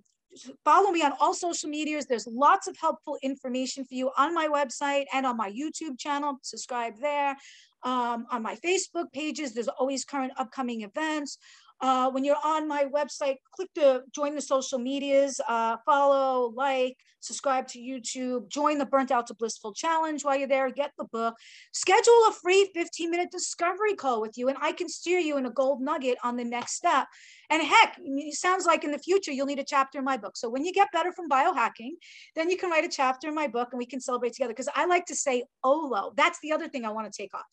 follow 0.63 0.91
me 0.91 1.01
on 1.01 1.13
all 1.19 1.33
social 1.33 1.69
medias. 1.69 2.05
There's 2.05 2.27
lots 2.27 2.67
of 2.67 2.75
helpful 2.77 3.17
information 3.21 3.85
for 3.85 3.93
you 3.93 4.11
on 4.17 4.33
my 4.33 4.47
website 4.47 5.05
and 5.13 5.25
on 5.25 5.37
my 5.37 5.51
YouTube 5.51 5.99
channel. 5.99 6.37
Subscribe 6.41 6.93
there. 6.99 7.37
Um, 7.83 8.25
on 8.31 8.41
my 8.41 8.55
Facebook 8.55 9.11
pages, 9.13 9.53
there's 9.53 9.67
always 9.67 10.05
current 10.05 10.33
upcoming 10.37 10.81
events. 10.81 11.37
Uh, 11.81 12.09
when 12.09 12.23
you're 12.23 12.37
on 12.43 12.67
my 12.67 12.85
website, 12.85 13.35
click 13.53 13.69
to 13.75 14.01
join 14.13 14.33
the 14.33 14.41
social 14.41 14.79
medias, 14.79 15.41
uh, 15.47 15.75
follow, 15.85 16.53
like, 16.55 16.95
subscribe 17.19 17.67
to 17.67 17.79
YouTube, 17.79 18.47
join 18.49 18.77
the 18.77 18.85
Burnt 18.85 19.11
Out 19.11 19.27
to 19.27 19.33
Blissful 19.33 19.73
Challenge 19.73 20.23
while 20.23 20.37
you're 20.37 20.47
there, 20.47 20.69
get 20.69 20.91
the 20.97 21.05
book, 21.05 21.35
schedule 21.73 22.13
a 22.29 22.31
free 22.31 22.69
15 22.73 23.09
minute 23.11 23.31
discovery 23.31 23.95
call 23.95 24.21
with 24.21 24.37
you, 24.37 24.47
and 24.47 24.57
I 24.61 24.71
can 24.71 24.87
steer 24.87 25.19
you 25.19 25.37
in 25.37 25.45
a 25.45 25.49
gold 25.49 25.81
nugget 25.81 26.17
on 26.23 26.37
the 26.37 26.43
next 26.45 26.75
step. 26.75 27.07
And 27.49 27.61
heck, 27.61 27.97
it 27.99 28.35
sounds 28.35 28.65
like 28.65 28.83
in 28.83 28.91
the 28.91 28.99
future 28.99 29.31
you'll 29.31 29.47
need 29.47 29.59
a 29.59 29.65
chapter 29.65 29.99
in 29.99 30.05
my 30.05 30.17
book. 30.17 30.37
So 30.37 30.49
when 30.49 30.63
you 30.63 30.71
get 30.71 30.91
better 30.91 31.11
from 31.11 31.29
biohacking, 31.29 31.91
then 32.35 32.49
you 32.49 32.57
can 32.57 32.69
write 32.69 32.85
a 32.85 32.89
chapter 32.89 33.27
in 33.27 33.35
my 33.35 33.47
book 33.47 33.69
and 33.71 33.79
we 33.79 33.85
can 33.85 33.99
celebrate 33.99 34.33
together. 34.33 34.53
Because 34.53 34.69
I 34.75 34.85
like 34.85 35.05
to 35.07 35.15
say 35.15 35.43
OLO. 35.63 36.13
That's 36.15 36.39
the 36.41 36.51
other 36.51 36.67
thing 36.67 36.85
I 36.85 36.91
want 36.91 37.11
to 37.11 37.15
take 37.15 37.33
off. 37.33 37.45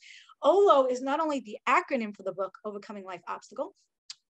OLO 0.42 0.86
is 0.86 1.02
not 1.02 1.20
only 1.20 1.40
the 1.40 1.58
acronym 1.68 2.14
for 2.14 2.22
the 2.22 2.32
book, 2.32 2.58
Overcoming 2.64 3.04
Life 3.04 3.22
Obstacle, 3.28 3.74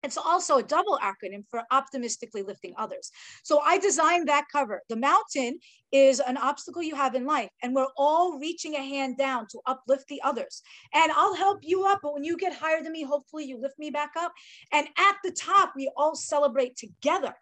it's 0.08 0.18
also 0.18 0.58
a 0.58 0.64
double 0.64 0.98
acronym 1.04 1.44
for 1.50 1.64
optimistically 1.72 2.42
lifting 2.42 2.74
others. 2.78 3.12
So 3.44 3.60
I 3.60 3.78
designed 3.78 4.28
that 4.28 4.46
cover. 4.52 4.82
The 4.90 4.96
mountain 4.96 5.60
is 5.92 6.20
an 6.20 6.38
obstacle 6.38 6.82
you 6.82 6.96
have 6.96 7.16
in 7.16 7.26
life, 7.26 7.50
and 7.62 7.76
we're 7.76 7.88
all 7.96 8.40
reaching 8.40 8.76
a 8.76 8.84
hand 8.84 9.18
down 9.18 9.48
to 9.52 9.60
uplift 9.66 10.08
the 10.08 10.22
others. 10.24 10.62
And 10.94 11.12
I'll 11.12 11.36
help 11.36 11.60
you 11.62 11.86
up, 11.86 12.00
but 12.02 12.14
when 12.14 12.24
you 12.24 12.38
get 12.38 12.54
higher 12.54 12.82
than 12.82 12.92
me, 12.92 13.04
hopefully 13.04 13.46
you 13.46 13.60
lift 13.60 13.78
me 13.78 13.90
back 13.90 14.12
up. 14.18 14.34
And 14.72 14.88
at 14.98 15.16
the 15.24 15.32
top, 15.32 15.74
we 15.76 15.92
all 15.96 16.16
celebrate 16.16 16.76
together. 16.78 17.34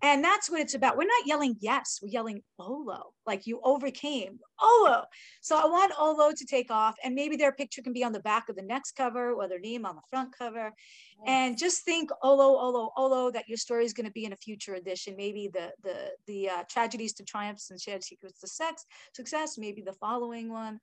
And 0.00 0.22
that's 0.22 0.48
what 0.48 0.60
it's 0.60 0.74
about. 0.74 0.96
We're 0.96 1.04
not 1.04 1.26
yelling 1.26 1.56
yes, 1.60 1.98
we're 2.00 2.10
yelling 2.10 2.42
Olo, 2.58 3.12
like 3.26 3.46
you 3.46 3.60
overcame 3.64 4.38
Olo. 4.60 5.04
So 5.40 5.56
I 5.56 5.66
want 5.66 5.92
Olo 5.98 6.30
to 6.30 6.46
take 6.46 6.70
off, 6.70 6.94
and 7.02 7.14
maybe 7.14 7.36
their 7.36 7.52
picture 7.52 7.82
can 7.82 7.92
be 7.92 8.04
on 8.04 8.12
the 8.12 8.20
back 8.20 8.48
of 8.48 8.54
the 8.54 8.62
next 8.62 8.92
cover 8.92 9.32
or 9.32 9.48
their 9.48 9.58
name 9.58 9.84
on 9.84 9.96
the 9.96 10.02
front 10.08 10.36
cover. 10.38 10.72
Yes. 11.18 11.26
And 11.26 11.58
just 11.58 11.84
think 11.84 12.10
Olo, 12.22 12.44
Olo, 12.44 12.90
Olo, 12.96 13.30
that 13.32 13.48
your 13.48 13.58
story 13.58 13.84
is 13.84 13.92
going 13.92 14.06
to 14.06 14.12
be 14.12 14.24
in 14.24 14.32
a 14.32 14.36
future 14.36 14.74
edition. 14.74 15.16
Maybe 15.16 15.50
the 15.52 15.72
the 15.82 16.10
the 16.26 16.48
uh, 16.48 16.62
tragedies 16.70 17.12
to 17.14 17.24
triumphs 17.24 17.70
and 17.70 17.80
shared 17.80 18.04
secrets 18.04 18.40
to 18.40 18.46
sex 18.46 18.84
success, 19.14 19.58
maybe 19.58 19.82
the 19.82 19.94
following 19.94 20.48
one 20.48 20.78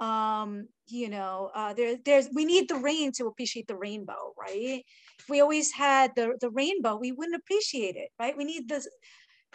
um 0.00 0.68
you 0.86 1.08
know 1.08 1.50
uh 1.54 1.74
there 1.74 1.96
there's 2.04 2.28
we 2.32 2.44
need 2.44 2.68
the 2.68 2.76
rain 2.76 3.10
to 3.12 3.26
appreciate 3.26 3.66
the 3.66 3.76
rainbow 3.76 4.32
right? 4.38 4.84
If 5.18 5.28
we 5.28 5.40
always 5.40 5.72
had 5.72 6.12
the 6.14 6.36
the 6.40 6.50
rainbow 6.50 6.96
we 6.96 7.12
wouldn't 7.12 7.36
appreciate 7.36 7.96
it 7.96 8.10
right? 8.18 8.36
We 8.36 8.44
need 8.44 8.68
this 8.68 8.88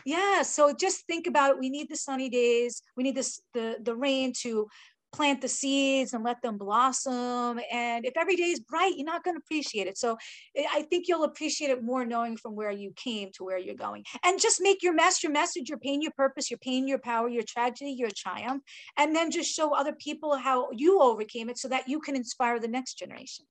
yeah 0.06 0.42
so 0.42 0.74
just 0.74 1.06
think 1.08 1.28
about 1.28 1.52
it. 1.52 1.60
We 1.60 1.70
need 1.70 1.90
the 1.90 1.96
sunny 1.96 2.30
days. 2.30 2.82
We 2.98 3.04
need 3.04 3.16
this 3.16 3.42
the 3.54 3.78
the 3.82 3.96
rain 3.96 4.34
to 4.42 4.68
plant 5.14 5.42
the 5.42 5.48
seeds 5.48 6.14
and 6.14 6.24
let 6.24 6.42
them 6.42 6.58
blossom. 6.58 7.60
And 7.72 8.06
if 8.06 8.18
every 8.18 8.36
day 8.36 8.46
is 8.46 8.60
bright, 8.60 8.94
you're 8.98 9.06
not 9.06 9.24
going 9.24 9.36
to 9.36 9.42
appreciate 9.46 9.88
it. 9.88 9.98
So 9.98 10.18
eh, 10.56 10.66
I 10.74 10.82
think 10.84 11.08
you'll 11.08 11.24
appreciate 11.24 11.70
it 11.70 11.84
more 11.84 12.04
knowing 12.06 12.36
from 12.36 12.56
where 12.56 12.72
you 12.72 12.92
came 12.96 13.30
to 13.36 13.44
where 13.44 13.58
you're 13.58 13.76
going. 13.76 14.04
And 14.26 14.42
just 14.42 14.62
make 14.62 14.84
your 14.84 14.94
mess 14.94 15.24
your 15.24 15.32
message, 15.32 15.70
your 15.70 15.78
pain, 15.78 16.02
your 16.02 16.12
purpose, 16.18 16.50
your 16.50 16.58
pain, 16.58 16.88
your 16.88 17.00
power, 17.00 17.30
your 17.30 17.44
tragedy, 17.48 17.92
your 17.92 18.10
triumph. 18.16 18.64
And 18.98 19.16
then 19.16 19.32
just 19.32 19.54
show 19.54 19.74
other 19.74 19.94
people 19.94 20.36
how 20.36 20.70
you 20.72 21.02
overcame 21.02 21.50
it 21.50 21.58
so 21.58 21.68
that 21.70 21.88
you 21.88 22.02
can 22.02 22.16
inspire 22.16 22.60
the 22.60 22.68
next 22.68 22.96
generation. 22.96 23.46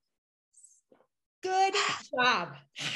Good 1.42 1.74
job. 2.14 2.54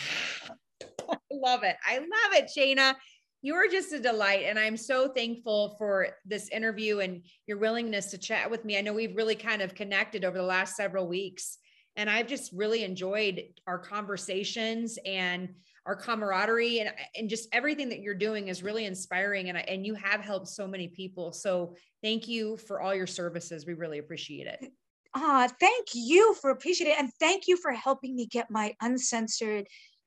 I 1.09 1.17
love 1.31 1.63
it. 1.63 1.77
I 1.87 1.99
love 1.99 2.33
it, 2.33 2.51
Shayna 2.57 2.95
you 3.43 3.55
are 3.55 3.69
just 3.69 3.93
a 3.93 4.01
delight. 4.01 4.45
And 4.47 4.59
I'm 4.59 4.77
so 4.77 5.09
thankful 5.09 5.77
for 5.79 6.09
this 6.25 6.49
interview 6.49 7.01
and 7.01 7.23
your 7.47 7.59
willingness 7.59 8.11
to 8.11 8.19
chat 8.19 8.51
with 8.51 8.65
me. 8.65 8.79
I 8.79 8.81
know 8.81 8.93
we've 8.93 9.17
really 9.17 9.37
kind 9.37 9.63
of 9.63 9.75
connected 9.75 10.25
over 10.25 10.37
the 10.37 10.43
last 10.45 10.77
several 10.77 11.07
weeks. 11.07 11.59
And 11.97 12.11
I've 12.11 12.27
just 12.27 12.53
really 12.53 12.85
enjoyed 12.85 13.43
our 13.67 13.79
conversations 13.79 14.99
and 15.07 15.49
our 15.87 15.97
camaraderie 15.97 16.81
and, 16.81 16.91
and 17.15 17.31
just 17.31 17.49
everything 17.53 17.89
that 17.91 18.01
you're 18.01 18.15
doing 18.15 18.49
is 18.49 18.63
really 18.63 18.85
inspiring. 18.85 19.49
And, 19.49 19.57
I, 19.57 19.63
and 19.63 19.87
you 19.87 19.95
have 19.95 20.21
helped 20.21 20.49
so 20.49 20.67
many 20.67 20.89
people. 20.89 21.33
So 21.33 21.77
thank 22.03 22.27
you 22.27 22.57
for 22.57 22.81
all 22.81 22.95
your 22.95 23.07
services. 23.07 23.65
We 23.67 23.75
really 23.75 23.99
appreciate 23.99 24.47
it. 24.47 24.73
Ah, 25.15 25.49
thank 25.61 25.87
you 25.95 26.35
for 26.35 26.51
appreciating 26.51 26.95
it. 26.95 27.01
And 27.01 27.11
thank 27.21 27.47
you 27.47 27.57
for 27.57 27.73
helping 27.73 28.15
me 28.15 28.27
get 28.27 28.51
my 28.51 28.75
uncensored 28.83 29.67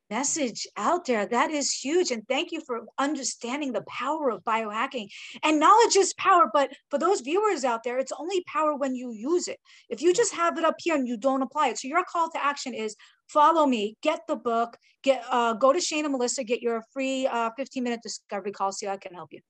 message 0.10 0.68
out 0.78 1.05
there. 1.05 1.26
That 1.26 1.51
is 1.51 1.72
huge. 1.72 2.12
And 2.12 2.28
thank 2.28 2.51
you 2.51 2.62
for 2.66 2.86
understanding 2.97 3.72
the 3.72 3.84
power 3.84 4.30
of 4.30 4.43
biohacking. 4.43 5.07
And 5.43 5.60
knowledge 5.60 5.95
is 5.95 6.14
power, 6.16 6.49
but 6.53 6.72
for 6.89 6.97
those 6.97 7.22
viewers 7.22 7.64
out 7.64 7.84
there, 7.84 7.99
it's 7.99 8.12
only 8.18 8.43
power 8.47 8.76
when 8.76 8.95
you 8.95 9.12
use 9.12 9.47
it. 9.47 9.60
If 9.89 10.01
you 10.01 10.14
just 10.14 10.34
have 10.34 10.57
it 10.57 10.66
up 10.66 10.76
here 10.80 10.95
and 10.95 11.07
you 11.07 11.18
don't 11.18 11.41
apply 11.41 11.70
it. 11.70 11.80
So 11.80 11.88
your 11.88 12.03
call 12.03 12.30
to 12.32 12.43
action 12.43 12.74
is 12.74 12.95
follow 13.28 13.66
me, 13.66 13.95
get 14.01 14.22
the 14.28 14.36
book, 14.36 14.78
get 15.03 15.24
uh, 15.30 15.53
go 15.53 15.72
to 15.72 15.80
Shayna 15.80 16.10
Melissa, 16.10 16.43
get 16.43 16.62
your 16.62 16.84
free 16.93 17.28
uh, 17.28 17.51
15 17.57 17.84
minute 17.84 18.01
discovery 18.01 18.51
call, 18.51 18.72
see 18.72 18.88
how 18.88 18.93
I 18.93 18.97
can 18.97 19.14
help 19.14 19.30
you. 19.32 19.41